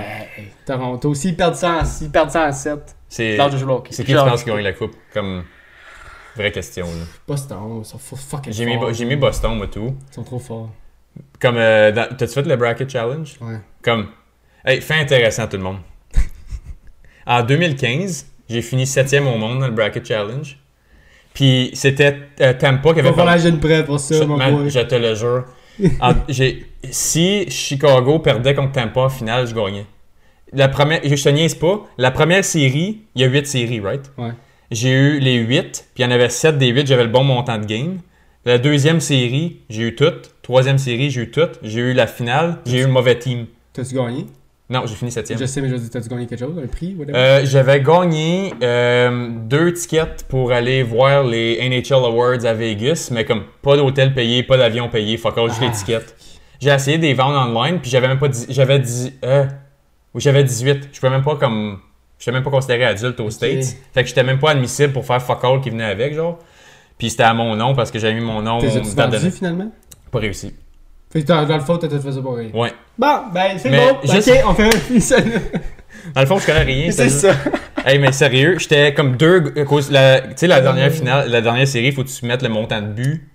[0.65, 4.11] Toronto, s'ils perdent ça en, s'ils perdent ça en 7, C'est de jouer c'est qui
[4.11, 5.43] tu penses qui gagne la coupe Comme
[6.35, 6.85] vraie question.
[6.85, 7.05] là.
[7.27, 8.93] Boston, ils sont fu- fucking J'ai mis, forts.
[8.93, 9.95] j'ai mis Boston, moi, tout.
[10.11, 10.69] Ils sont trop forts.
[11.39, 13.35] Comme, euh, dans- t'as-tu fait le Bracket Challenge?
[13.41, 13.57] Ouais.
[13.83, 14.07] Comme,
[14.65, 15.79] hey, fait intéressant tout le monde.
[17.25, 20.57] en 2015, J'ai fini septième au monde dans le Bracket Challenge.
[21.33, 24.35] Puis c'était euh, Tampa qui avait Faut faire la jeune prêt pour ça, je, mon
[24.35, 24.69] man, boy.
[24.69, 25.45] je te le jure.
[26.01, 29.85] En- j'ai- si Chicago perdait contre Tampa en finale, je gagnais.
[30.51, 34.11] La première, je te niaise pas, la première série, il y a 8 séries, right?
[34.17, 34.31] Ouais.
[34.71, 37.23] J'ai eu les 8, puis il y en avait 7 des 8, j'avais le bon
[37.23, 37.99] montant de game.
[38.45, 40.31] La deuxième série, j'ai eu toutes.
[40.41, 41.59] Troisième série, j'ai eu toutes.
[41.61, 43.45] J'ai eu la finale, j'ai eu le mauvais team.
[43.73, 44.25] T'as-tu gagné?
[44.69, 45.37] Non, j'ai fini septième.
[45.37, 46.57] Je sais, mais je dire, t'as-tu gagné quelque chose?
[46.57, 46.95] Un prix?
[47.13, 53.25] Euh, J'avais gagné euh, deux tickets pour aller voir les NHL Awards à Vegas, mais
[53.25, 55.65] comme pas d'hôtel payé, pas d'avion payé, fuck all, juste Ah.
[55.67, 56.15] les tickets.
[56.61, 59.43] J'ai essayé de les vendre online, puis j'avais même pas j'avais dix- euh,
[60.13, 60.87] oui, j'avais 18.
[60.93, 61.79] Je pouvais même pas comme
[62.21, 63.75] j'étais même pas considéré adulte aux States.
[63.93, 66.39] Fait que j'étais même pas admissible pour faire fuck all qui venait avec genre.
[66.97, 69.71] Puis c'était à mon nom parce que j'avais mis mon nom T'es vendu finalement?
[70.11, 70.53] pas réussi.
[71.11, 72.49] Fait que dans, dans le fond, t'as tout fait ça pour rien.
[72.53, 72.71] Ouais.
[72.97, 73.97] Bon, ben c'est bon.
[74.03, 75.29] juste- Ok, on fait un.
[76.15, 76.91] Dans le fond, je connais rien.
[76.91, 77.33] C'est ça.
[77.85, 79.53] Hey, mais sérieux, j'étais comme deux.
[79.53, 79.81] Tu
[80.35, 83.27] sais, la dernière finale, la dernière série, faut que tu mettes le montant de but.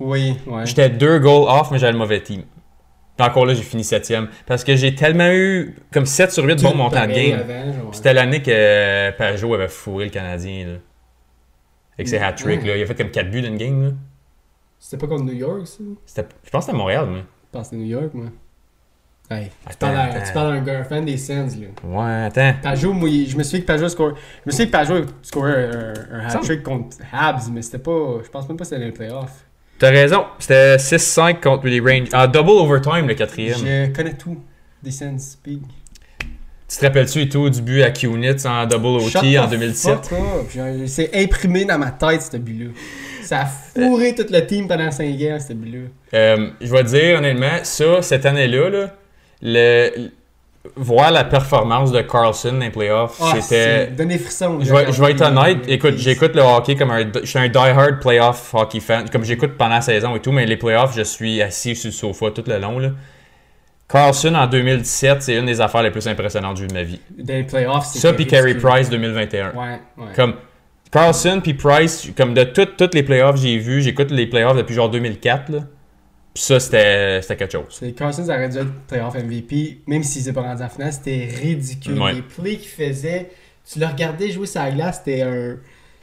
[0.00, 0.64] Oui, ouais.
[0.66, 2.42] J'étais deux goals off, mais j'avais le mauvais team.
[3.20, 4.28] Encore là, j'ai fini septième.
[4.46, 7.40] Parce que j'ai tellement eu comme 7 sur 8 Tout bons montants de game.
[7.92, 10.66] C'était l'année que Pajot avait fourré le Canadien.
[10.66, 10.72] Là.
[11.94, 12.64] Avec ses hat-tricks.
[12.64, 12.76] Là.
[12.76, 13.84] Il a fait comme 4 buts d'une game.
[13.84, 13.90] Là.
[14.78, 15.84] C'était pas contre New York, ça?
[16.04, 17.20] C'était- Je pense que c'était Montréal, mais.
[17.20, 18.26] Je pense que c'était New York, moi.
[19.30, 20.26] Hey, tu parles, à, attends.
[20.26, 21.66] tu parles à un gars, un fan des Sens, là.
[21.84, 22.52] Ouais, attends.
[22.62, 24.14] Pajot, moi, je me souviens que Pajot score...
[24.44, 28.18] Je me souviens que Pajot scorait un, un hat-trick contre Habs, mais c'était pas...
[28.24, 29.46] Je pense même pas que c'était les playoffs.
[29.82, 32.14] T'as raison, c'était 6-5 contre les Rangers.
[32.14, 33.58] En double overtime, le quatrième.
[33.58, 34.40] Je connais tout
[34.80, 35.60] des Sens, big.
[36.68, 40.06] Tu te rappelles-tu et tout du but à Kunitz en double OT en the 2017?
[40.06, 40.50] fuck up.
[40.54, 42.70] Genre, C'est imprimé dans ma tête, ce but-là.
[43.24, 45.88] Ça a fourré tout le team pendant 5 ans, ce but-là.
[46.14, 48.86] Euh, je vais te dire honnêtement, ça, cette année-là, là,
[49.42, 50.10] le,
[50.76, 53.86] voir la performance de Carlson dans les playoffs, Ah, c'était.
[53.86, 54.58] c'est- Donne des frissons.
[54.62, 57.04] Je vais, je vais être honnête, écoute, j'écoute le hockey comme un.
[57.20, 59.08] Je suis un die-hard playoff hockey fan.
[59.10, 61.92] Comme j'écoute pendant la saison et tout, mais les playoffs, je suis assis sur le
[61.92, 62.78] sofa tout le long.
[62.78, 62.90] Là.
[63.88, 67.00] Carlson en 2017, c'est une des affaires les plus impressionnantes de ma vie.
[67.18, 68.54] Les playoffs, c'est Ça, puis Carey.
[68.54, 69.50] Price 2021.
[69.50, 70.04] Ouais, ouais.
[70.16, 70.34] Comme
[70.90, 74.74] Carlson puis Price, comme de toutes les playoffs que j'ai vu, j'écoute les playoffs depuis
[74.74, 75.50] genre 2004.
[75.50, 75.58] Là.
[76.34, 77.80] Puis ça, c'était c'était quelque chose.
[77.96, 82.00] Carson, aurait dû être playoff MVP, même s'il s'est pas rendu en finale, c'était ridicule.
[82.00, 82.14] Ouais.
[82.14, 83.30] Les plays qu'il faisait,
[83.70, 85.56] tu le regardais jouer sur la glace, c'était un.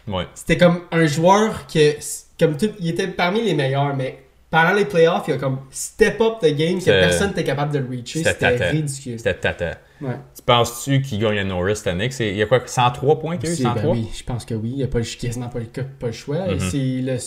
[0.08, 0.26] Ouais.
[0.36, 1.96] C'était comme un joueur que.
[2.40, 4.20] Comme tout, il était parmi les meilleurs, mais
[4.50, 7.80] pendant les playoffs, il a comme step up the game que personne n'était capable de
[7.80, 8.24] reacher.
[8.24, 9.18] C'était ridicule.
[9.18, 9.78] C'était tata.
[10.02, 10.16] Ouais.
[10.36, 12.10] Tu penses-tu qu'il gagne le Norris cette année?
[12.20, 12.62] Il y a quoi?
[12.66, 13.58] 103 points qu'il y a eu?
[13.58, 13.82] C'est- 103?
[13.84, 14.70] ben oui, je pense que oui.
[14.72, 16.48] Il n'y a pas, le- quasiment pas le, pas le choix.
[16.48, 16.60] Mhm.
[16.60, 17.18] C'est le.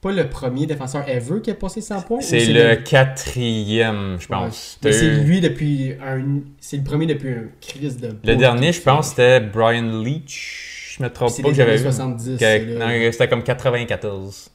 [0.00, 2.20] Pas le premier défenseur ever qui a passé 100 points.
[2.22, 4.78] C'est le quatrième, je pense.
[4.82, 4.92] Ouais.
[4.92, 6.40] C'est lui depuis un.
[6.58, 8.16] C'est le premier depuis un crise de.
[8.24, 10.96] Le dernier, je pense, c'était Brian Leach.
[10.96, 11.82] Je me trompe pas que j'avais vu.
[11.82, 12.32] 70.
[12.32, 12.86] Que- c'est là.
[12.86, 14.50] non, C'était comme 94.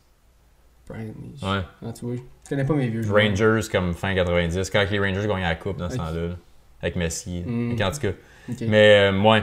[0.90, 1.44] Brian Leach.
[1.44, 1.62] Ouais.
[1.86, 3.24] Ah, tu vois, je connais pas mes vieux joueurs.
[3.24, 4.70] Rangers comme fin 90.
[4.72, 6.28] Quand les Rangers gagnaient la coupe dans ce temps-là.
[6.30, 6.36] là,
[6.82, 7.44] Avec Messi.
[7.46, 7.80] Mm.
[7.82, 8.10] En tout cas.
[8.50, 8.62] Ok.
[8.68, 9.42] Mais euh, moi,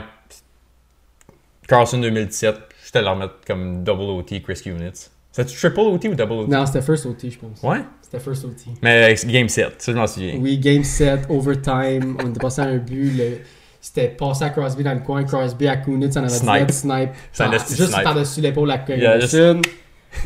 [1.67, 5.11] Carlson 2017, je te le remettre comme double OT Chris Kunitz.
[5.33, 6.47] C'est triple OT ou double OT?
[6.47, 7.61] Non, c'était first OT, je pense.
[7.63, 7.79] Ouais?
[8.01, 8.51] C'était first OT.
[8.81, 10.35] Mais euh, game 7, ça je m'en souviens.
[10.39, 12.17] Oui, game 7, overtime.
[12.23, 13.11] On était passé à un but.
[13.17, 13.37] le-
[13.81, 15.23] C'était passé à Crosby dans le coin.
[15.25, 16.67] Crosby à Kunitz, on avait Snipe.
[16.67, 17.09] dit snipe.
[17.39, 18.77] Ah, Juste par-dessus l'épaule à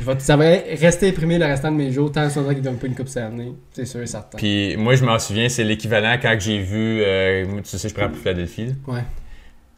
[0.01, 2.88] vais- Ça va rester imprimé le restant de mes jours tant que qu'il gagne pas
[2.88, 3.53] une coupe cette année.
[3.72, 4.38] C'est sûr et certain.
[4.38, 8.10] Puis moi, je m'en souviens, c'est l'équivalent quand j'ai vu, euh, tu sais, je prends
[8.10, 8.76] pour Philadelphie.
[8.86, 9.03] Ouais.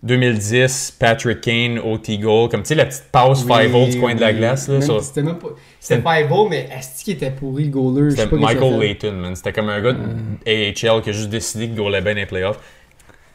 [0.02, 4.16] 2010, Patrick Kane, OT goal, comme tu sais, la petite passe 5 Oui, du coin
[4.16, 4.68] de la glace.
[4.70, 5.50] Là, sur- C'était même pas.
[5.80, 8.12] C'était pas beau, mais est-ce qu'il était pourri le goaler?
[8.12, 8.80] C'était Michael.
[8.80, 9.36] Layton, man.
[9.36, 10.00] C'était comme un gars de
[10.46, 12.60] AHL qui a juste décidé qu'il goalait bien dans les playoffs.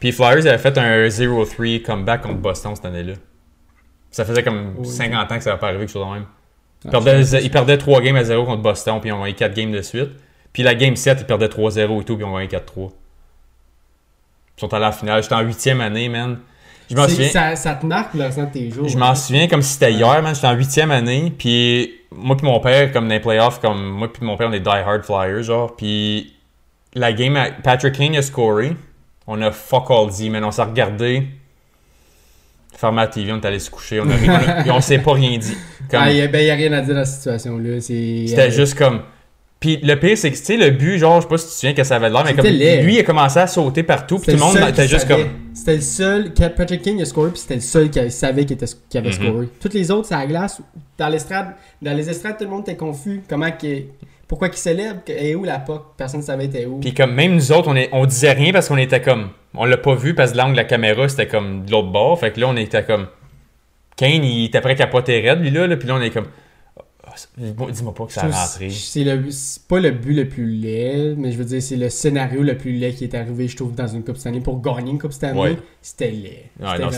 [0.01, 3.15] Puis Flyers avaient fait un 0-3 comeback contre Boston cette année-là.
[4.11, 4.87] Ça faisait comme Oui.
[4.87, 6.27] 50 ans que ça n'avait pas arrivé, quelque chose de même.
[6.85, 9.35] Ils Ah, perdaient, ils perdaient 3 games à 0 contre Boston, puis ils ont gagné
[9.35, 10.11] 4 games de suite.
[10.53, 12.93] Puis la game 7, ils perdaient 3-0 et tout, puis ils ont gagné 4-3.
[14.57, 15.23] Ils sont allés à la finale.
[15.23, 16.39] J'étais en 8e année, man.
[16.91, 17.29] Je m'en souviens.
[17.29, 18.89] Ça, ça te marque le restant de tes jours.
[18.89, 19.15] Je m'en hein.
[19.15, 20.35] souviens comme si c'était hier, man.
[20.35, 24.13] J'étais en huitième année, puis moi puis mon père, comme dans les playoffs, comme moi
[24.13, 25.75] puis mon père, on est die-hard flyers, genre.
[25.77, 26.35] Puis
[26.95, 28.77] la game, à- Patrick King a scoré.
[29.27, 30.45] On a fuck all dit, man.
[30.45, 31.27] On s'est regardé.
[32.77, 34.01] Fermé la TV, on est allé se coucher.
[34.01, 35.57] On, a, ri- on, a- on s'est pas rien dit.
[35.91, 37.81] Comme- Ah, il y a, ben, a rien à dire dans cette situation-là.
[37.81, 39.01] C'était euh, juste comme.
[39.65, 41.51] Puis le pire, c'est que, tu sais, le but, genre, je sais pas si tu
[41.53, 42.45] te souviens que ça avait de l'air, mais comme.
[42.45, 42.83] Laid.
[42.83, 45.23] Lui, il a commencé à sauter partout, puis tout le monde était juste savait.
[45.23, 45.31] comme.
[45.55, 46.35] C'était le seul.
[46.35, 49.09] que Patrick King a scoré, puis c'était le seul qui avait- savait qu'il, qu'il avait
[49.09, 49.15] Mhm.
[49.15, 49.49] scoré.
[49.63, 50.61] Toutes les autres, c'est à la glace.
[50.99, 53.23] Dans l'estrade, dans les estrades, tout le monde était confus.
[53.27, 53.85] Comment que.
[54.29, 56.81] Pourquoi qu'ils célèbrent Et où la POC Personne ne savait était où.
[56.81, 59.31] Puis comme même nous autres, on, est, on disait rien parce qu'on était comme.
[59.55, 62.21] On l'a pas vu parce que l'angle de la caméra c'était comme de l'autre bord.
[62.21, 63.07] Fait que là, on était comme.
[63.97, 65.67] Kane, il était prêt à capoter raide, lui là.
[65.67, 66.27] là puis là, on est comme.
[67.37, 68.71] Dis-moi pas que ça a rentré.
[68.71, 69.05] C'est
[69.69, 72.73] pas le but le plus laid, mais je veux dire, c'est le scénario le plus
[72.73, 74.41] laid qui est arrivé, je trouve, dans une Coupe Stanley.
[74.41, 75.59] Pour gagner une Coupe Stanley, Ouais.
[75.83, 76.51] c'était laid.
[76.61, 76.91] Ouais, non,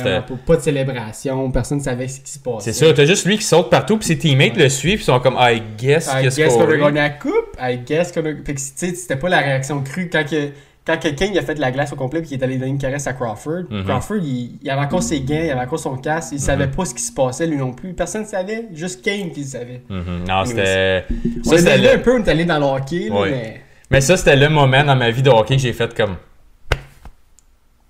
[0.47, 2.73] pas, de célébration, personne ne savait ce qui se passait.
[2.73, 5.07] C'est ça, t'as juste lui qui saute partout, puis ses teammates le suivent, puis ils
[5.07, 7.33] sont comme, I guess I guess qu'on a gagné la coupe.
[7.61, 8.35] I guess qu'on a.
[8.45, 10.51] Fait que, tu sais, c'était pas la réaction crue quand, que,
[10.87, 12.71] quand quelqu'un il a fait de la glace au complet puis qu'il est allé donner
[12.71, 13.65] une caresse à Crawford.
[13.69, 13.85] Mhm.
[13.85, 16.85] Crawford, il, il avait encore ses gants, il avait encore son casque, il savait pas
[16.85, 17.93] ce qui se passait lui non plus.
[17.93, 19.83] Personne ne savait, juste Kane qui le savait.
[19.89, 20.25] Mhm.
[20.29, 21.05] Non, c'était.
[21.45, 23.63] On Ça, un peu, on est allé dans le hockey, là, mais.
[23.91, 26.17] Mais ça, c'était le moment dans ma vie de hockey que j'ai fait comme.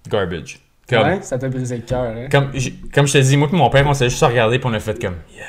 [0.08, 0.60] Garbage.
[0.88, 2.02] Comme, Ouais, ça t'a brisé le cœur.
[2.02, 2.28] Hein?
[2.30, 2.52] comme,
[2.94, 4.78] comme je te dis, moi et mon père, on s'est juste regardé, puis on a
[4.78, 5.44] fait comme, yeah,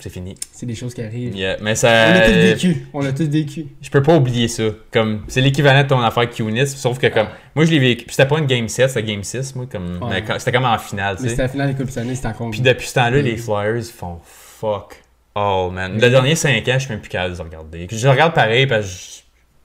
[0.00, 0.34] c'est fini.
[0.52, 1.36] C'est des choses qui arrivent.
[1.36, 1.56] Yeah.
[1.62, 2.12] Mais On ça.
[2.12, 2.86] l'a tous vécu.
[2.92, 3.66] On l'a tous vécu.
[3.80, 4.64] Je peux pas oublier ça.
[4.92, 8.04] Comme, c'est l'équivalent de ton affaire Q-Nits, sauf que comme, moi je l'ai vécu.
[8.04, 10.64] Puis c'était pas une game 7, c'était game 6, moi, comme, mais quand- c'était comme
[10.64, 11.28] en finale, tu sais.
[11.30, 14.18] c'était la finale des Coupes Stanley, c'était encore Puis depuis ce temps-là, les Flyers font
[14.22, 15.02] fuck
[15.34, 15.98] all, man.
[16.00, 17.88] Le dernier 5 ans, je suis même plus capable de les regarder.
[17.90, 18.90] Je regarde pareil parce que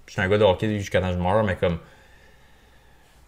[0.08, 1.78] je, suis un gars de hockey jusqu'à que je meurs, mais comme.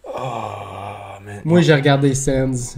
[0.06, 1.40] Oh, man.
[1.44, 2.76] Moi, j'ai regardé Sands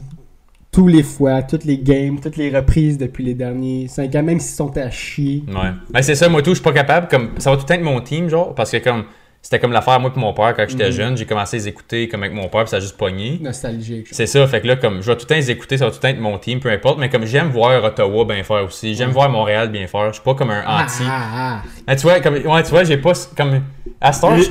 [0.77, 4.39] tous les fois, toutes les games, toutes les reprises depuis les derniers 5 ans, même
[4.41, 5.43] s'ils sont à chier.
[5.49, 5.71] Ouais.
[5.91, 7.09] Ben, c'est ça, moi tout, je suis pas capable.
[7.09, 9.05] Comme, ça va tout le temps être mon team, genre, parce que comme.
[9.43, 10.91] C'était comme l'affaire, moi et mon père, quand j'étais Mhm.
[10.93, 13.39] jeune, j'ai commencé à les écouter comme avec mon père, puis ça a juste pogné.
[13.41, 14.09] Nostalgique.
[14.11, 15.93] C'est ça, fait que là, comme je vais tout le temps les écouter, ça va
[15.93, 18.65] tout le temps être mon team, peu importe, mais comme j'aime voir Ottawa bien faire
[18.65, 21.05] aussi, j'aime voir Montréal bien faire, je suis pas comme un Ah, anti.
[21.07, 21.63] ah, ah.
[21.87, 23.13] Ah, tu vois, comme, ouais, tu vois, j'ai pas.
[23.37, 23.61] Comme,
[24.01, 24.43] à Star, je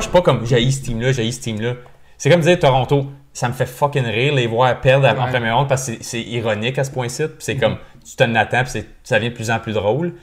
[0.00, 1.74] suis pas comme j'ai ce team-là, j'ai ce team-là.
[2.18, 5.30] C'est comme dire Toronto, ça me fait fucking rire les voir perdre en Ouais.
[5.30, 7.24] première ronde parce que c'est- ironique à ce point-ci.
[7.38, 10.14] C'est comme, tu te l'attends, puis ça devient de plus en plus drôle.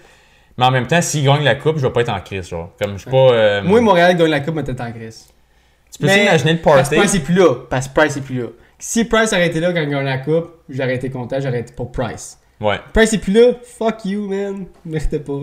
[0.58, 2.72] Mais en même temps, s'ils gagnent la coupe, je vais pas être en crise, genre.
[2.82, 3.18] Comme, je suis pas.
[3.32, 5.28] euh, Moi, Montréal gagne la coupe, mais t'es en crise.
[5.92, 7.08] tu peux imaginer le Parce que party?
[7.08, 7.54] Price est plus là.
[7.70, 8.48] Parce que Price est plus là.
[8.80, 11.92] Si Price été là quand il gagne la coupe, j'aurais été content, j'aurais été pour
[11.92, 12.38] Price.
[12.60, 12.80] Ouais.
[12.94, 14.66] Price est plus là, fuck you, man.
[14.86, 15.34] Méritais pas.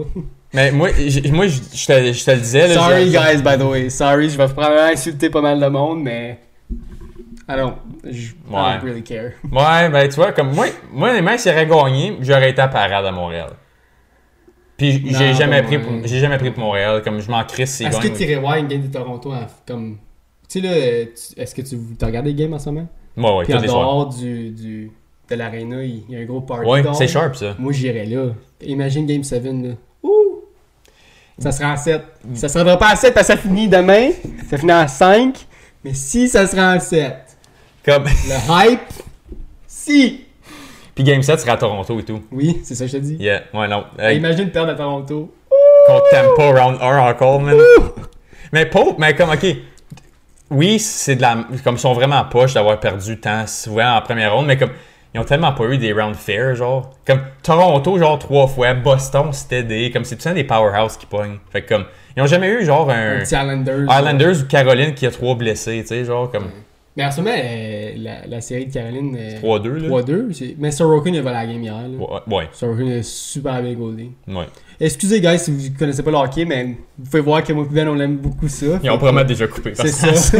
[0.52, 0.88] Mais moi,
[1.32, 2.68] moi je, je te, je te le disais.
[2.68, 3.88] Là, Sorry, guys, by the way.
[3.90, 6.38] Sorry, je vais probablement insulter pas mal de monde, mais.
[7.48, 7.74] I don't,
[8.04, 8.60] je, I Ouais.
[8.78, 9.32] don't really care.
[9.52, 13.04] Ouais, ben tu vois, comme moi, moi honnêtement, s'il aurait gagné, j'aurais été à parade
[13.04, 13.50] à Montréal.
[14.76, 15.62] Puis j'ai jamais, ouais.
[15.62, 18.40] pris pour- j'ai jamais pris pour Montréal, comme je m'en crisse Est-ce que tu irais
[18.40, 19.98] voir une game de Toronto en- comme.
[20.48, 20.76] Tu sais, là,
[21.36, 22.88] est-ce que tu as regardé les games en ce moment?
[23.16, 24.90] Ouais, ouais, Puis en les dehors du, du,
[25.30, 26.68] de l'aréna, il y a un gros party.
[26.68, 27.54] Ouais, c'est sharp ça.
[27.58, 28.32] Moi, j'irais là.
[28.62, 29.74] Imagine Game 7, là.
[30.02, 30.42] Ouh!
[31.38, 32.02] Ça sera en 7.
[32.34, 34.10] Ça sera pas en 7 parce que ça finit demain.
[34.50, 35.46] Ça finit en 5.
[35.84, 37.14] Mais si ça sera en 7.
[37.84, 38.04] Comme...
[38.04, 38.80] Le hype,
[39.66, 40.24] si!
[40.94, 42.22] Puis Game 7 sera à Toronto et tout.
[42.30, 43.16] Oui, c'est ça que je te dis.
[43.16, 43.84] Yeah, ouais, non.
[43.98, 45.34] Imagine perdre à Toronto.
[45.86, 47.56] contre Tampa round 1 encore, man.
[48.52, 49.44] Mais Pope, mais comme, ok.
[50.50, 51.38] Oui, c'est de la.
[51.64, 54.70] Comme ils sont vraiment poches d'avoir perdu tant souvent en première ronde, mais comme.
[55.12, 56.90] Ils ont tellement pas eu des round fair, genre.
[57.06, 58.74] Comme Toronto, genre trois fois.
[58.74, 59.90] Boston, c'était des.
[59.90, 61.38] Comme c'est tout des powerhouse qui pognent.
[61.50, 61.84] Fait que comme.
[62.16, 63.18] Ils ont jamais eu, genre, Un un.
[63.20, 63.86] petit Islanders.
[63.90, 66.50] Islanders ou Caroline qui a trois blessés, tu sais, genre, comme.
[66.96, 69.16] Mais en ce moment, euh, la, la série de Caroline.
[69.18, 69.88] euh, 3-2, là.
[69.88, 70.32] 3-2.
[70.32, 71.74] c'est- Mais Sorokin, il a volé la game hier.
[71.74, 71.88] là.
[72.28, 74.10] Ouais, ouais, Sorokin est super bien goldé.
[74.28, 74.46] ouais.
[74.80, 77.74] Excusez, guys, si vous connaissez pas le hockey, mais vous pouvez voir que moi et
[77.74, 78.66] Ben, on aime beaucoup ça.
[78.82, 79.72] Ils ont probablement déjà coupé.
[79.74, 80.38] C'est ça.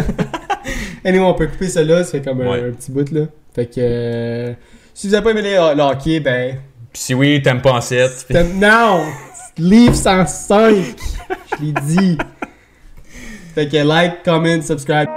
[1.05, 2.69] anyway, on peut couper ça là, ça fait comme un- Ouais.
[2.69, 3.23] un, petit bout là.
[3.55, 4.53] Fait que euh,
[4.93, 6.57] si vous avez pas aimé le hockey, ben.
[6.93, 8.27] Si oui, t'aimes pas en 7.
[8.29, 9.05] t'aimes- Non!
[9.59, 10.75] Leave 105!
[11.59, 12.19] Je l'ai dit.
[13.55, 15.09] Fait que like, comment, subscribe.